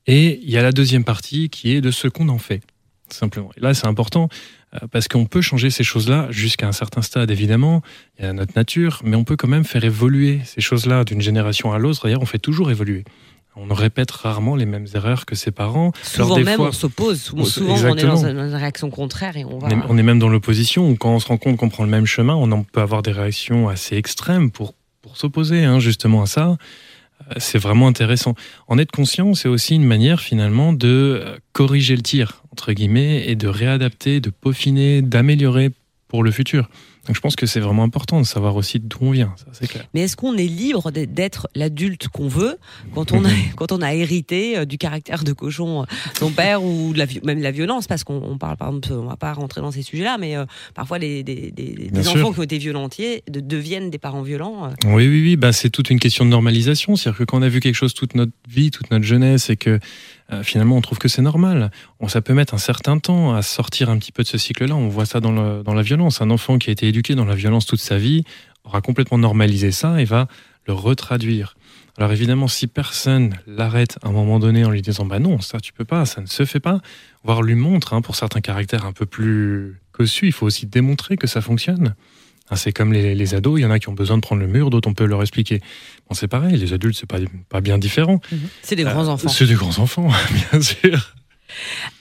Et 0.06 0.40
il 0.42 0.50
y 0.50 0.56
a 0.56 0.62
la 0.62 0.72
deuxième 0.72 1.04
partie 1.04 1.50
qui 1.50 1.74
est 1.74 1.80
de 1.80 1.90
ce 1.90 2.06
qu'on 2.06 2.28
en 2.28 2.38
fait, 2.38 2.62
simplement. 3.08 3.50
Et 3.56 3.60
là, 3.60 3.74
c'est 3.74 3.88
important 3.88 4.28
parce 4.90 5.08
qu'on 5.08 5.26
peut 5.26 5.40
changer 5.40 5.70
ces 5.70 5.84
choses-là 5.84 6.28
jusqu'à 6.30 6.66
un 6.66 6.72
certain 6.72 7.02
stade, 7.02 7.30
évidemment. 7.30 7.82
Il 8.18 8.24
y 8.24 8.28
a 8.28 8.32
notre 8.32 8.54
nature, 8.56 9.00
mais 9.04 9.16
on 9.16 9.24
peut 9.24 9.36
quand 9.36 9.48
même 9.48 9.64
faire 9.64 9.84
évoluer 9.84 10.40
ces 10.44 10.60
choses-là 10.60 11.04
d'une 11.04 11.20
génération 11.20 11.72
à 11.72 11.78
l'autre. 11.78 12.02
D'ailleurs, 12.04 12.22
on 12.22 12.26
fait 12.26 12.38
toujours 12.38 12.70
évoluer. 12.70 13.04
On 13.58 13.72
répète 13.72 14.10
rarement 14.10 14.54
les 14.54 14.66
mêmes 14.66 14.86
erreurs 14.94 15.24
que 15.24 15.34
ses 15.34 15.50
parents. 15.50 15.92
Alors, 16.14 16.26
Souvent 16.28 16.36
des 16.36 16.44
même, 16.44 16.56
fois- 16.56 16.68
on 16.68 16.72
s'oppose. 16.72 17.22
Souvent, 17.22 17.42
on 17.42 17.44
se- 17.46 17.60
souvent, 17.60 17.74
on 17.74 17.96
est 17.96 18.02
dans 18.02 18.26
une, 18.26 18.38
réaction 18.54 18.90
contraire 18.90 19.36
et 19.38 19.46
on 19.46 19.58
va. 19.58 19.68
On 19.68 19.70
est, 19.70 19.82
on 19.88 19.98
est 19.98 20.02
même 20.02 20.18
dans 20.18 20.28
l'opposition, 20.28 20.90
où 20.90 20.94
quand 20.96 21.14
on 21.14 21.20
se 21.20 21.26
rend 21.28 21.38
compte 21.38 21.56
qu'on 21.56 21.70
prend 21.70 21.84
le 21.84 21.88
même 21.90 22.04
chemin, 22.04 22.34
on 22.34 22.62
peut 22.64 22.82
avoir 22.82 23.02
des 23.02 23.12
réactions 23.12 23.70
assez 23.70 23.96
extrêmes 23.96 24.50
pour, 24.50 24.74
pour 25.00 25.16
s'opposer 25.16 25.64
hein, 25.64 25.78
justement 25.80 26.20
à 26.22 26.26
ça. 26.26 26.58
Euh, 27.22 27.34
C'est 27.38 27.58
vraiment 27.58 27.88
intéressant. 27.88 28.34
En 28.68 28.78
être 28.78 28.92
conscient, 28.92 29.34
c'est 29.34 29.48
aussi 29.48 29.74
une 29.74 29.84
manière 29.84 30.20
finalement 30.20 30.72
de 30.72 31.20
euh, 31.22 31.36
corriger 31.52 31.96
le 31.96 32.02
tir, 32.02 32.42
entre 32.52 32.72
guillemets, 32.72 33.28
et 33.28 33.34
de 33.34 33.48
réadapter, 33.48 34.20
de 34.20 34.30
peaufiner, 34.30 35.02
d'améliorer 35.02 35.70
pour 36.08 36.22
le 36.22 36.30
futur. 36.30 36.68
Donc 37.06 37.14
je 37.16 37.20
pense 37.20 37.36
que 37.36 37.46
c'est 37.46 37.60
vraiment 37.60 37.82
important 37.84 38.20
de 38.20 38.26
savoir 38.26 38.56
aussi 38.56 38.80
d'où 38.80 38.98
on 39.00 39.10
vient, 39.12 39.32
ça 39.36 39.46
c'est 39.52 39.66
clair. 39.68 39.84
Mais 39.94 40.02
est-ce 40.02 40.16
qu'on 40.16 40.36
est 40.36 40.46
libre 40.46 40.90
d'être- 40.90 41.48
l'adulte 41.54 42.08
qu'on 42.08 42.28
veut 42.28 42.56
quand 42.94 43.12
on 43.12 43.24
a, 43.24 43.28
quand 43.56 43.70
on 43.72 43.80
a 43.80 43.94
hérité 43.94 44.58
euh, 44.58 44.64
du 44.64 44.76
caractère 44.78 45.22
de 45.24 45.32
cochon 45.32 45.82
euh, 45.82 45.84
de 46.14 46.18
son 46.18 46.30
père 46.30 46.62
ou 46.64 46.92
de 46.92 46.98
la, 46.98 47.06
vi- 47.06 47.20
même 47.24 47.38
de 47.38 47.42
la 47.44 47.50
violence? 47.52 47.86
Parce 47.86 48.02
qu'on 48.04 48.20
on 48.22 48.38
parle, 48.38 48.56
par 48.56 48.68
exemple, 48.68 48.88
on 48.92 49.06
va 49.06 49.16
pas 49.16 49.32
rentrer 49.32 49.60
dans 49.60 49.70
ces 49.70 49.82
sujets-là, 49.82 50.16
mais 50.18 50.36
euh, 50.36 50.44
parfois 50.74 50.98
les, 50.98 51.22
des, 51.22 51.50
des- 51.52 52.08
enfants 52.08 52.32
qui 52.32 52.40
ont 52.40 52.42
été 52.42 52.58
violentiers 52.58 53.22
de- 53.30 53.40
deviennent 53.40 53.90
des 53.90 53.98
parents 53.98 54.22
violents. 54.22 54.70
Oui, 54.86 55.06
oui, 55.08 55.22
oui, 55.22 55.36
bah, 55.36 55.52
c'est 55.52 55.70
toute 55.70 55.90
une 55.90 56.00
question 56.00 56.24
de 56.24 56.30
normalisation. 56.30 56.96
C'est-à-dire 56.96 57.18
que 57.18 57.24
quand 57.24 57.38
on 57.38 57.42
a 57.42 57.48
vu 57.48 57.60
quelque 57.60 57.74
chose 57.74 57.94
toute 57.94 58.14
notre 58.14 58.32
vie, 58.48 58.70
toute 58.70 58.90
notre 58.90 59.04
jeunesse, 59.04 59.50
et 59.50 59.56
que 59.56 59.78
euh, 60.32 60.42
finalement 60.42 60.76
on 60.76 60.80
trouve 60.80 60.98
que 60.98 61.08
c'est 61.08 61.22
normal, 61.22 61.70
ça 62.08 62.20
peut 62.20 62.34
mettre 62.34 62.54
un 62.54 62.58
certain 62.58 62.98
temps 62.98 63.34
à 63.34 63.42
sortir 63.42 63.90
un 63.90 63.98
petit 63.98 64.12
peu 64.12 64.22
de 64.22 64.28
ce 64.28 64.38
cycle-là. 64.38 64.74
On 64.74 64.88
voit 64.88 65.06
ça 65.06 65.20
dans 65.20 65.32
la 65.32 65.82
violence. 65.82 66.20
Un 66.20 66.30
enfant 66.30 66.58
qui 66.58 66.70
a 66.70 66.72
été 66.72 66.88
éduqué 66.88 67.14
dans 67.14 67.24
la 67.24 67.34
violence 67.34 67.66
toute 67.66 67.80
sa 67.80 67.98
vie 67.98 68.24
aura 68.64 68.80
complètement 68.80 69.18
normalisé 69.18 69.70
ça 69.70 70.00
et 70.00 70.04
va 70.04 70.26
le 70.66 70.72
retraduire. 70.72 71.56
Alors 71.98 72.12
évidemment, 72.12 72.46
si 72.46 72.66
personne 72.66 73.34
l'arrête 73.46 73.98
à 74.02 74.08
un 74.08 74.12
moment 74.12 74.38
donné 74.38 74.64
en 74.64 74.70
lui 74.70 74.82
disant 74.82 75.06
bah 75.06 75.18
non, 75.18 75.40
ça 75.40 75.60
tu 75.60 75.72
peux 75.72 75.84
pas, 75.84 76.04
ça 76.04 76.20
ne 76.20 76.26
se 76.26 76.44
fait 76.44 76.60
pas, 76.60 76.80
voire 77.24 77.40
lui 77.40 77.54
montre, 77.54 77.94
hein, 77.94 78.02
pour 78.02 78.16
certains 78.16 78.42
caractères 78.42 78.84
un 78.84 78.92
peu 78.92 79.06
plus 79.06 79.80
cossus, 79.92 80.26
il 80.26 80.32
faut 80.32 80.44
aussi 80.44 80.66
démontrer 80.66 81.16
que 81.16 81.26
ça 81.26 81.40
fonctionne. 81.40 81.94
Hein, 82.50 82.56
c'est 82.56 82.72
comme 82.72 82.92
les, 82.92 83.14
les 83.14 83.34
ados, 83.34 83.58
il 83.58 83.62
y 83.62 83.66
en 83.66 83.70
a 83.70 83.78
qui 83.78 83.88
ont 83.88 83.92
besoin 83.94 84.16
de 84.16 84.22
prendre 84.22 84.40
le 84.40 84.46
mur, 84.48 84.70
d'autres 84.70 84.88
on 84.88 84.94
peut 84.94 85.04
leur 85.04 85.20
expliquer. 85.22 85.60
Bon, 86.08 86.14
c'est 86.14 86.28
pareil, 86.28 86.56
les 86.56 86.72
adultes, 86.72 86.96
c'est 86.98 87.08
pas, 87.08 87.18
pas 87.48 87.60
bien 87.60 87.76
différent. 87.78 88.20
C'est 88.62 88.76
des 88.76 88.84
grands 88.84 89.06
Euh, 89.06 89.12
enfants. 89.12 89.28
C'est 89.28 89.46
des 89.46 89.54
grands 89.54 89.78
enfants, 89.78 90.08
bien 90.52 90.60
sûr. 90.60 91.14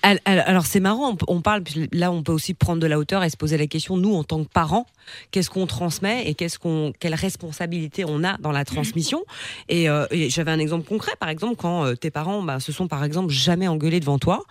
Al- 0.02 0.20
al- 0.26 0.44
Alors 0.46 0.66
c'est 0.66 0.80
marrant, 0.80 1.16
on 1.28 1.42
parle, 1.42 1.64
là 1.92 2.12
on 2.12 2.24
peut 2.24 2.32
aussi 2.32 2.54
prendre 2.54 2.82
de 2.82 2.88
la 2.88 2.98
hauteur 3.00 3.24
et 3.24 3.30
se 3.30 3.38
poser 3.38 3.58
la 3.58 3.68
question, 3.68 3.98
nous 3.98 4.14
en 4.14 4.24
tant 4.24 4.44
que 4.44 4.50
parents, 4.50 4.86
qu'est-ce 5.32 5.50
qu'on 5.50 5.68
transmet 5.68 6.28
et 6.28 6.34
qu'est-ce 6.34 6.60
qu'on, 6.60 6.94
quelle 7.00 7.14
responsabilité 7.16 8.06
on 8.06 8.24
a 8.24 8.38
dans 8.38 8.52
la 8.52 8.66
transmission? 8.66 9.24
Et, 9.70 9.90
euh, 9.90 10.06
j'avais 10.30 10.52
un 10.52 10.60
exemple 10.60 10.88
concret, 10.88 11.14
par 11.20 11.30
exemple, 11.30 11.56
quand 11.56 11.86
euh, 11.86 11.96
tes 11.96 12.12
parents 12.12 12.42
bah, 12.42 12.60
se 12.60 12.72
sont 12.72 12.88
par 12.88 13.04
exemple 13.04 13.32
jamais 13.32 13.68
engueulés 13.68 14.00
devant 14.00 14.20
toi, 14.20 14.44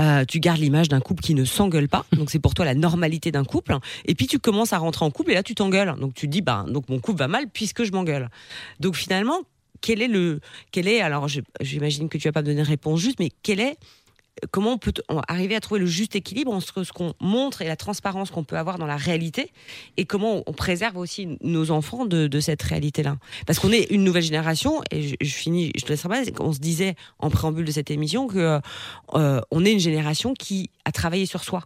euh, 0.00 0.24
tu 0.24 0.40
gardes 0.40 0.60
l'image 0.60 0.88
d'un 0.88 1.00
couple 1.00 1.22
qui 1.22 1.34
ne 1.34 1.44
s'engueule 1.44 1.88
pas, 1.88 2.04
donc 2.12 2.30
c'est 2.30 2.38
pour 2.38 2.54
toi 2.54 2.64
la 2.64 2.74
normalité 2.74 3.32
d'un 3.32 3.44
couple, 3.44 3.76
et 4.04 4.14
puis 4.14 4.26
tu 4.26 4.38
commences 4.38 4.72
à 4.72 4.78
rentrer 4.78 5.04
en 5.04 5.10
couple 5.10 5.32
et 5.32 5.34
là 5.34 5.42
tu 5.42 5.54
t'engueules, 5.54 5.94
donc 6.00 6.14
tu 6.14 6.26
te 6.26 6.32
dis, 6.32 6.42
bah, 6.42 6.64
donc 6.68 6.88
mon 6.88 6.98
couple 6.98 7.18
va 7.18 7.28
mal 7.28 7.46
puisque 7.52 7.84
je 7.84 7.92
m'engueule. 7.92 8.28
Donc 8.80 8.96
finalement, 8.96 9.40
quel 9.80 10.02
est 10.02 10.08
le, 10.08 10.40
quel 10.72 10.88
est, 10.88 11.00
alors 11.00 11.28
j'imagine 11.60 12.08
que 12.08 12.18
tu 12.18 12.28
vas 12.28 12.32
pas 12.32 12.40
me 12.42 12.46
donner 12.46 12.60
une 12.60 12.66
réponse 12.66 13.00
juste, 13.00 13.18
mais 13.18 13.30
quel 13.42 13.60
est 13.60 13.76
comment 14.50 14.72
on 14.72 14.78
peut 14.78 14.92
on- 15.08 15.20
arriver 15.28 15.54
à 15.56 15.60
trouver 15.60 15.80
le 15.80 15.86
juste 15.86 16.14
équilibre 16.16 16.52
entre 16.52 16.82
ce 16.84 16.92
qu'on 16.92 17.14
montre 17.20 17.62
et 17.62 17.66
la 17.66 17.76
transparence 17.76 18.30
qu'on 18.30 18.44
peut 18.44 18.56
avoir 18.58 18.78
dans 18.78 18.86
la 18.86 18.96
réalité 18.96 19.52
et 19.96 20.04
comment 20.04 20.36
on, 20.36 20.44
on 20.46 20.52
préserve 20.52 20.96
aussi 20.96 21.38
nos 21.42 21.70
enfants 21.70 22.04
de, 22.06 22.26
de 22.26 22.40
cette 22.40 22.62
réalité-là. 22.62 23.16
Parce 23.46 23.58
qu'on 23.58 23.72
est 23.72 23.90
une 23.90 24.04
nouvelle 24.04 24.22
génération 24.22 24.82
et 24.90 25.02
je, 25.02 25.14
je 25.20 25.34
finis, 25.34 25.72
je 25.76 25.84
te 25.84 25.88
laisserai 25.88 26.08
pas, 26.08 26.30
qu'on 26.32 26.52
se 26.52 26.58
disait 26.58 26.94
en 27.18 27.30
préambule 27.30 27.64
de 27.64 27.72
cette 27.72 27.90
émission 27.90 28.26
que 28.26 28.60
euh, 29.14 29.40
on 29.50 29.64
est 29.64 29.72
une 29.72 29.80
génération 29.80 30.34
qui 30.34 30.70
a 30.84 30.92
travaillé 30.92 31.26
sur 31.26 31.42
soi 31.44 31.62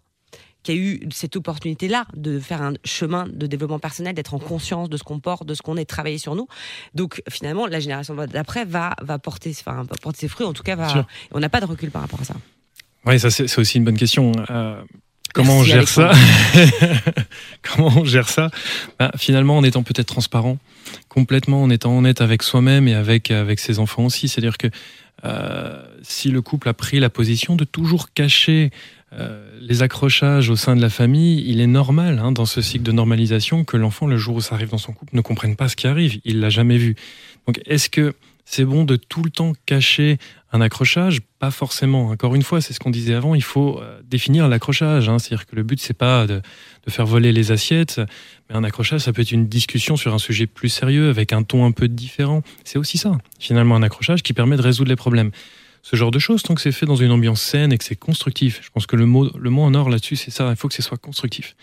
qui 0.62 0.72
a 0.72 0.74
eu 0.74 1.00
cette 1.10 1.36
opportunité-là 1.36 2.04
de 2.14 2.38
faire 2.38 2.60
un 2.60 2.74
chemin 2.84 3.26
de 3.26 3.46
développement 3.46 3.78
personnel, 3.78 4.14
d'être 4.14 4.34
en 4.34 4.38
conscience 4.38 4.90
de 4.90 4.98
ce 4.98 5.02
qu'on 5.02 5.18
porte, 5.18 5.46
de 5.46 5.54
ce 5.54 5.62
qu'on 5.62 5.78
est, 5.78 5.84
de 5.84 5.86
travailler 5.86 6.18
sur 6.18 6.34
nous. 6.34 6.48
Donc 6.94 7.22
finalement, 7.30 7.66
la 7.66 7.80
génération 7.80 8.14
d'après 8.14 8.66
va, 8.66 8.94
va 9.00 9.18
porter, 9.18 9.54
enfin, 9.58 9.84
va 9.84 9.96
porter 10.02 10.18
ses 10.18 10.28
fruits, 10.28 10.44
en 10.44 10.52
tout 10.52 10.62
cas, 10.62 10.76
va, 10.76 11.06
on 11.32 11.40
n'a 11.40 11.48
pas 11.48 11.60
de 11.60 11.64
recul 11.64 11.90
par 11.90 12.02
rapport 12.02 12.20
à 12.20 12.24
ça. 12.24 12.34
Oui, 13.06 13.18
ça 13.18 13.30
c'est 13.30 13.58
aussi 13.58 13.78
une 13.78 13.84
bonne 13.84 13.96
question. 13.96 14.32
Euh, 14.50 14.80
comment 15.32 15.58
on 15.58 15.64
gère 15.64 15.88
ça? 15.88 16.12
Comment 17.62 17.92
on 17.96 18.04
gère 18.04 18.28
ça? 18.28 18.50
Bah, 18.98 19.10
Finalement, 19.16 19.56
en 19.56 19.64
étant 19.64 19.82
peut-être 19.82 20.08
transparent, 20.08 20.58
complètement, 21.08 21.62
en 21.62 21.70
étant 21.70 21.96
honnête 21.96 22.20
avec 22.20 22.42
soi-même 22.42 22.88
et 22.88 22.94
avec, 22.94 23.30
avec 23.30 23.58
ses 23.58 23.78
enfants 23.78 24.04
aussi. 24.04 24.28
C'est-à-dire 24.28 24.58
que 24.58 24.68
euh, 25.24 25.82
si 26.02 26.30
le 26.30 26.42
couple 26.42 26.68
a 26.68 26.74
pris 26.74 27.00
la 27.00 27.10
position 27.10 27.56
de 27.56 27.64
toujours 27.64 28.12
cacher 28.12 28.70
euh, 29.12 29.58
les 29.60 29.82
accrochages 29.82 30.50
au 30.50 30.56
sein 30.56 30.76
de 30.76 30.80
la 30.80 30.90
famille, 30.90 31.42
il 31.46 31.60
est 31.60 31.66
normal 31.66 32.20
hein, 32.22 32.32
dans 32.32 32.46
ce 32.46 32.60
cycle 32.60 32.84
de 32.84 32.92
normalisation 32.92 33.64
que 33.64 33.76
l'enfant, 33.76 34.06
le 34.06 34.16
jour 34.16 34.36
où 34.36 34.40
ça 34.40 34.54
arrive 34.54 34.68
dans 34.68 34.78
son 34.78 34.92
couple, 34.92 35.16
ne 35.16 35.20
comprenne 35.20 35.56
pas 35.56 35.68
ce 35.68 35.76
qui 35.76 35.86
arrive. 35.86 36.20
Il 36.24 36.40
l'a 36.40 36.50
jamais 36.50 36.76
vu. 36.78 36.94
Donc, 37.46 37.60
est-ce 37.66 37.90
que 37.90 38.14
c'est 38.52 38.64
bon 38.64 38.82
de 38.82 38.96
tout 38.96 39.22
le 39.22 39.30
temps 39.30 39.52
cacher 39.64 40.18
un 40.50 40.60
accrochage 40.60 41.20
Pas 41.38 41.52
forcément. 41.52 42.08
Encore 42.08 42.34
une 42.34 42.42
fois, 42.42 42.60
c'est 42.60 42.72
ce 42.72 42.80
qu'on 42.80 42.90
disait 42.90 43.14
avant. 43.14 43.36
Il 43.36 43.44
faut 43.44 43.78
euh, 43.80 44.00
définir 44.02 44.48
l'accrochage. 44.48 45.08
hein. 45.08 45.20
C'est-à-dire 45.20 45.46
que 45.46 45.54
le 45.54 45.62
but, 45.62 45.78
c'est 45.80 45.94
pas 45.94 46.26
de, 46.26 46.42
faire 46.88 47.06
voler 47.06 47.30
les 47.30 47.52
assiettes, 47.52 48.00
mais 48.48 48.56
un 48.56 48.64
accrochage, 48.64 49.02
ça 49.02 49.12
peut 49.12 49.22
être 49.22 49.30
une 49.30 49.46
discussion 49.46 49.96
sur 49.96 50.12
un 50.12 50.18
sujet 50.18 50.48
plus 50.48 50.68
sérieux 50.68 51.10
avec 51.10 51.32
un 51.32 51.44
ton 51.44 51.64
un 51.64 51.70
peu 51.70 51.86
différent. 51.86 52.42
C'est 52.64 52.76
aussi 52.76 52.98
ça, 52.98 53.18
finalement, 53.38 53.76
un 53.76 53.84
accrochage 53.84 54.24
qui 54.24 54.32
permet 54.32 54.56
de 54.56 54.62
résoudre 54.62 54.88
les 54.88 54.96
problèmes. 54.96 55.30
Ce 55.82 55.94
genre 55.94 56.10
de 56.10 56.18
choses, 56.18 56.42
tant 56.42 56.56
que 56.56 56.60
c'est 56.60 56.72
fait 56.72 56.86
dans 56.86 56.96
une 56.96 57.12
ambiance 57.12 57.40
saine 57.40 57.72
et 57.72 57.78
que 57.78 57.84
c'est 57.84 57.94
constructif. 57.94 58.58
Je 58.64 58.70
pense 58.70 58.86
que 58.86 58.96
le 58.96 59.06
mot, 59.06 59.30
le 59.38 59.50
mot 59.50 59.62
en 59.62 59.74
or 59.74 59.90
là-dessus, 59.90 60.16
c'est 60.16 60.32
ça. 60.32 60.50
Il 60.50 60.56
faut 60.56 60.66
que 60.66 60.74
ce 60.74 60.82
soit 60.82 60.98
constructif. 60.98 61.54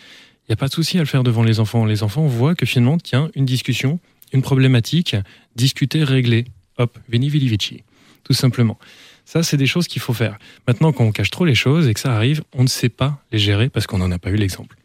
Il 0.44 0.52
n'y 0.52 0.54
a 0.54 0.56
pas 0.58 0.70
de 0.70 0.74
souci 0.74 0.96
à 0.96 1.02
le 1.02 1.06
faire 1.06 1.24
devant 1.24 1.44
les 1.44 1.60
enfants. 1.60 1.84
Les 1.84 2.02
enfants 2.02 2.26
voient 2.28 2.56
que 2.56 2.66
finalement, 2.66 2.98
tiens, 2.98 3.30
une 3.36 3.46
discussion, 3.46 4.00
une 4.32 4.42
problématique, 4.42 5.18
discuter, 5.58 6.06
régler. 6.06 6.46
Hop, 6.78 6.98
veni 7.10 7.30
vidi 7.30 7.48
vici. 7.48 7.84
Tout 8.24 8.34
simplement. 8.34 8.78
Ça, 9.26 9.44
c'est 9.44 9.58
des 9.58 9.68
choses 9.68 9.88
qu'il 9.88 10.02
faut 10.02 10.14
faire. 10.14 10.38
Maintenant, 10.68 10.92
quand 10.94 11.04
on 11.04 11.12
cache 11.12 11.30
trop 11.30 11.44
les 11.46 11.56
choses 11.56 11.88
et 11.88 11.94
que 11.94 12.00
ça 12.00 12.16
arrive, 12.16 12.44
on 12.54 12.64
ne 12.64 12.68
sait 12.68 12.90
pas 12.90 13.22
les 13.32 13.40
gérer 13.40 13.70
parce 13.70 13.86
qu'on 13.88 13.98
n'en 13.98 14.12
a 14.12 14.20
pas 14.20 14.30
eu 14.30 14.36
l'exemple. 14.36 14.78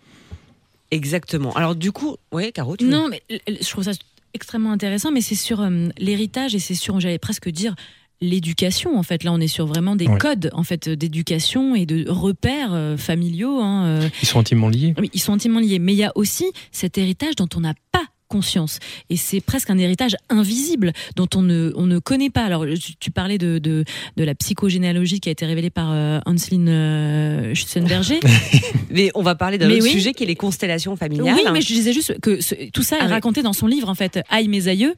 Exactement. 0.91 1.53
Alors 1.55 1.75
du 1.75 1.93
coup, 1.93 2.17
oui, 2.33 2.53
Caro, 2.53 2.77
tu 2.77 2.85
veux- 2.85 2.91
Non, 2.91 3.09
mais 3.09 3.23
je 3.49 3.69
trouve 3.71 3.85
ça 3.85 3.93
extrêmement 4.35 4.73
intéressant, 4.73 5.11
mais 5.11 5.21
c'est 5.21 5.35
sur 5.35 5.61
euh, 5.61 5.89
l'héritage 5.99 6.55
et 6.55 6.59
c'est 6.59 6.75
sur, 6.75 7.01
j'allais 7.01 7.19
presque 7.19 7.49
dire, 7.49 7.75
l'éducation. 8.21 8.97
En 8.99 9.03
fait, 9.03 9.25
là, 9.25 9.33
on 9.33 9.41
est 9.41 9.47
sur 9.49 9.67
vraiment 9.67 9.97
des 9.97 10.07
codes 10.07 10.51
en 10.53 10.63
fait 10.65 10.89
d'éducation 10.89 11.75
et 11.75 11.87
de 11.87 12.09
repères 12.09 12.73
euh, 12.73 12.97
familiaux. 12.97 13.61
hein, 13.61 13.85
euh. 13.87 14.09
Ils 14.23 14.29
sont 14.29 14.39
intimement 14.39 14.69
liés. 14.69 14.95
Oui, 14.99 15.11
ils 15.15 15.21
sont 15.21 15.33
intimement 15.33 15.61
liés. 15.61 15.79
Mais 15.79 15.93
il 15.93 15.99
y 15.99 16.05
a 16.05 16.13
aussi 16.15 16.45
cet 16.73 16.99
héritage 16.99 17.37
dont 17.37 17.49
on 17.57 17.61
n'a 17.61 17.75
pas 17.91 18.05
conscience. 18.33 18.79
Et 19.11 19.17
c'est 19.17 19.41
presque 19.43 19.69
un 19.69 19.77
héritage 19.79 20.17
invisible 20.31 20.93
dont 21.17 21.29
on 21.35 21.43
ne, 21.43 21.71
on 21.77 21.87
ne 21.87 21.99
connaît 21.99 22.31
pas. 22.31 22.45
Alors, 22.45 22.65
tu, 22.99 23.11
parlais 23.11 23.37
de, 23.39 23.59
de, 23.59 23.85
de 24.17 24.25
la 24.25 24.35
psychogénéalogie 24.35 25.21
qui 25.21 25.29
a 25.29 25.33
été 25.33 25.45
révélée 25.45 25.69
par 25.71 25.91
euh, 25.93 26.19
Hanseline 26.25 26.69
euh, 26.69 27.55
Schützenberger. 27.55 28.21
Mais 28.91 29.11
on 29.15 29.23
va 29.23 29.35
parler 29.35 29.59
d'un 29.59 29.71
autre 29.71 29.83
oui. 29.83 29.91
sujet 29.91 30.15
qui 30.15 30.23
est 30.25 30.27
les 30.27 30.35
constellations 30.37 30.97
familiales. 30.97 31.35
Oui, 31.37 31.43
mais 31.53 31.61
je 31.61 31.67
disais 31.75 31.93
juste 31.93 32.19
que 32.21 32.41
ce- 32.41 32.71
tout 32.71 32.83
ça 32.83 32.97
Ah 32.99 33.05
est 33.05 33.07
oui. 33.09 33.13
raconté 33.13 33.43
dans 33.43 33.53
son 33.53 33.67
livre, 33.67 33.89
en 33.89 33.95
fait, 33.95 34.21
Aïe 34.31 34.49
mes 34.49 34.69
aïeux 34.69 34.95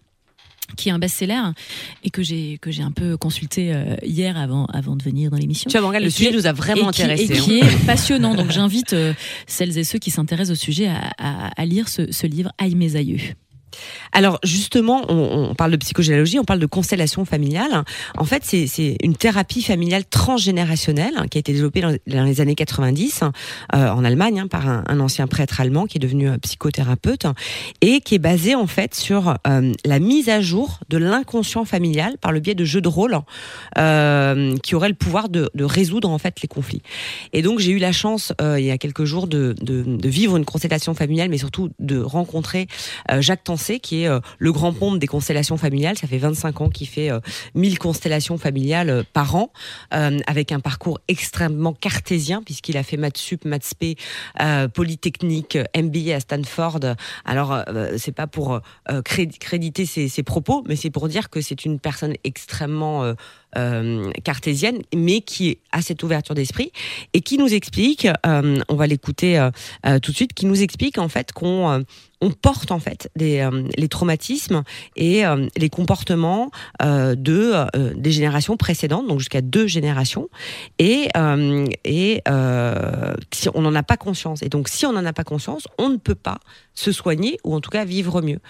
qui 0.77 0.88
est 0.88 0.92
un 0.92 0.98
best-seller 0.98 1.40
et 2.03 2.11
que 2.11 2.22
j'ai 2.22 2.59
que 2.61 2.70
j'ai 2.70 2.83
un 2.83 2.90
peu 2.90 3.16
consulté 3.16 3.72
euh, 3.72 3.96
hier 4.03 4.37
avant 4.37 4.64
avant 4.66 4.96
de 4.96 5.03
venir 5.03 5.31
dans 5.31 5.37
l'émission. 5.37 5.68
Tu 5.68 5.72
vois, 5.77 5.83
Morgane, 5.83 6.03
le 6.03 6.11
sujet 6.11 6.31
est- 6.31 6.33
nous 6.33 6.46
a 6.46 6.53
vraiment 6.53 6.90
et 6.90 6.92
qui, 6.94 7.03
intéressés. 7.03 7.33
et 7.33 7.37
hein. 7.38 7.40
qui 7.42 7.59
est 7.59 7.87
passionnant. 7.87 8.35
Donc 8.35 8.50
j'invite 8.50 8.92
euh, 8.92 9.12
celles 9.46 9.77
et 9.79 9.85
ceux 9.85 9.98
qui 9.98 10.11
s'intéressent 10.11 10.53
au 10.59 10.61
sujet 10.61 10.87
à, 10.88 11.12
à- 11.18 11.50
à 11.61 11.64
lire 11.66 11.88
ce, 11.88 12.11
ce 12.12 12.27
livre 12.27 12.50
Aïe 12.59 12.74
mes 12.74 12.96
aïeux. 12.96 13.20
Alors 14.13 14.39
justement, 14.43 15.03
on, 15.09 15.55
parle 15.55 15.73
de 15.73 15.77
psychogénéalogie, 15.77 16.39
on 16.39 16.45
parle 16.45 16.61
de 16.61 16.67
constellation 16.67 17.25
familiale. 17.25 17.85
En 18.17 18.25
fait, 18.25 18.45
c'est 18.45 18.97
une 19.03 19.17
thérapie 19.17 19.63
familiale 19.63 20.05
transgénérationnelle 20.05 21.27
qui 21.31 21.39
a 21.39 21.41
été 21.41 21.53
développée 21.53 21.81
dans, 21.81 22.25
les 22.25 22.41
années 22.41 22.55
90 22.55 23.23
euh, 23.75 23.89
en 23.89 24.05
Allemagne 24.05 24.41
hein, 24.41 24.47
par 24.47 24.69
un, 24.69 25.01
ancien 25.01 25.27
prêtre 25.27 25.61
allemand 25.61 25.87
qui 25.87 25.99
est 25.99 26.01
devenu 26.01 26.29
euh, 26.29 26.39
psychothérapeute 26.39 27.27
et 27.81 28.01
qui 28.01 28.15
est 28.15 28.21
basée 28.21 28.55
en 28.55 28.67
fait 28.67 28.95
sur 28.95 29.37
euh, 29.47 29.73
la 29.85 29.99
mise 29.99 30.29
à 30.29 30.41
jour 30.41 30.79
de 30.89 30.99
l'inconscient 30.99 31.65
familial 31.65 32.17
par 32.19 32.33
le 32.33 32.41
biais 32.41 32.55
de 32.55 32.65
jeux 32.65 32.81
de 32.81 32.89
rôle 32.89 33.19
qui 34.63 34.75
auraient 34.75 34.89
le 34.89 34.95
pouvoir 34.95 35.29
de, 35.29 35.51
résoudre 35.61 36.11
en 36.11 36.19
fait 36.19 36.41
les 36.43 36.49
conflits. 36.49 36.83
Et 37.33 37.43
donc 37.43 37.59
j'ai 37.59 37.73
eu 37.73 37.79
la 37.79 37.93
chance 37.93 38.33
il 38.41 38.65
y 38.65 38.71
a 38.71 38.79
quelques 38.79 39.05
jours 39.05 39.27
de, 39.27 39.55
vivre 40.05 40.37
une 40.37 40.45
constellation 40.45 40.95
familiale, 40.95 41.29
mais 41.29 41.39
surtout 41.39 41.71
de 41.79 42.01
rencontrer 42.01 42.67
Jacques 43.21 43.45
Tancé, 43.45 43.63
qui 43.81 44.03
est 44.03 44.09
euh, 44.09 44.20
le 44.38 44.53
grand 44.53 44.72
pompe 44.72 44.98
des 44.98 45.07
constellations 45.07 45.57
familiales. 45.57 45.96
Ça 45.98 46.07
fait 46.07 46.18
25 46.18 46.61
ans 46.61 46.68
qu'il 46.68 46.88
fait 46.88 47.11
euh, 47.11 47.20
1000 47.55 47.79
constellations 47.79 48.38
familiales 48.38 48.90
euh, 48.90 49.03
par 49.12 49.35
an, 49.37 49.53
euh, 49.92 50.18
avec 50.27 50.53
un 50.53 50.61
parcours 50.61 51.00
extrêmement 51.09 51.72
cartésien, 51.72 52.42
puisqu'il 52.42 52.77
a 52.77 52.83
fait 52.83 52.96
maths 52.96 53.18
sup, 53.18 53.44
maths 53.44 53.72
euh, 54.40 54.68
polytechnique, 54.68 55.57
euh, 55.57 55.64
MBA 55.83 56.14
à 56.14 56.20
Stanford. 56.20 56.81
Alors, 57.24 57.53
euh, 57.53 57.96
c'est 57.98 58.12
pas 58.12 58.27
pour 58.27 58.61
euh, 58.90 59.03
cré- 59.03 59.27
créditer 59.29 59.87
ses, 59.87 60.22
propos, 60.22 60.62
mais 60.68 60.77
c'est 60.77 60.90
pour 60.90 61.09
dire 61.09 61.31
que 61.31 61.40
c'est 61.40 61.64
une 61.64 61.79
personne 61.81 62.14
extrêmement 62.24 63.05
euh, 63.05 63.14
euh, 63.57 64.11
cartésienne, 64.24 64.79
mais 64.94 65.20
qui 65.20 65.59
a 65.72 65.81
cette 65.83 66.03
ouverture 66.03 66.35
d'esprit 66.35 66.72
et 67.12 67.20
qui 67.20 67.38
nous 67.38 67.53
explique, 67.55 68.09
euh, 68.27 68.59
on 68.68 68.74
va 68.74 68.87
l'écouter 68.87 69.38
euh, 69.38 69.50
euh, 69.87 69.98
tout 69.98 70.11
de 70.11 70.16
suite, 70.16 70.33
qui 70.35 70.46
nous 70.46 70.62
explique 70.62 70.98
en 70.98 71.09
fait 71.09 71.33
qu'on 71.33 71.70
euh, 71.70 71.81
on 72.25 72.31
porte 72.31 72.71
en 72.71 72.79
fait 72.79 73.11
euh, 73.21 73.69
les 73.77 73.89
traumatismes 73.89 74.63
et 74.97 75.27
euh, 75.27 75.47
les 75.57 75.69
comportements 75.69 76.51
euh, 76.83 77.15
de 77.15 77.55
des 77.95 78.13
générations 78.13 78.57
précédentes, 78.57 79.07
donc 79.07 79.19
jusqu'à 79.19 79.43
deux 79.43 79.67
générations, 79.67 80.29
et 80.79 81.09
et 81.85 82.23
si 83.33 83.49
on 83.55 83.61
n'en 83.61 83.75
a 83.75 83.83
pas 83.83 83.97
conscience. 83.97 84.43
Et 84.43 84.49
donc 84.49 84.69
si 84.69 84.87
on 84.87 84.93
n'en 84.93 85.05
a 85.05 85.13
pas 85.13 85.25
conscience, 85.25 85.69
on 85.79 85.91
ne 85.91 85.97
peut 85.97 86.15
pas 86.15 86.39
se 86.75 86.93
soigner 86.93 87.39
ou 87.45 87.55
en 87.55 87.61
tout 87.61 87.71
cas 87.71 87.85
vivre 87.85 88.23
mieux. 88.23 88.41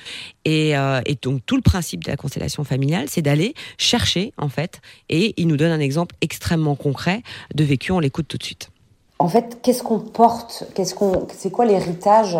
Et, 0.45 0.71
et 0.71 1.19
donc 1.21 1.43
tout 1.47 1.57
le 1.57 1.63
principe 1.63 2.05
de 2.05 2.11
la 2.11 2.17
constellation 2.17 2.65
familiale, 2.65 3.07
c'est 3.09 3.23
d'aller 3.23 3.55
chercher 3.79 4.33
en 4.39 4.49
fait. 4.49 4.81
Et 5.09 5.35
il 5.37 5.49
nous 5.49 5.57
donne 5.57 5.73
un 5.73 5.81
exemple 5.81 6.15
extrêmement 6.21 6.77
concret 6.77 7.23
de 7.55 7.65
vécu. 7.65 7.93
On 7.93 7.99
l'écoute 7.99 8.29
tout 8.29 8.39
de 8.39 8.45
suite. 8.45 8.71
En 9.19 9.29
fait, 9.29 9.59
qu'est-ce 9.63 9.83
qu'on 9.83 10.01
porte? 10.01 10.65
Qu'est-ce 10.75 10.95
qu'on, 10.95 11.27
c'est 11.35 11.51
quoi 11.51 11.65
l'héritage? 11.65 12.37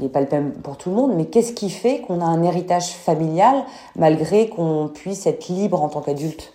N'est 0.00 0.08
pas 0.08 0.20
le 0.20 0.26
même 0.30 0.52
pour 0.52 0.76
tout 0.76 0.90
le 0.90 0.96
monde, 0.96 1.12
mais 1.16 1.26
qu'est-ce 1.26 1.52
qui 1.52 1.70
fait 1.70 2.00
qu'on 2.00 2.20
a 2.20 2.24
un 2.24 2.42
héritage 2.42 2.90
familial 2.90 3.64
malgré 3.96 4.48
qu'on 4.48 4.90
puisse 4.92 5.26
être 5.26 5.48
libre 5.48 5.82
en 5.82 5.88
tant 5.88 6.00
qu'adulte? 6.00 6.52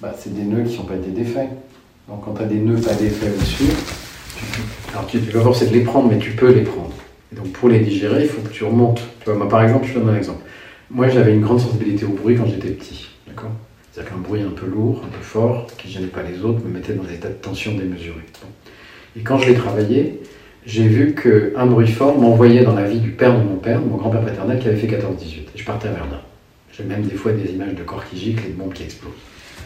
Bah, 0.00 0.12
c'est 0.18 0.34
des 0.34 0.42
nœuds 0.42 0.64
qui 0.64 0.78
n'ont 0.78 0.84
pas 0.84 0.96
été 0.96 1.10
défaits. 1.10 1.48
Donc 2.08 2.24
quand 2.24 2.34
tu 2.34 2.42
as 2.42 2.46
des 2.46 2.58
nœuds 2.58 2.80
pas 2.80 2.94
défaits 2.94 3.34
au-dessus, 3.36 3.70
alors 4.92 5.06
tu, 5.06 5.18
vas 5.18 5.40
voir, 5.40 5.54
c'est 5.54 5.68
de 5.68 5.72
les 5.72 5.82
prendre, 5.82 6.08
mais 6.08 6.18
tu 6.18 6.32
peux 6.32 6.52
les 6.52 6.62
prendre. 6.62 6.92
Et 7.32 7.36
donc 7.36 7.48
pour 7.52 7.68
les 7.68 7.80
digérer, 7.80 8.22
il 8.22 8.28
faut 8.28 8.42
que 8.42 8.52
tu 8.52 8.64
remontes. 8.64 9.00
Moi 9.26 9.48
par 9.48 9.62
exemple, 9.62 9.86
je 9.86 9.94
te 9.94 9.98
donne 9.98 10.10
un 10.10 10.16
exemple. 10.16 10.42
Moi 10.90 11.08
j'avais 11.08 11.32
une 11.32 11.40
grande 11.40 11.60
sensibilité 11.60 12.04
au 12.04 12.10
bruit 12.10 12.36
quand 12.36 12.46
j'étais 12.46 12.70
petit. 12.70 13.08
D'accord? 13.26 13.50
C'est-à-dire 13.90 14.12
qu'un 14.12 14.18
bruit 14.18 14.42
un 14.42 14.50
peu 14.50 14.66
lourd, 14.66 15.02
un 15.06 15.08
peu 15.08 15.22
fort, 15.22 15.66
qui 15.78 15.88
gênait 15.88 16.06
pas 16.06 16.22
les 16.22 16.42
autres, 16.42 16.60
me 16.64 16.70
mettait 16.70 16.94
dans 16.94 17.04
des 17.04 17.14
états 17.14 17.28
de 17.28 17.34
tension 17.34 17.72
démesurés. 17.72 18.26
Et 19.16 19.20
quand 19.20 19.38
je 19.38 19.50
l'ai 19.50 19.54
travaillé, 19.54 20.22
j'ai 20.64 20.86
vu 20.86 21.14
qu'un 21.14 21.66
bruit 21.66 21.88
fort 21.88 22.16
m'envoyait 22.18 22.62
dans 22.62 22.74
la 22.74 22.88
vie 22.88 23.00
du 23.00 23.10
père 23.10 23.36
de 23.36 23.42
mon 23.42 23.56
père, 23.56 23.80
mon 23.80 23.96
grand-père 23.96 24.24
paternel, 24.24 24.58
qui 24.58 24.68
avait 24.68 24.76
fait 24.76 24.86
14-18. 24.86 24.96
Et 25.54 25.58
je 25.58 25.64
partais 25.64 25.88
à 25.88 25.92
Verdun. 25.92 26.20
J'ai 26.72 26.84
même 26.84 27.02
des 27.02 27.14
fois 27.14 27.32
des 27.32 27.50
images 27.50 27.74
de 27.74 27.82
corps 27.82 28.04
qui 28.08 28.16
giclent 28.16 28.46
et 28.46 28.50
de 28.50 28.54
bombes 28.54 28.72
qui 28.72 28.84
explosent. 28.84 29.12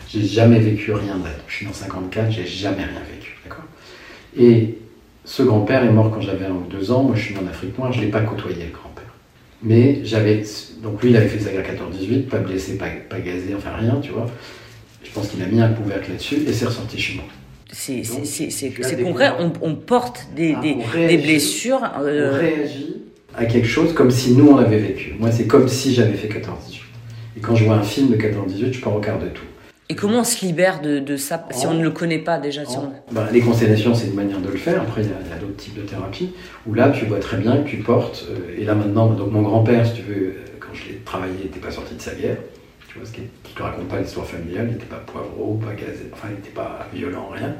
J'ai 0.08 0.24
jamais 0.24 0.58
vécu 0.58 0.92
rien 0.92 1.18
là 1.18 1.30
Je 1.46 1.54
suis 1.54 1.66
dans 1.66 1.72
54, 1.72 2.30
j'ai 2.30 2.46
jamais 2.46 2.84
rien 2.84 3.02
vécu. 3.12 3.36
D'accord? 3.44 3.64
Et 4.36 4.78
ce 5.24 5.42
grand-père 5.42 5.84
est 5.84 5.90
mort 5.90 6.10
quand 6.10 6.20
j'avais 6.20 6.46
un 6.46 6.52
ou 6.52 6.66
deux 6.70 6.90
ans. 6.90 7.02
Moi, 7.02 7.14
je 7.16 7.22
suis 7.22 7.36
en 7.36 7.46
Afrique 7.46 7.76
noire, 7.78 7.92
je 7.92 8.00
ne 8.00 8.04
l'ai 8.04 8.10
pas 8.10 8.22
côtoyé, 8.22 8.64
le 8.64 8.72
grand-père. 8.72 9.04
Mais 9.62 10.00
j'avais. 10.04 10.42
Donc, 10.82 11.02
lui, 11.02 11.10
il 11.10 11.16
avait 11.16 11.28
fait 11.28 11.40
sa 11.40 11.50
guerre 11.50 11.64
14-18, 11.64 12.22
pas 12.26 12.38
blessé, 12.38 12.78
pas, 12.78 12.86
pas 13.08 13.20
gazé, 13.20 13.54
enfin 13.56 13.70
rien, 13.78 13.98
tu 14.00 14.12
vois. 14.12 14.26
Je 15.04 15.10
pense 15.10 15.28
qu'il 15.28 15.42
a 15.42 15.46
mis 15.46 15.60
un 15.60 15.68
couvercle 15.68 16.10
là-dessus 16.10 16.36
et 16.46 16.52
c'est 16.52 16.66
ressorti 16.66 16.98
chez 16.98 17.14
moi. 17.16 17.24
C'est 17.78 19.02
concret, 19.02 19.32
on, 19.60 19.74
porte 19.74 20.28
des, 20.34 20.54
Ah, 20.56 20.62
des, 20.62 20.76
on 20.78 20.82
réagit. 20.90 21.16
des 21.16 21.22
blessures. 21.22 21.82
euh, 22.00 22.32
On 22.32 22.38
réagit 22.38 23.02
à 23.34 23.44
quelque 23.44 23.68
chose 23.68 23.92
comme 23.92 24.10
si 24.10 24.32
nous, 24.32 24.48
on 24.48 24.56
l'avait 24.56 24.78
vécu. 24.78 25.14
Moi, 25.18 25.30
c'est 25.30 25.46
comme 25.46 25.68
si 25.68 25.92
j'avais 25.94 26.14
fait 26.14 26.28
14-18. 26.28 26.40
Et 27.36 27.40
quand 27.40 27.54
je 27.54 27.64
vois 27.64 27.74
un 27.74 27.82
film 27.82 28.08
de 28.08 28.16
14-18, 28.16 28.72
je 28.72 28.80
pars 28.80 28.96
au 28.96 29.00
quart 29.00 29.18
de 29.18 29.28
tout. 29.28 29.44
et 29.90 29.94
comment 29.94 30.20
on 30.20 30.24
se 30.24 30.44
libère 30.44 30.80
de, 30.80 31.00
de 31.00 31.16
ça 31.18 31.46
si 31.50 31.66
on 31.66 31.74
ne 31.74 31.82
le 31.82 31.90
connaît 31.90 32.18
pas 32.18 32.38
déjà 32.38 32.64
si 32.64 32.78
on... 32.78 32.90
Ben, 33.12 33.26
les 33.30 33.40
constellations, 33.40 33.94
c'est 33.94 34.06
une 34.06 34.14
manière 34.14 34.40
de 34.40 34.48
le 34.48 34.56
faire. 34.56 34.80
Après, 34.80 35.02
il 35.02 35.08
y 35.08 35.12
a, 35.12 35.38
d'autres 35.38 35.56
types 35.56 35.76
de 35.76 35.82
thérapies 35.82 36.30
où 36.66 36.72
là, 36.72 36.88
tu 36.88 37.04
vois 37.04 37.20
très 37.20 37.36
bien 37.36 37.58
que 37.58 37.68
tu 37.68 37.76
portes. 37.76 38.24
euh, 38.30 38.58
et 38.58 38.64
là, 38.64 38.74
maintenant, 38.74 39.08
donc 39.08 39.30
mon 39.30 39.42
grand-père, 39.42 39.86
si 39.86 39.92
tu 39.92 40.02
veux, 40.02 40.14
euh, 40.28 40.32
quand 40.58 40.72
je 40.72 40.88
l'ai 40.88 40.98
travaillé, 41.04 41.34
il 41.38 41.44
n'était 41.44 41.60
pas 41.60 41.70
sorti 41.70 41.94
de 41.94 42.00
sa 42.00 42.14
guerre. 42.14 42.38
Ce 43.04 43.12
qui 43.12 43.22
te 43.54 43.62
raconte 43.62 43.88
pas 43.88 44.00
l'histoire 44.00 44.26
familiale, 44.26 44.66
il 44.68 44.72
n'était 44.74 44.86
pas 44.86 44.96
poivreau, 45.06 45.54
pas 45.54 45.74
gazé, 45.74 46.10
enfin, 46.12 46.28
il 46.30 46.36
n'était 46.36 46.50
pas 46.50 46.86
violent, 46.92 47.28
rien. 47.32 47.54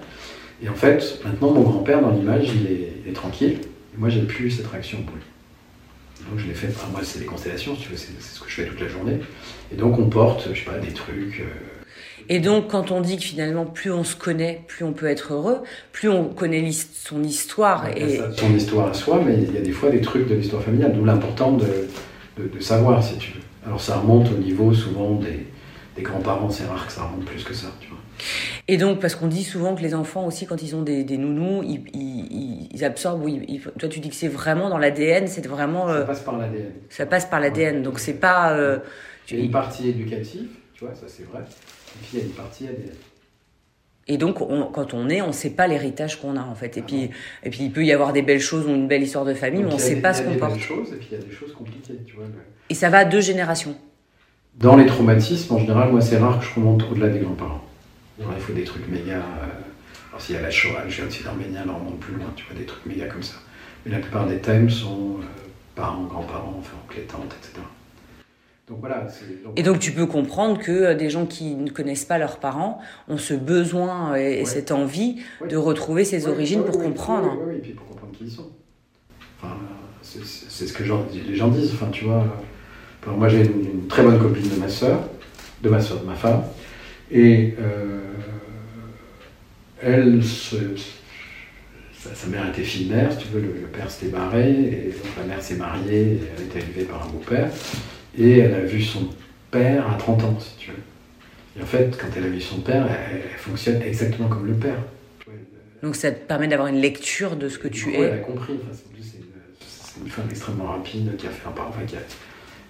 Et 0.62 0.68
en 0.68 0.74
fait, 0.74 1.20
maintenant, 1.24 1.50
mon 1.52 1.62
grand-père, 1.62 2.00
dans 2.00 2.10
l'image, 2.10 2.48
il 2.54 2.66
est, 2.70 2.92
il 3.04 3.10
est 3.10 3.14
tranquille. 3.14 3.58
Et 3.62 3.98
moi, 3.98 4.08
j'ai 4.08 4.22
plus 4.22 4.50
cette 4.50 4.66
réaction 4.68 4.98
au 4.98 5.02
bruit. 5.02 5.22
Donc, 6.30 6.38
je 6.38 6.46
l'ai 6.46 6.54
fait. 6.54 6.68
enfin, 6.68 6.88
moi, 6.90 7.00
c'est 7.02 7.18
les 7.20 7.26
constellations, 7.26 7.76
si 7.76 7.82
tu 7.82 7.88
veux, 7.90 7.96
c'est 7.96 8.12
c'est 8.18 8.36
ce 8.36 8.40
que 8.40 8.48
je 8.48 8.54
fais 8.54 8.66
toute 8.66 8.80
la 8.80 8.88
journée. 8.88 9.18
Et 9.72 9.76
donc, 9.76 9.98
on 9.98 10.08
porte, 10.08 10.48
je 10.52 10.58
sais 10.58 10.64
pas, 10.64 10.78
des 10.78 10.92
trucs. 10.92 11.40
euh, 11.40 11.44
Et 12.28 12.40
donc 12.40 12.68
quand 12.70 12.90
on 12.90 13.00
dit 13.00 13.16
que 13.18 13.22
finalement 13.22 13.66
plus 13.66 13.92
on 13.92 14.02
se 14.04 14.16
connaît, 14.16 14.62
plus 14.66 14.84
on 14.84 14.92
peut 14.92 15.06
être 15.06 15.32
heureux, 15.34 15.58
plus 15.92 16.08
on 16.08 16.24
connaît 16.34 16.68
son 16.72 17.22
histoire 17.22 17.86
et 17.96 18.16
ça, 18.16 18.32
son 18.32 18.54
histoire 18.54 18.88
à 18.88 18.94
soi, 18.94 19.22
mais 19.24 19.34
il 19.36 19.54
y 19.54 19.58
a 19.58 19.60
des 19.60 19.72
fois 19.72 19.90
des 19.90 20.00
trucs 20.00 20.26
de 20.28 20.34
l'histoire 20.34 20.62
familiale, 20.62 20.92
d'où 20.94 21.04
l'important 21.04 21.52
de, 21.52 21.66
de, 22.38 22.48
de 22.48 22.60
savoir, 22.60 23.02
si 23.04 23.16
tu 23.18 23.32
veux. 23.32 23.40
Alors 23.66 23.80
ça 23.80 23.98
remonte 23.98 24.30
au 24.30 24.36
niveau 24.38 24.72
souvent 24.72 25.16
des, 25.16 25.46
des 25.96 26.02
grands-parents, 26.02 26.48
c'est 26.50 26.64
rare 26.66 26.86
que 26.86 26.92
ça 26.92 27.02
remonte 27.04 27.24
plus 27.24 27.42
que 27.44 27.52
ça, 27.54 27.66
tu 27.80 27.88
vois. 27.88 27.98
Et 28.68 28.76
donc, 28.78 29.00
parce 29.00 29.14
qu'on 29.14 29.26
dit 29.26 29.44
souvent 29.44 29.74
que 29.74 29.82
les 29.82 29.94
enfants 29.94 30.24
aussi, 30.26 30.46
quand 30.46 30.62
ils 30.62 30.74
ont 30.74 30.82
des, 30.82 31.04
des 31.04 31.18
nounous, 31.18 31.62
ils, 31.64 31.84
ils, 31.94 32.68
ils 32.72 32.84
absorbent. 32.84 33.22
Oui, 33.24 33.42
ils- 33.48 33.60
toi, 33.60 33.88
tu 33.88 34.00
dis 34.00 34.08
que 34.08 34.14
c'est 34.14 34.28
vraiment 34.28 34.70
dans 34.70 34.78
l'ADN, 34.78 35.26
c'est 35.28 35.46
vraiment. 35.46 35.88
Ça 35.88 35.94
euh, 35.94 36.04
passe 36.04 36.20
par 36.20 36.38
l'ADN. 36.38 36.72
ça 36.88 37.06
passe 37.06 37.26
par 37.26 37.40
l'ADN. 37.40 37.82
Donc, 37.82 37.98
c'est 37.98 38.14
pas. 38.14 38.52
euh, 38.52 38.78
Il 39.30 39.38
y 39.38 39.42
a 39.42 39.44
une 39.44 39.50
partie 39.50 39.88
éducative, 39.88 40.48
tu 40.74 40.84
vois, 40.84 40.94
ça 40.94 41.06
c'est 41.08 41.24
vrai, 41.24 41.40
et 41.42 41.98
puis 42.02 42.08
il 42.14 42.18
y 42.20 42.22
a 42.22 42.24
une 42.26 42.32
partie 42.32 42.64
ADN. 42.68 42.94
Et 44.08 44.18
donc, 44.18 44.40
on- 44.40 44.66
quand 44.66 44.94
on 44.94 45.08
est, 45.08 45.20
on 45.20 45.32
sait 45.32 45.50
pas 45.50 45.66
l'héritage 45.66 46.20
qu'on 46.20 46.36
a, 46.36 46.40
en 46.42 46.54
fait. 46.54 46.76
Et 46.76 46.82
puis, 46.82 47.10
et 47.42 47.50
puis, 47.50 47.64
il 47.64 47.72
peut 47.72 47.84
y 47.84 47.92
avoir 47.92 48.12
des 48.12 48.22
belles 48.22 48.40
choses 48.40 48.66
ou 48.66 48.70
une 48.70 48.86
belle 48.86 49.02
histoire 49.02 49.24
de 49.24 49.34
famille, 49.34 49.62
Donc, 49.62 49.70
mais 49.70 49.74
on 49.74 49.78
il 49.78 49.80
y 49.80 49.84
a 49.84 49.88
sait 49.88 49.94
des- 49.96 50.00
pas 50.00 50.10
il 50.10 50.14
y 50.14 50.16
ce 50.16 50.20
a 50.22 50.24
qu'on 50.26 50.32
des 50.32 50.38
porte. 50.38 50.60
choses, 50.60 50.92
et 50.92 50.96
puis 50.96 51.08
il 51.12 51.18
y 51.18 51.20
a 51.20 51.24
des 51.24 51.32
choses 51.32 51.52
compliquées, 51.52 51.98
tu 52.06 52.14
vois. 52.14 52.24
le- 52.26 52.32
Et 52.70 52.74
ça 52.74 52.88
va 52.88 52.98
à 52.98 53.04
deux 53.04 53.20
générations. 53.20 53.76
Dans 54.54 54.76
les 54.76 54.86
traumatismes, 54.86 55.54
en 55.54 55.58
général, 55.58 55.90
moi 55.90 56.00
c'est 56.00 56.16
rare 56.18 56.38
que 56.38 56.44
je 56.46 56.54
remonte 56.54 56.82
au-delà 56.90 57.08
des 57.08 57.18
grands-parents. 57.18 57.62
Il 58.18 58.24
faut 58.40 58.52
des 58.54 58.64
trucs 58.64 58.88
méga. 58.88 59.16
euh, 59.16 59.20
alors 60.10 60.20
s'il 60.20 60.34
y 60.34 60.38
a 60.38 60.42
la 60.42 60.50
Shoah, 60.50 60.84
le 60.84 60.90
génocide 60.90 61.26
arménien, 61.26 61.62
alors 61.62 61.76
on 61.76 61.84
remonte 61.84 62.00
plus 62.00 62.14
loin, 62.14 62.32
tu 62.36 62.46
vois, 62.46 62.56
des 62.58 62.64
trucs 62.64 62.86
méga 62.86 63.04
comme 63.06 63.22
ça. 63.22 63.34
Mais 63.84 63.92
la 63.92 63.98
plupart 63.98 64.26
des 64.26 64.38
thèmes 64.38 64.70
sont 64.70 65.16
euh, 65.20 65.24
parents, 65.74 66.04
grands-parents, 66.04 66.56
enfin, 66.58 66.76
oncles 66.86 67.00
et 67.00 67.02
tantes, 67.02 67.34
etc. 67.38 67.60
Donc 68.68 68.78
voilà. 68.80 69.06
c'est- 69.08 69.44
donc- 69.44 69.58
Et 69.58 69.62
donc, 69.62 69.78
tu 69.78 69.92
peux 69.92 70.06
comprendre 70.06 70.58
que 70.58 70.72
euh, 70.72 70.94
des 70.94 71.08
gens 71.08 71.24
qui 71.26 71.54
ne 71.54 71.70
connaissent 71.70 72.04
pas 72.04 72.18
leurs 72.18 72.38
parents 72.38 72.80
ont 73.08 73.16
ce 73.18 73.32
besoin 73.34 74.16
et, 74.16 74.38
Ouais. 74.40 74.44
cette 74.44 74.72
envie 74.72 75.18
de 75.48 75.56
retrouver 75.56 76.04
ses 76.04 76.26
origines 76.26 76.64
pour 76.64 76.78
comprendre. 76.82 77.36
Oui, 77.46 77.54
et 77.56 77.58
puis 77.58 77.72
pour 77.72 77.86
comprendre 77.86 78.12
qui 78.16 78.24
ils 78.24 78.30
sont. 78.30 78.50
Enfin, 79.40 79.54
c'est 80.02 80.66
ce 80.66 80.72
que 80.72 80.82
les 80.82 81.34
gens 81.36 81.48
disent. 81.48 81.70
Enfin, 81.74 81.90
tu 81.92 82.04
vois, 82.06 82.24
moi 83.06 83.28
j'ai 83.28 83.42
une, 83.44 83.60
une 83.82 83.86
très 83.86 84.02
bonne 84.02 84.18
copine 84.18 84.48
de 84.48 84.56
ma 84.56 84.68
sœur, 84.68 85.00
de 85.62 85.68
ma 85.68 85.80
sœur, 85.80 86.00
de 86.00 86.06
ma 86.06 86.14
femme, 86.16 86.42
et 87.12 87.54
euh, 87.60 88.00
elle 89.80 90.24
se, 90.24 90.56
sa, 91.96 92.14
sa 92.14 92.26
mère 92.28 92.48
était 92.48 92.62
fille 92.64 92.88
mère, 92.90 93.12
si 93.12 93.18
tu 93.18 93.28
veux, 93.28 93.40
le, 93.40 93.46
le 93.60 93.66
père 93.68 93.88
s'était 93.90 94.10
barré, 94.10 94.50
et 94.50 94.86
donc 94.90 95.16
la 95.18 95.24
mère 95.24 95.40
s'est 95.42 95.54
mariée, 95.56 96.14
et 96.14 96.20
elle 96.36 96.44
été 96.46 96.58
élevée 96.58 96.84
par 96.84 97.04
un 97.06 97.10
beau-père, 97.10 97.48
et 98.18 98.38
elle 98.38 98.54
a 98.54 98.60
vu 98.60 98.82
son 98.82 99.08
père 99.50 99.90
à 99.90 99.94
30 99.96 100.22
ans, 100.24 100.38
si 100.40 100.56
tu 100.58 100.70
veux. 100.70 100.76
Et 101.58 101.62
en 101.62 101.66
fait, 101.66 101.96
quand 101.98 102.08
elle 102.16 102.24
a 102.24 102.28
vu 102.28 102.40
son 102.40 102.60
père, 102.60 102.86
elle, 102.90 103.22
elle 103.32 103.38
fonctionne 103.38 103.80
exactement 103.82 104.28
comme 104.28 104.46
le 104.46 104.54
père. 104.54 104.78
Donc 105.82 105.96
ça 105.96 106.10
te 106.10 106.26
permet 106.26 106.48
d'avoir 106.48 106.68
une 106.68 106.80
lecture 106.80 107.36
de 107.36 107.48
ce 107.48 107.58
que 107.58 107.68
tu 107.68 107.84
coup, 107.84 107.90
Elle 107.94 108.12
a 108.12 108.16
es. 108.16 108.20
compris. 108.20 108.54
Enfin, 108.62 108.72
c'est- 109.00 110.02
une, 110.02 110.10
femme 110.10 110.26
extrêmement 110.30 110.66
rapide 110.66 111.16
qui 111.16 111.26
a 111.26 111.30
fait 111.30 111.46
un 111.48 111.52
enfin, 111.58 111.80
qui 111.86 111.96
a, 111.96 112.00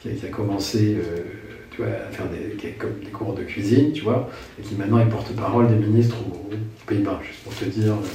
qui 0.00 0.08
a- 0.08 0.12
qui 0.12 0.26
a 0.26 0.28
commencé 0.28 0.96
euh, 0.96 1.22
tu 1.70 1.82
vois, 1.82 1.90
à 1.92 2.10
faire 2.10 2.26
des, 2.28 2.56
qui 2.56 2.68
a 2.68 2.70
comme 2.70 2.98
des 3.04 3.10
cours 3.10 3.34
de 3.34 3.42
cuisine, 3.42 3.92
tu 3.92 4.02
vois, 4.02 4.30
et 4.58 4.62
qui 4.62 4.74
maintenant 4.76 5.00
est 5.00 5.08
porte-parole 5.08 5.68
des 5.68 5.74
ministres 5.86 6.16
aux, 6.20 6.54
aux 6.54 6.58
Pays-Bas, 6.86 7.20
juste 7.26 7.42
pour 7.42 7.54
te 7.54 7.64
dire 7.64 7.92
euh, 7.94 8.06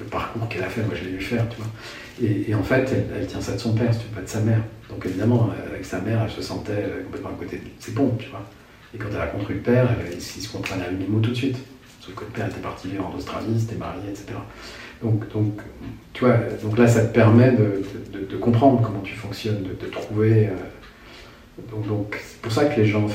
le 0.00 0.06
parcours 0.06 0.48
qu'elle 0.48 0.64
a 0.64 0.68
fait. 0.68 0.82
Moi, 0.82 0.94
je 0.94 1.04
l'ai 1.04 1.10
vu 1.12 1.20
faire, 1.20 1.48
tu 1.48 1.56
vois. 1.58 1.66
Et, 2.20 2.54
en 2.54 2.62
fait, 2.62 2.92
elle, 3.14 3.26
tient 3.26 3.40
ça 3.40 3.52
de 3.52 3.58
son 3.58 3.74
père, 3.74 3.90
pas 4.14 4.20
de 4.22 4.28
sa 4.28 4.40
mère. 4.40 4.62
Donc 4.88 5.04
évidemment, 5.06 5.50
euh, 5.50 5.70
avec 5.70 5.84
sa 5.84 6.00
mère, 6.00 6.22
elle 6.24 6.30
se 6.30 6.42
sentait 6.42 6.72
euh, 6.72 7.02
complètement 7.04 7.30
à 7.30 7.38
côté 7.38 7.58
de 7.58 7.62
ses 7.78 7.92
pompes, 7.92 8.18
tu 8.18 8.30
vois. 8.30 8.42
Et 8.94 8.98
quand 8.98 9.08
elle 9.10 9.20
a 9.20 9.26
rencontré 9.26 9.54
le 9.54 9.60
père, 9.60 9.88
elle, 10.00 10.14
il, 10.14 10.20
se 10.20 10.50
comprenait 10.50 10.86
à 10.86 10.90
demi-mot 10.90 11.20
tout 11.20 11.30
de 11.30 11.36
suite. 11.36 11.58
Parce 12.00 12.12
que 12.12 12.24
le 12.24 12.30
père 12.30 12.46
était 12.48 12.60
parti 12.60 12.88
vivre 12.88 13.06
en 13.06 13.16
Australie, 13.16 13.60
s'était 13.60 13.76
marié, 13.76 14.08
etc. 14.08 14.26
Donc, 15.02 15.30
donc, 15.32 15.60
tu 16.12 16.24
vois, 16.24 16.38
donc 16.62 16.76
là, 16.76 16.88
ça 16.88 17.04
te 17.04 17.14
permet 17.14 17.52
de, 17.52 18.36
comprendre 18.36 18.82
comment 18.82 19.00
tu 19.00 19.14
fonctionnes, 19.14 19.62
de, 19.62 19.86
trouver. 19.86 20.48
euh, 20.48 21.86
donc, 21.86 22.20
c'est 22.24 22.40
pour 22.40 22.52
ça 22.52 22.64
que 22.64 22.80
les 22.80 22.86
gens. 22.86 23.06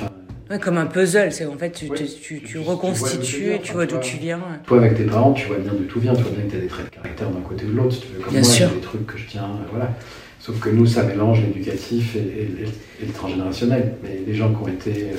Ouais, 0.49 0.59
comme 0.59 0.77
un 0.77 0.85
puzzle, 0.85 1.31
c'est 1.31 1.45
en 1.45 1.57
fait 1.57 1.71
tu, 1.71 1.85
Oui. 1.89 1.97
tu, 1.97 2.05
tu, 2.05 2.13
tu 2.19 2.39
Tu- 2.39 2.45
tu 2.45 2.57
vois 2.57 2.73
reconstitues 2.75 3.45
d'où 3.45 3.51
et 3.51 3.55
tu 3.59 3.61
tu 3.61 3.65
viens, 3.71 3.73
vois 3.73 3.85
d'où 3.85 3.99
tu 3.99 4.17
viens. 4.17 4.39
toi, 4.65 4.77
avec 4.77 4.95
tes 4.95 5.05
parents, 5.05 5.33
tu 5.33 5.47
vois 5.47 5.57
bien 5.57 5.73
de 5.73 5.79
tout 5.85 5.99
vient. 5.99 6.13
Tu 6.13 6.21
vois 6.23 6.31
bien 6.31 6.43
que 6.45 6.51
tu 6.51 6.57
as 6.57 6.59
des 6.59 6.67
traits 6.67 6.85
de 6.85 6.95
caractère 6.95 7.29
d'un 7.29 7.41
côté 7.41 7.65
ou 7.65 7.69
de 7.71 7.77
l'autre. 7.77 7.95
Si 7.95 8.01
tu 8.01 8.07
veux. 8.13 8.19
Comme 8.19 8.33
Bien 8.33 8.41
moi, 8.41 8.49
sûr. 8.49 8.69
des 8.69 8.79
trucs 8.81 9.05
que 9.07 9.17
je 9.17 9.25
tiens. 9.27 9.45
euh, 9.45 9.65
voilà. 9.71 9.93
Sauf 10.39 10.59
que 10.59 10.69
nous, 10.69 10.85
ça 10.85 11.03
mélange 11.03 11.39
l'éducatif 11.41 12.15
et, 12.17 12.19
et- 12.19 12.23
et- 12.43 13.03
et 13.03 13.05
le 13.07 13.13
transgénérationnel. 13.13 13.93
Mais 14.03 14.19
les 14.27 14.33
gens 14.35 14.53
qui 14.53 14.61
ont 14.63 14.67
été. 14.67 14.91
euh, 15.11 15.15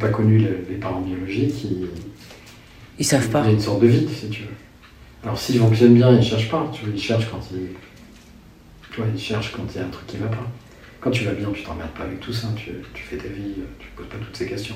pas 0.00 0.08
connu 0.08 0.38
le- 0.38 0.58
les 0.68 0.76
parents 0.76 1.00
biologiques, 1.00 1.64
ils. 1.64 1.86
Ils 2.98 3.04
savent 3.04 3.28
pas. 3.28 3.42
Il 3.44 3.46
y 3.46 3.50
a 3.50 3.52
une 3.52 3.60
sorte 3.60 3.80
de 3.80 3.86
vide, 3.86 4.08
si 4.10 4.28
tu 4.28 4.42
veux. 4.42 4.48
Alors 5.22 5.38
s'ils 5.38 5.58
fonctionnent 5.60 5.94
bien, 5.94 6.12
ils 6.14 6.22
cherchent 6.22 6.50
pas. 6.50 6.68
Tu 6.74 6.84
vois, 6.84 6.92
ils 6.94 7.00
cherchent 7.00 7.28
quand 7.30 7.40
ils. 7.52 7.68
Tu 8.90 8.96
vois, 9.00 9.06
ils 9.14 9.20
cherchent 9.20 9.52
quand 9.52 9.62
il 9.72 9.78
y 9.80 9.82
a 9.82 9.86
un 9.86 9.90
truc 9.90 10.06
qui 10.08 10.16
va 10.16 10.26
pas. 10.26 10.46
Quand 11.00 11.10
tu 11.10 11.24
vas 11.24 11.32
bien, 11.32 11.50
tu 11.52 11.62
t'emmerdes 11.62 11.90
pas 11.92 12.04
avec 12.04 12.20
tout 12.20 12.32
ça. 12.32 12.48
Tu, 12.56 13.02
fais 13.02 13.16
ta 13.16 13.28
vie, 13.28 13.54
tu 13.78 13.88
poses 13.96 14.08
pas 14.08 14.16
toutes 14.16 14.36
ces 14.36 14.48
questions. 14.48 14.74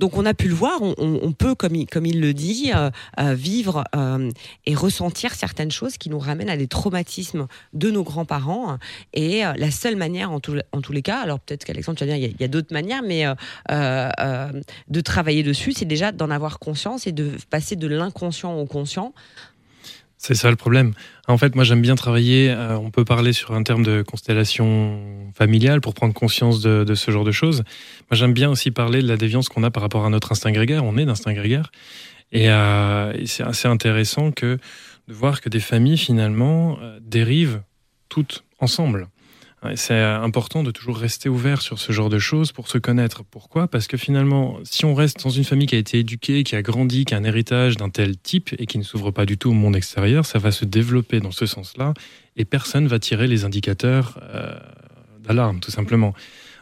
Donc 0.00 0.16
on 0.16 0.24
a 0.24 0.32
pu 0.32 0.48
le 0.48 0.54
voir, 0.54 0.80
on, 0.80 1.32
peut, 1.32 1.54
comme 1.54 1.76
il, 1.76 2.20
le 2.20 2.32
dit, 2.32 2.72
euh, 2.74 2.90
euh, 3.20 3.34
vivre 3.34 3.84
euh, 3.94 4.30
et 4.64 4.74
ressentir 4.74 5.34
certaines 5.34 5.70
choses 5.70 5.98
qui 5.98 6.08
nous 6.08 6.18
ramènent 6.18 6.48
à 6.48 6.56
des 6.56 6.68
traumatismes 6.68 7.46
de 7.74 7.90
nos 7.90 8.02
grands-parents. 8.02 8.78
Et 9.12 9.44
euh, 9.44 9.52
la 9.58 9.70
seule 9.70 9.96
manière, 9.96 10.30
en, 10.32 10.40
tous 10.40 10.92
les 10.92 11.02
cas, 11.02 11.20
alors 11.20 11.38
peut-être 11.38 11.66
qu'Alexandre, 11.66 11.98
tu 11.98 12.06
vas 12.06 12.16
dire, 12.16 12.30
il 12.30 12.40
y 12.40 12.42
a, 12.42 12.46
a 12.46 12.48
d'autres 12.48 12.72
manières, 12.72 13.02
mais 13.02 13.26
euh, 13.26 13.34
euh, 13.70 14.08
euh, 14.20 14.52
de 14.88 15.00
travailler 15.02 15.42
dessus, 15.42 15.72
c'est 15.74 15.84
déjà 15.84 16.12
d'en 16.12 16.30
avoir 16.30 16.58
conscience 16.58 17.06
et 17.06 17.12
de 17.12 17.32
passer 17.50 17.76
de 17.76 17.86
l'inconscient 17.86 18.56
au 18.56 18.64
conscient. 18.64 19.12
C'est 20.22 20.34
ça 20.34 20.50
le 20.50 20.56
problème. 20.56 20.92
En 21.28 21.38
fait, 21.38 21.54
moi 21.54 21.64
j'aime 21.64 21.80
bien 21.80 21.94
travailler, 21.94 22.50
euh, 22.50 22.76
on 22.76 22.90
peut 22.90 23.06
parler 23.06 23.32
sur 23.32 23.52
un 23.52 23.62
terme 23.62 23.82
de 23.82 24.02
constellation 24.02 25.32
familiale 25.34 25.80
pour 25.80 25.94
prendre 25.94 26.12
conscience 26.12 26.60
de, 26.60 26.84
de 26.84 26.94
ce 26.94 27.10
genre 27.10 27.24
de 27.24 27.32
choses. 27.32 27.64
Moi 28.10 28.18
j'aime 28.18 28.34
bien 28.34 28.50
aussi 28.50 28.70
parler 28.70 29.00
de 29.00 29.08
la 29.08 29.16
déviance 29.16 29.48
qu'on 29.48 29.62
a 29.62 29.70
par 29.70 29.82
rapport 29.82 30.04
à 30.04 30.10
notre 30.10 30.32
instinct 30.32 30.52
grégaire, 30.52 30.84
on 30.84 30.98
est 30.98 31.06
d'instinct 31.06 31.32
grégaire. 31.32 31.72
Et, 32.32 32.50
euh, 32.50 33.14
c'est 33.24 33.44
assez 33.44 33.66
intéressant 33.66 34.30
que 34.30 34.58
de 35.08 35.14
voir 35.14 35.40
que 35.40 35.48
des 35.48 35.58
familles 35.58 35.96
finalement 35.96 36.76
euh, 36.82 37.00
dérivent 37.00 37.62
toutes 38.10 38.44
ensemble. 38.58 39.08
C'est 39.74 39.92
euh, 39.92 40.22
important 40.22 40.62
de 40.62 40.70
toujours 40.70 40.96
rester 40.96 41.28
ouvert 41.28 41.60
sur 41.60 41.78
ce 41.78 41.92
genre 41.92 42.08
de 42.08 42.18
choses 42.18 42.50
pour 42.50 42.68
se 42.68 42.78
connaître. 42.78 43.24
Pourquoi? 43.24 43.68
Parce 43.68 43.88
que 43.88 43.98
finalement, 43.98 44.58
si 44.64 44.86
on 44.86 44.94
reste 44.94 45.22
dans 45.22 45.30
une 45.30 45.44
famille 45.44 45.66
qui 45.66 45.74
a 45.74 45.78
été 45.78 45.98
éduquée, 45.98 46.44
qui 46.44 46.56
a 46.56 46.62
grandi, 46.62 47.04
qui 47.04 47.14
a 47.14 47.18
un 47.18 47.24
héritage 47.24 47.76
d'un 47.76 47.90
tel 47.90 48.16
type 48.16 48.54
et 48.58 48.64
qui 48.64 48.78
ne 48.78 48.82
s'ouvre 48.82 49.10
pas 49.10 49.26
du 49.26 49.36
tout 49.36 49.50
au 49.50 49.54
monde 49.54 49.76
extérieur, 49.76 50.24
ça 50.24 50.38
va 50.38 50.50
se 50.50 50.64
développer 50.64 51.20
dans 51.20 51.30
ce 51.30 51.44
sens-là 51.44 51.92
et 52.36 52.46
personne 52.46 52.86
va 52.86 52.98
tirer 52.98 53.26
les 53.26 53.44
indicateurs 53.44 54.18
euh, 54.34 54.58
d'alarme, 55.22 55.60
tout 55.60 55.70
simplement. 55.70 56.14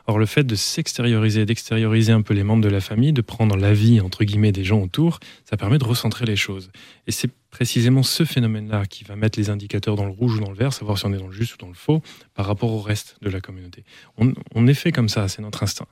Or, 0.09 0.19
le 0.19 0.27
fait 0.27 0.43
de 0.43 0.57
s'extérioriser, 0.57 1.45
d'extérioriser 1.45 2.13
un 2.13 2.23
peu 2.23 2.35
les 2.35 2.43
membres 2.43 2.65
de 2.65 2.71
la 2.71 2.81
famille, 2.81 3.13
de 3.13 3.21
prendre 3.21 3.57
l'avis, 3.57 4.01
entre 4.01 4.25
guillemets, 4.25 4.53
des 4.53 4.65
gens 4.65 4.81
autour, 4.81 5.21
ça 5.45 5.57
permet 5.57 5.79
de 5.79 5.85
recentrer 5.85 6.25
les 6.25 6.35
choses. 6.35 6.71
Et 7.07 7.13
c'est 7.13 7.31
précisément 7.51 8.03
ce 8.03 8.25
phénomène-là 8.25 8.85
qui 8.87 9.05
va 9.05 9.17
mettre 9.17 9.39
les 9.39 9.51
indicateurs 9.51 9.97
dans 9.97 10.05
le 10.05 10.11
rouge 10.13 10.37
ou 10.37 10.41
dans 10.41 10.51
le 10.51 10.57
vert, 10.57 10.73
savoir 10.73 10.99
si 10.99 11.07
on 11.07 11.13
est 11.13 11.19
dans 11.19 11.29
le 11.29 11.33
juste 11.33 11.55
ou 11.55 11.57
dans 11.59 11.69
le 11.69 11.75
faux, 11.75 12.03
par 12.35 12.47
rapport 12.47 12.71
au 12.73 12.81
reste 12.81 13.17
de 13.23 13.31
la 13.31 13.41
communauté. 13.41 13.85
On, 14.19 14.33
on 14.55 14.67
est 14.67 14.75
fait 14.75 14.93
comme 14.93 15.09
ça, 15.09 15.29
c'est 15.29 15.43
notre 15.43 15.63
instinct. 15.63 15.87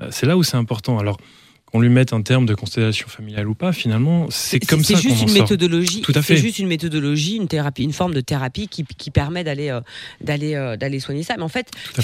Euh, 0.00 0.08
c'est 0.10 0.26
là 0.26 0.36
où 0.36 0.42
c'est 0.42 0.56
important. 0.56 0.98
Alors, 0.98 1.18
qu'on 1.66 1.80
lui 1.80 1.88
mette 1.88 2.12
un 2.12 2.20
terme 2.20 2.44
de 2.44 2.54
constellation 2.54 3.08
familiale 3.08 3.48
ou 3.48 3.54
pas, 3.54 3.72
finalement, 3.72 4.26
c'est 4.28 4.60
comme 4.60 4.84
ça 4.84 4.88
C'est 4.88 4.94
qu'on 4.94 5.00
juste 5.00 5.22
en 5.22 5.22
une 5.22 5.28
sort. 5.28 5.42
méthodologie. 5.42 6.02
Tout 6.02 6.12
à 6.14 6.20
C'est 6.22 6.36
fait. 6.36 6.36
juste 6.36 6.58
une 6.58 6.66
méthodologie, 6.68 7.36
une 7.36 7.48
thérapie, 7.48 7.82
une 7.82 7.94
forme 7.94 8.12
de 8.12 8.20
thérapie 8.20 8.68
qui, 8.68 8.84
qui 8.84 9.10
permet 9.10 9.42
d'aller 9.42 9.70
euh, 9.70 9.80
d'aller 10.20 10.54
euh, 10.54 10.76
d'aller 10.76 11.00
soigner 11.00 11.22
ça. 11.22 11.34
Mais 11.38 11.42
en 11.44 11.48
fait, 11.48 11.68
fait. 11.74 12.02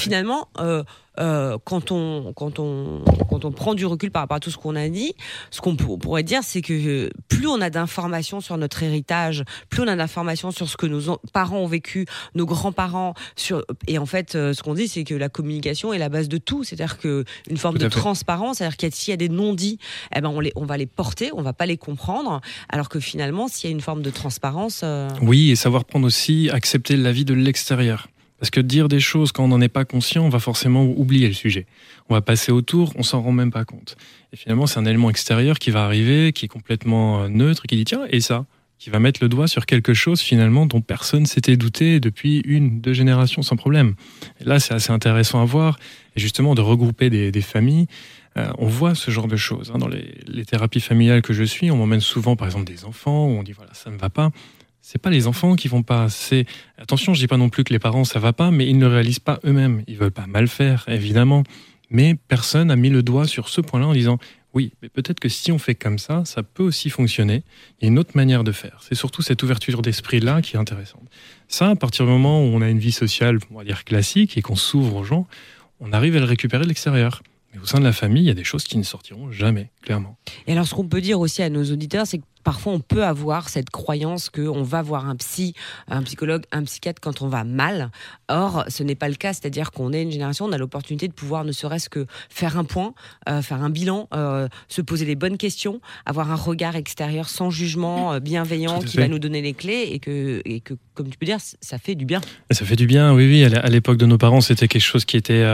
Euh, 1.18 1.58
quand 1.64 1.90
on 1.92 2.32
quand 2.34 2.58
on 2.58 3.02
quand 3.28 3.44
on 3.44 3.52
prend 3.52 3.74
du 3.74 3.86
recul 3.86 4.10
par 4.10 4.22
rapport 4.22 4.36
à 4.36 4.40
tout 4.40 4.50
ce 4.50 4.56
qu'on 4.58 4.76
a 4.76 4.88
dit, 4.88 5.14
ce 5.50 5.60
qu'on 5.60 5.76
pour- 5.76 5.98
pourrait 5.98 6.22
dire, 6.22 6.40
c'est 6.42 6.62
que 6.62 6.72
euh, 6.72 7.10
plus 7.28 7.46
on 7.46 7.60
a 7.60 7.70
d'informations 7.70 8.40
sur 8.40 8.56
notre 8.58 8.82
héritage, 8.82 9.44
plus 9.70 9.82
on 9.82 9.88
a 9.88 9.96
d'informations 9.96 10.50
sur 10.50 10.68
ce 10.68 10.76
que 10.76 10.86
nos 10.86 11.08
en- 11.10 11.18
parents 11.32 11.58
ont 11.58 11.66
vécu, 11.66 12.06
nos 12.34 12.46
grands-parents, 12.46 13.14
sur 13.36 13.64
et 13.86 13.98
en 13.98 14.06
fait, 14.06 14.34
euh, 14.34 14.52
ce 14.54 14.62
qu'on 14.62 14.74
dit, 14.74 14.88
c'est 14.88 15.04
que 15.04 15.14
la 15.14 15.28
communication 15.28 15.92
est 15.92 15.98
la 15.98 16.08
base 16.08 16.28
de 16.28 16.38
tout. 16.38 16.64
C'est-à-dire 16.64 16.98
que 16.98 17.24
une 17.50 17.56
forme 17.56 17.78
de 17.78 17.84
fait. 17.88 17.90
transparence, 17.98 18.58
c'est-à-dire 18.58 18.76
qu'il 18.76 18.88
y 18.88 18.92
a- 18.92 18.94
s'il 18.94 19.10
y 19.10 19.14
a 19.14 19.16
des 19.16 19.28
non-dits, 19.28 19.78
eh 20.14 20.20
ben 20.20 20.28
on 20.28 20.40
les 20.40 20.52
on 20.56 20.64
va 20.64 20.76
les 20.76 20.86
porter, 20.86 21.30
on 21.34 21.42
va 21.42 21.52
pas 21.52 21.66
les 21.66 21.76
comprendre, 21.76 22.40
alors 22.68 22.88
que 22.88 23.00
finalement, 23.00 23.48
s'il 23.48 23.68
y 23.68 23.72
a 23.72 23.74
une 23.74 23.80
forme 23.80 24.02
de 24.02 24.10
transparence, 24.10 24.80
euh, 24.84 25.08
Oui, 25.22 25.50
et 25.50 25.56
savoir 25.56 25.84
prendre 25.84 26.06
aussi, 26.06 26.48
accepter 26.50 26.96
l'avis 26.96 27.24
de 27.24 27.34
l'extérieur. 27.34 28.08
Parce 28.38 28.50
que 28.50 28.60
dire 28.60 28.88
des 28.88 29.00
choses 29.00 29.32
quand 29.32 29.44
on 29.44 29.48
n'en 29.48 29.60
est 29.60 29.68
pas 29.68 29.84
conscient, 29.84 30.24
on 30.24 30.28
va 30.28 30.38
forcément 30.38 30.84
oublier 30.84 31.26
le 31.26 31.34
sujet. 31.34 31.66
On 32.08 32.14
va 32.14 32.20
passer 32.20 32.52
autour, 32.52 32.92
on 32.96 33.02
s'en 33.02 33.20
rend 33.20 33.32
même 33.32 33.50
pas 33.50 33.64
compte. 33.64 33.96
Et 34.32 34.36
finalement, 34.36 34.66
c'est 34.66 34.78
un 34.78 34.84
élément 34.84 35.10
extérieur 35.10 35.58
qui 35.58 35.70
va 35.70 35.84
arriver, 35.84 36.32
qui 36.32 36.44
est 36.44 36.48
complètement 36.48 37.22
euh, 37.22 37.28
neutre, 37.28 37.64
qui 37.66 37.76
dit 37.76 37.84
tiens, 37.84 38.06
et 38.10 38.20
ça 38.20 38.46
Qui 38.78 38.90
va 38.90 39.00
mettre 39.00 39.20
le 39.22 39.28
doigt 39.28 39.48
sur 39.48 39.66
quelque 39.66 39.92
chose 39.92 40.20
finalement 40.20 40.66
dont 40.66 40.80
personne 40.80 41.26
s'était 41.26 41.56
douté 41.56 41.98
depuis 41.98 42.40
une, 42.44 42.80
deux 42.80 42.92
générations 42.92 43.42
sans 43.42 43.56
problème. 43.56 43.94
Et 44.40 44.44
là, 44.44 44.60
c'est 44.60 44.72
assez 44.72 44.92
intéressant 44.92 45.42
à 45.42 45.44
voir. 45.44 45.78
Et 46.14 46.20
justement, 46.20 46.54
de 46.54 46.60
regrouper 46.60 47.10
des, 47.10 47.42
familles, 47.42 47.86
euh, 48.36 48.48
on 48.58 48.66
voit 48.66 48.94
ce 48.94 49.10
genre 49.10 49.26
de 49.26 49.36
choses. 49.36 49.72
hein. 49.74 49.78
Dans 49.78 49.88
les, 49.88 50.14
les 50.28 50.44
thérapies 50.44 50.80
familiales 50.80 51.22
que 51.22 51.32
je 51.32 51.42
suis, 51.42 51.72
on 51.72 51.76
m'emmène 51.76 52.00
souvent, 52.00 52.36
par 52.36 52.46
exemple, 52.46 52.66
des 52.66 52.84
enfants, 52.84 53.26
où 53.26 53.30
on 53.30 53.42
dit 53.42 53.52
voilà, 53.52 53.74
ça 53.74 53.90
ne 53.90 53.96
va 53.96 54.10
pas 54.10 54.30
c'est 54.90 54.98
pas 54.98 55.10
les 55.10 55.26
enfants 55.26 55.54
qui 55.54 55.68
vont 55.68 55.82
pas. 55.82 56.06
Attention, 56.78 57.12
je 57.12 57.20
dis 57.20 57.26
pas 57.26 57.36
non 57.36 57.50
plus 57.50 57.62
que 57.62 57.74
les 57.74 57.78
parents 57.78 58.04
ça 58.04 58.18
va 58.18 58.32
pas, 58.32 58.50
mais 58.50 58.66
ils 58.66 58.78
ne 58.78 58.86
réalisent 58.86 59.18
pas 59.18 59.38
eux-mêmes. 59.44 59.82
Ils 59.86 59.98
veulent 59.98 60.10
pas 60.10 60.26
mal 60.26 60.48
faire, 60.48 60.86
évidemment. 60.88 61.44
Mais 61.90 62.14
personne 62.14 62.70
a 62.70 62.76
mis 62.76 62.88
le 62.88 63.02
doigt 63.02 63.26
sur 63.26 63.50
ce 63.50 63.60
point-là 63.60 63.86
en 63.86 63.92
disant 63.92 64.18
oui, 64.54 64.72
mais 64.80 64.88
peut-être 64.88 65.20
que 65.20 65.28
si 65.28 65.52
on 65.52 65.58
fait 65.58 65.74
comme 65.74 65.98
ça, 65.98 66.24
ça 66.24 66.42
peut 66.42 66.62
aussi 66.62 66.88
fonctionner. 66.88 67.42
Il 67.78 67.84
y 67.84 67.86
a 67.86 67.88
une 67.88 67.98
autre 67.98 68.12
manière 68.14 68.44
de 68.44 68.52
faire. 68.52 68.80
C'est 68.80 68.94
surtout 68.94 69.20
cette 69.20 69.42
ouverture 69.42 69.82
d'esprit-là 69.82 70.40
qui 70.40 70.56
est 70.56 70.58
intéressante. 70.58 71.06
Ça, 71.48 71.68
à 71.68 71.76
partir 71.76 72.06
du 72.06 72.10
moment 72.10 72.42
où 72.42 72.46
on 72.46 72.62
a 72.62 72.70
une 72.70 72.78
vie 72.78 72.92
sociale, 72.92 73.40
on 73.50 73.58
va 73.58 73.64
dire 73.64 73.84
classique, 73.84 74.38
et 74.38 74.42
qu'on 74.42 74.56
s'ouvre 74.56 74.96
aux 74.96 75.04
gens, 75.04 75.26
on 75.80 75.92
arrive 75.92 76.16
à 76.16 76.20
le 76.20 76.24
récupérer 76.24 76.62
de 76.62 76.68
l'extérieur. 76.68 77.22
Mais 77.52 77.60
au 77.60 77.66
sein 77.66 77.78
de 77.78 77.84
la 77.84 77.92
famille, 77.92 78.22
il 78.22 78.28
y 78.28 78.30
a 78.30 78.34
des 78.34 78.44
choses 78.44 78.64
qui 78.64 78.78
ne 78.78 78.82
sortiront 78.82 79.30
jamais, 79.32 79.70
clairement. 79.82 80.16
Et 80.46 80.52
alors, 80.52 80.66
ce 80.66 80.74
qu'on 80.74 80.88
peut 80.88 81.02
dire 81.02 81.20
aussi 81.20 81.42
à 81.42 81.50
nos 81.50 81.64
auditeurs, 81.64 82.06
c'est 82.06 82.18
que 82.18 82.24
parfois 82.48 82.72
on 82.72 82.80
peut 82.80 83.04
avoir 83.04 83.50
cette 83.50 83.68
croyance 83.68 84.30
qu'on 84.30 84.62
va 84.62 84.80
voir 84.80 85.06
un 85.06 85.16
psy, 85.16 85.52
un 85.88 86.02
psychologue, 86.02 86.44
un 86.50 86.64
psychiatre 86.64 86.98
quand 87.02 87.20
on 87.20 87.28
va 87.28 87.44
mal. 87.44 87.90
Or, 88.30 88.64
ce 88.68 88.82
n'est 88.82 88.94
pas 88.94 89.10
le 89.10 89.16
cas. 89.16 89.34
C'est-à-dire 89.34 89.70
qu'on 89.70 89.92
est 89.92 90.02
une 90.02 90.10
génération, 90.10 90.46
on 90.46 90.52
a 90.52 90.56
l'opportunité 90.58 91.08
de 91.08 91.12
pouvoir 91.12 91.44
ne 91.44 91.52
serait-ce 91.52 91.90
que 91.90 92.06
faire 92.30 92.56
un 92.56 92.64
point, 92.64 92.94
euh, 93.28 93.42
faire 93.42 93.62
un 93.62 93.68
bilan, 93.68 94.08
euh, 94.14 94.48
se 94.68 94.80
poser 94.80 95.04
les 95.04 95.14
bonnes 95.14 95.36
questions, 95.36 95.80
avoir 96.06 96.30
un 96.32 96.36
regard 96.36 96.74
extérieur 96.76 97.28
sans 97.28 97.50
jugement, 97.50 98.14
euh, 98.14 98.20
bienveillant, 98.20 98.78
qui 98.80 98.96
va 98.96 99.08
nous 99.08 99.18
donner 99.18 99.42
les 99.42 99.52
clés 99.52 99.88
et 99.92 99.98
que, 99.98 100.40
et 100.46 100.60
que, 100.60 100.72
comme 100.94 101.10
tu 101.10 101.18
peux 101.18 101.26
dire, 101.26 101.38
ça 101.60 101.76
fait 101.78 101.94
du 101.96 102.06
bien. 102.06 102.22
Ça 102.50 102.64
fait 102.64 102.76
du 102.76 102.86
bien, 102.86 103.12
oui, 103.12 103.26
oui. 103.28 103.44
À 103.44 103.48
l'é- 103.50 103.56
À 103.58 103.68
l'époque 103.68 103.98
de 103.98 104.06
nos 104.06 104.16
parents, 104.18 104.40
c'était 104.40 104.68
quelque 104.68 104.88
chose 104.92 105.04
qui 105.04 105.18
était, 105.18 105.44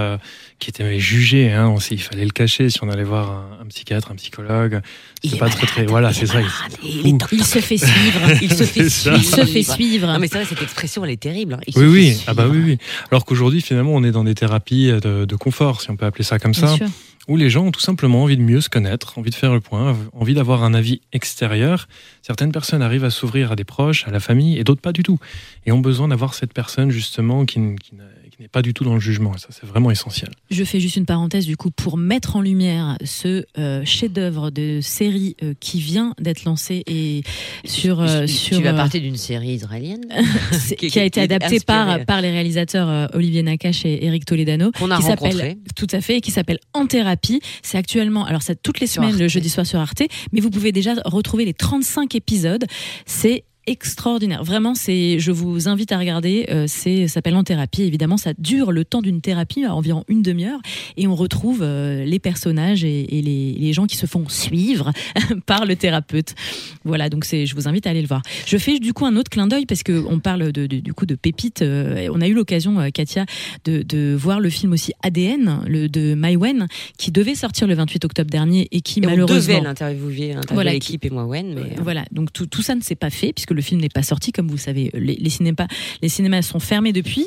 qui 0.61 0.71
était 0.71 1.01
jugé. 1.01 1.53
Hein. 1.53 1.67
On 1.69 1.79
il 1.91 2.01
fallait 2.01 2.25
le 2.25 2.31
cacher 2.31 2.71
si 2.71 2.79
on 2.85 2.89
allait 2.89 3.03
voir 3.05 3.31
un, 3.33 3.59
un 3.63 3.67
psychiatre, 3.67 4.13
un 4.13 4.17
psychologue. 4.17 4.81
C'est 5.25 5.35
est 5.35 5.39
pas 5.39 5.49
très, 5.49 5.67
très. 5.67 5.87
Voilà, 5.87 6.13
c'est 6.13 6.27
ça. 6.27 6.39
Il, 6.85 7.07
est 7.07 7.18
Il 7.32 7.45
se 7.45 7.59
fait 7.61 7.78
suivre. 7.78 8.20
il 8.43 8.53
se 8.53 8.64
fait 8.64 8.89
ça. 8.89 9.16
suivre. 9.16 9.16
Il 9.18 9.24
se 9.24 9.45
fait 9.53 9.62
suivre. 9.62 10.07
Non, 10.07 10.18
mais 10.18 10.28
c'est 10.28 10.37
vrai, 10.39 10.45
cette 10.47 10.62
expression, 10.62 11.05
elle 11.05 11.11
est 11.12 11.16
terrible. 11.20 11.55
hein. 11.55 11.61
Il 11.66 11.78
Oui, 11.78 11.87
oui. 11.87 12.16
Ah 12.26 12.35
bah 12.35 12.47
oui, 12.49 12.59
oui. 12.64 12.78
Alors 13.11 13.24
qu'aujourd'hui, 13.24 13.61
finalement, 13.61 13.93
on 13.95 14.05
est 14.05 14.11
dans 14.12 14.24
des 14.24 14.35
thérapies 14.35 14.89
de, 14.89 15.24
de 15.24 15.37
confort, 15.37 15.80
si 15.80 15.91
on 15.91 15.97
peut 15.97 16.07
appeler 16.07 16.24
ça 16.24 16.39
comme 16.39 16.53
Bien 16.53 16.68
ça. 16.68 16.76
sûr. 16.76 16.87
où 17.28 17.37
les 17.37 17.49
gens 17.51 17.64
ont 17.66 17.70
tout 17.70 17.80
simplement 17.80 18.22
envie 18.22 18.37
de 18.37 18.43
mieux 18.43 18.61
se 18.61 18.68
connaître, 18.68 19.18
envie 19.18 19.30
de 19.30 19.35
faire 19.35 19.53
le 19.55 19.61
point, 19.61 19.97
envie 20.12 20.35
d'avoir 20.35 20.62
un 20.62 20.74
avis 20.74 21.01
extérieur. 21.12 21.89
Certaines 22.22 22.53
personnes 22.53 22.82
arrivent 22.82 23.05
à 23.05 23.11
s'ouvrir 23.11 23.53
à 23.53 23.57
des 23.57 23.64
proches, 23.64 24.07
à 24.07 24.11
la 24.11 24.20
famille, 24.20 24.59
et 24.59 24.64
d'autres 24.64 24.80
pas 24.82 24.93
du 24.93 25.03
tout. 25.03 25.18
Et 25.66 25.72
ont 25.72 25.78
besoin 25.80 26.09
d'avoir 26.09 26.35
cette 26.35 26.53
personne 26.53 26.91
justement 26.91 27.45
qui, 27.47 27.61
qui 27.82 27.93
n'est 28.41 28.49
pas 28.49 28.62
du 28.62 28.74
tout 28.74 28.85
dans 28.85 28.95
le 28.95 29.01
jugement. 29.01 29.35
Et 29.35 29.39
ça, 29.39 29.49
c'est 29.51 29.66
vraiment 29.66 29.91
essentiel. 29.91 30.30
Je 30.51 30.64
fais 30.64 30.80
juste 30.80 30.97
une 30.97 31.07
parenthèse 31.07 31.47
du 31.47 31.57
coup 31.57 31.70
pour 31.70 31.97
mettre 31.97 32.37
en 32.37 32.41
lumière 32.41 32.97
ce 33.05 33.45
euh, 33.59 33.85
chef-d'œuvre 33.85 34.51
de 34.51 34.80
série 34.80 35.37
euh, 35.43 35.55
qui 35.61 35.80
vient 35.80 36.14
d'être 36.20 36.45
lancé 36.45 36.82
et 36.87 37.22
sur 37.64 38.05
tu, 38.05 38.28
sur. 38.28 38.59
Tu 38.59 38.62
vas 38.62 38.74
partir 38.74 39.01
d'une 39.01 39.16
série 39.16 39.55
israélienne 39.55 40.05
qui, 40.78 40.89
qui, 40.89 40.99
a 40.99 41.05
été 41.05 41.20
adaptée 41.20 41.61
par 41.61 42.05
par 42.05 42.20
les 42.20 42.30
réalisateurs 42.30 43.11
Olivier 43.14 43.43
Nakache 43.43 43.85
et 43.85 44.05
Eric 44.05 44.24
Toledano. 44.24 44.72
Qu'on 44.72 44.91
a 44.91 44.99
qui 44.99 45.03
rencontré. 45.03 45.59
Tout 45.76 45.87
à 45.91 46.01
fait, 46.01 46.20
qui 46.20 46.30
s'appelle 46.30 46.59
En 46.72 46.87
thérapie. 46.87 47.41
C'est 47.62 47.78
actuellement, 47.78 48.24
alors 48.24 48.43
c'est 48.43 48.61
toutes 48.61 48.80
les 48.80 48.87
semaines 48.87 49.18
le 49.18 49.28
jeudi 49.28 49.49
soir 49.49 49.66
sur 49.66 49.80
Arte, 49.80 50.03
mais 50.32 50.41
vous 50.41 50.51
pouvez 50.51 50.72
déjà 50.72 50.95
retrouver 51.05 51.45
les 51.45 51.55
35 51.55 52.14
épisodes. 52.14 52.64
C'est 53.07 53.45
extraordinaire. 53.67 54.45
Vraiment, 54.45 54.75
c'est, 54.75 55.19
je 55.19 55.33
vous 55.33 55.69
invite 55.69 55.93
à 55.93 55.99
regarder. 55.99 56.47
Euh, 56.51 56.65
c'est, 56.69 57.09
s'appelle 57.09 57.37
En 57.37 57.45
thérapie. 57.45 57.83
Évidemment, 57.83 58.17
ça 58.17 58.33
dure 58.39 58.73
le 58.73 58.85
temps 58.85 59.03
d'une 59.03 59.21
thérapie, 59.21 59.67
environ 59.67 60.05
une 60.09 60.23
demi-heure, 60.23 60.61
et 60.97 61.07
on 61.07 61.15
retrouve 61.15 61.61
euh, 61.62 62.05
les 62.05 62.19
personnages 62.19 62.85
et, 62.85 63.19
et 63.19 63.23
les, 63.23 63.53
les, 63.53 63.73
gens 63.73 63.87
qui 63.87 63.97
se 63.97 64.07
font 64.07 64.29
suivre 64.29 64.93
par 65.47 65.67
le 65.67 65.77
thérapeute. 65.77 66.35
Voilà, 66.85 67.09
donc 67.09 67.25
c'est, 67.25 67.47
je 67.47 67.55
vous 67.55 67.69
invite 67.69 67.87
à 67.87 67.91
aller 67.91 68.03
le 68.03 68.09
voir. 68.09 68.23
Je 68.47 68.57
fais 68.59 68.79
du 68.79 68.93
coup 68.93 69.07
un 69.07 69.17
autre 69.17 69.31
clin 69.31 69.47
d'œil 69.47 69.67
parce 69.67 69.83
que 69.83 70.05
on 70.09 70.19
parle 70.19 70.53
de, 70.53 70.67
de, 70.67 70.81
du 70.81 70.93
coup 70.93 71.07
de 71.07 71.15
pépites. 71.15 71.62
Euh, 71.62 72.09
on 72.12 72.21
a 72.21 72.29
eu 72.29 72.35
l'occasion, 72.35 72.91
Katia, 72.93 73.25
de, 73.65 73.83
de, 73.83 74.15
voir 74.15 74.41
le 74.41 74.51
film 74.51 74.73
aussi 74.73 74.93
ADN, 75.03 75.61
le 75.67 75.89
de 75.89 76.15
Maïwen, 76.15 76.67
qui 76.99 77.11
devait 77.11 77.35
sortir 77.35 77.67
le 77.67 77.75
28 77.75 78.05
octobre 78.05 78.31
dernier 78.31 78.69
et 78.71 78.81
qui 78.81 79.01
et 79.01 79.07
malheureusement 79.07 79.55
on 79.55 79.57
devait 79.57 79.61
l'interviewer, 79.61 80.37
voilà, 80.51 80.73
l'équipe 80.73 81.05
et 81.05 81.11
moi, 81.11 81.25
Wen, 81.25 81.55
mais 81.55 81.75
voilà. 81.83 82.05
Donc 82.12 82.33
tout, 82.33 82.47
tout 82.47 82.62
ça 82.62 82.75
ne 82.75 82.81
s'est 82.81 82.95
pas 82.95 83.11
fait 83.11 83.33
puisque 83.33 83.54
le 83.55 83.63
film 83.63 83.81
n'est 83.81 83.89
pas 83.89 84.03
sorti, 84.03 84.33
comme 84.33 84.49
vous 84.49 84.59
savez. 84.59 84.91
Les, 84.95 85.31
cinémas, 85.31 86.43
sont 86.43 86.61
fermés 86.61 86.93
depuis. 86.93 87.27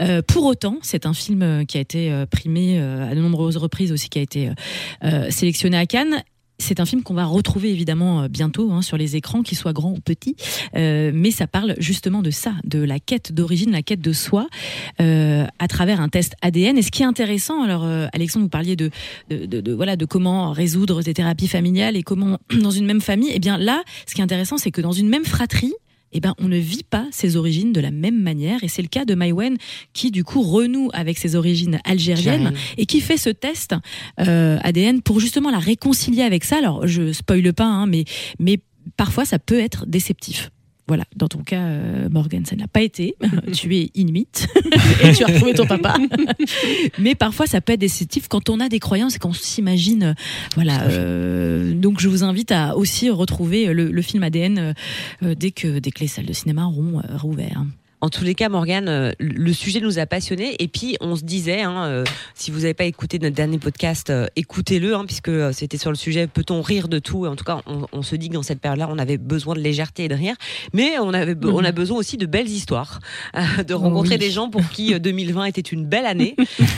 Euh, 0.00 0.22
pour 0.22 0.44
autant, 0.44 0.78
c'est 0.82 1.06
un 1.06 1.14
film 1.14 1.64
qui 1.66 1.78
a 1.78 1.80
été 1.80 2.10
euh, 2.10 2.26
primé 2.26 2.78
euh, 2.78 3.10
à 3.10 3.14
de 3.14 3.20
nombreuses 3.20 3.56
reprises 3.56 3.92
aussi, 3.92 4.08
qui 4.08 4.18
a 4.18 4.22
été 4.22 4.50
euh, 5.04 5.30
sélectionné 5.30 5.76
à 5.76 5.86
Cannes 5.86 6.22
c'est 6.58 6.80
un 6.80 6.86
film 6.86 7.02
qu'on 7.02 7.14
va 7.14 7.24
retrouver 7.24 7.70
évidemment 7.70 8.26
bientôt 8.28 8.72
hein, 8.72 8.82
sur 8.82 8.96
les 8.96 9.16
écrans, 9.16 9.42
qu'il 9.42 9.56
soit 9.56 9.72
grand 9.72 9.92
ou 9.92 10.00
petit, 10.00 10.36
euh, 10.76 11.10
mais 11.14 11.30
ça 11.30 11.46
parle 11.46 11.74
justement 11.78 12.22
de 12.22 12.30
ça, 12.30 12.52
de 12.64 12.80
la 12.80 12.98
quête 12.98 13.32
d'origine, 13.32 13.70
la 13.70 13.82
quête 13.82 14.00
de 14.00 14.12
soi, 14.12 14.48
euh, 15.00 15.46
à 15.58 15.68
travers 15.68 16.00
un 16.00 16.08
test 16.08 16.34
ADN. 16.42 16.76
Et 16.78 16.82
ce 16.82 16.90
qui 16.90 17.02
est 17.02 17.06
intéressant, 17.06 17.62
alors 17.62 17.84
euh, 17.84 18.06
Alexandre, 18.12 18.44
vous 18.44 18.50
parliez 18.50 18.76
de, 18.76 18.90
de, 19.30 19.46
de, 19.46 19.60
de, 19.60 19.72
voilà 19.72 19.96
de 19.96 20.04
comment 20.04 20.52
résoudre 20.52 21.02
des 21.02 21.14
thérapies 21.14 21.48
familiales 21.48 21.96
et 21.96 22.02
comment 22.02 22.38
dans 22.62 22.70
une 22.70 22.86
même 22.86 23.00
famille. 23.00 23.30
Et 23.30 23.36
eh 23.36 23.40
bien 23.40 23.58
là, 23.58 23.82
ce 24.06 24.14
qui 24.14 24.20
est 24.20 24.24
intéressant, 24.24 24.58
c'est 24.58 24.70
que 24.70 24.80
dans 24.80 24.92
une 24.92 25.08
même 25.08 25.24
fratrie, 25.24 25.74
eh 26.12 26.20
ben, 26.20 26.34
on 26.38 26.48
ne 26.48 26.56
vit 26.56 26.84
pas 26.88 27.06
ses 27.10 27.36
origines 27.36 27.72
de 27.72 27.80
la 27.80 27.90
même 27.90 28.20
manière. 28.20 28.62
Et 28.64 28.68
c'est 28.68 28.82
le 28.82 28.88
cas 28.88 29.04
de 29.04 29.14
Maïwen 29.14 29.56
qui, 29.92 30.10
du 30.10 30.24
coup, 30.24 30.42
renoue 30.42 30.90
avec 30.92 31.18
ses 31.18 31.36
origines 31.36 31.80
algériennes 31.84 32.52
et 32.76 32.86
qui 32.86 33.00
fait 33.00 33.16
ce 33.16 33.30
test 33.30 33.74
euh, 34.20 34.58
ADN 34.62 35.02
pour 35.02 35.20
justement 35.20 35.50
la 35.50 35.58
réconcilier 35.58 36.22
avec 36.22 36.44
ça. 36.44 36.58
Alors, 36.58 36.86
je 36.86 37.12
spoile 37.12 37.52
pas, 37.52 37.66
hein, 37.66 37.86
mais, 37.86 38.04
mais 38.38 38.60
parfois, 38.96 39.24
ça 39.24 39.38
peut 39.38 39.58
être 39.58 39.86
déceptif. 39.86 40.50
Voilà, 40.88 41.04
dans 41.14 41.28
ton 41.28 41.40
cas, 41.40 41.60
euh, 41.60 42.08
Morgan, 42.10 42.46
ça 42.46 42.56
n'a 42.56 42.66
pas 42.66 42.80
été. 42.80 43.14
tu 43.52 43.76
es 43.76 43.90
inuit 43.94 44.48
et 45.04 45.12
tu 45.12 45.22
as 45.22 45.26
retrouvé 45.26 45.52
ton 45.52 45.66
papa. 45.66 45.96
Mais 46.98 47.14
parfois, 47.14 47.46
ça 47.46 47.60
peut 47.60 47.74
être 47.74 47.80
déceptif 47.80 48.26
quand 48.26 48.48
on 48.48 48.58
a 48.58 48.70
des 48.70 48.80
croyances 48.80 49.16
et 49.16 49.18
qu'on 49.18 49.34
s'imagine. 49.34 50.14
Voilà. 50.54 50.84
Euh, 50.84 51.74
donc, 51.74 52.00
je 52.00 52.08
vous 52.08 52.24
invite 52.24 52.52
à 52.52 52.74
aussi 52.76 53.10
retrouver 53.10 53.66
le, 53.74 53.90
le 53.90 54.02
film 54.02 54.22
ADN 54.22 54.74
euh, 55.22 55.34
dès, 55.34 55.50
que, 55.50 55.78
dès 55.78 55.90
que 55.90 56.00
les 56.00 56.08
salles 56.08 56.26
de 56.26 56.32
cinéma 56.32 56.64
auront 56.64 57.02
rouvert. 57.16 57.64
En 58.00 58.10
tous 58.10 58.22
les 58.22 58.34
cas, 58.36 58.48
Morgane, 58.48 59.12
le 59.18 59.52
sujet 59.52 59.80
nous 59.80 59.98
a 59.98 60.06
passionnés. 60.06 60.54
Et 60.60 60.68
puis, 60.68 60.96
on 61.00 61.16
se 61.16 61.24
disait, 61.24 61.62
hein, 61.62 61.84
euh, 61.86 62.04
si 62.34 62.52
vous 62.52 62.60
n'avez 62.60 62.74
pas 62.74 62.84
écouté 62.84 63.18
notre 63.18 63.34
dernier 63.34 63.58
podcast, 63.58 64.10
euh, 64.10 64.26
écoutez-le, 64.36 64.94
hein, 64.94 65.04
puisque 65.04 65.32
c'était 65.52 65.78
sur 65.78 65.90
le 65.90 65.96
sujet 65.96 66.28
peut-on 66.28 66.62
rire 66.62 66.86
de 66.86 67.00
tout? 67.00 67.26
En 67.26 67.34
tout 67.34 67.44
cas, 67.44 67.60
on, 67.66 67.86
on 67.92 68.02
se 68.02 68.14
dit 68.14 68.28
que 68.28 68.34
dans 68.34 68.44
cette 68.44 68.60
période-là, 68.60 68.88
on 68.88 68.98
avait 68.98 69.16
besoin 69.16 69.54
de 69.54 69.60
légèreté 69.60 70.04
et 70.04 70.08
de 70.08 70.14
rire. 70.14 70.36
Mais 70.72 70.98
on, 71.00 71.12
avait, 71.12 71.34
mmh. 71.34 71.52
on 71.52 71.64
a 71.64 71.72
besoin 71.72 71.98
aussi 71.98 72.16
de 72.16 72.26
belles 72.26 72.48
histoires, 72.48 73.00
euh, 73.36 73.64
de 73.64 73.74
rencontrer 73.74 74.14
oui. 74.14 74.18
des 74.20 74.30
gens 74.30 74.48
pour 74.48 74.68
qui 74.68 74.98
2020 74.98 75.46
était 75.46 75.60
une 75.60 75.84
belle 75.84 76.06
année 76.06 76.36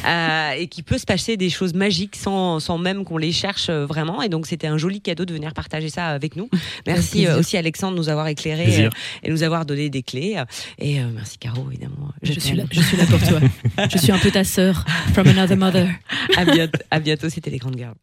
et 0.58 0.68
qui 0.68 0.82
peut 0.82 0.96
se 0.96 1.04
passer 1.06 1.36
des 1.36 1.50
choses 1.50 1.74
magiques 1.74 2.16
sans, 2.16 2.60
sans 2.60 2.78
même 2.78 3.04
qu'on 3.04 3.18
les 3.18 3.32
cherche 3.32 3.68
vraiment. 3.68 4.22
Et 4.22 4.30
donc, 4.30 4.46
c'était 4.46 4.68
un 4.68 4.78
joli 4.78 5.02
cadeau 5.02 5.26
de 5.26 5.34
venir 5.34 5.52
partager 5.52 5.90
ça 5.90 6.06
avec 6.08 6.36
nous. 6.36 6.48
Merci 6.86 7.28
aussi, 7.28 7.58
Alexandre, 7.58 7.92
de 7.94 7.98
nous 7.98 8.08
avoir 8.08 8.26
éclairé 8.28 8.88
et 9.22 9.30
nous 9.30 9.42
avoir 9.42 9.66
donné 9.66 9.90
des 9.90 10.02
clés. 10.02 10.42
Et 10.78 10.98
merci 11.12 11.38
Caro, 11.38 11.70
évidemment. 11.70 12.12
Je, 12.22 12.32
je 12.32 12.40
suis, 12.40 12.56
là, 12.56 12.64
je 12.70 12.80
suis 12.80 12.96
là 12.96 13.04
pour 13.06 13.20
toi. 13.20 13.40
je 13.90 13.98
suis 13.98 14.12
un 14.12 14.18
peu 14.18 14.30
ta 14.30 14.44
sœur. 14.44 14.84
From 15.12 15.26
another 15.28 15.56
mother. 15.56 15.88
à 16.36 16.44
bientôt, 16.44 16.78
à 16.90 17.00
bientôt 17.00 17.28
c'était 17.28 17.50
les 17.50 17.58
grandes 17.58 17.76
girls. 17.76 17.94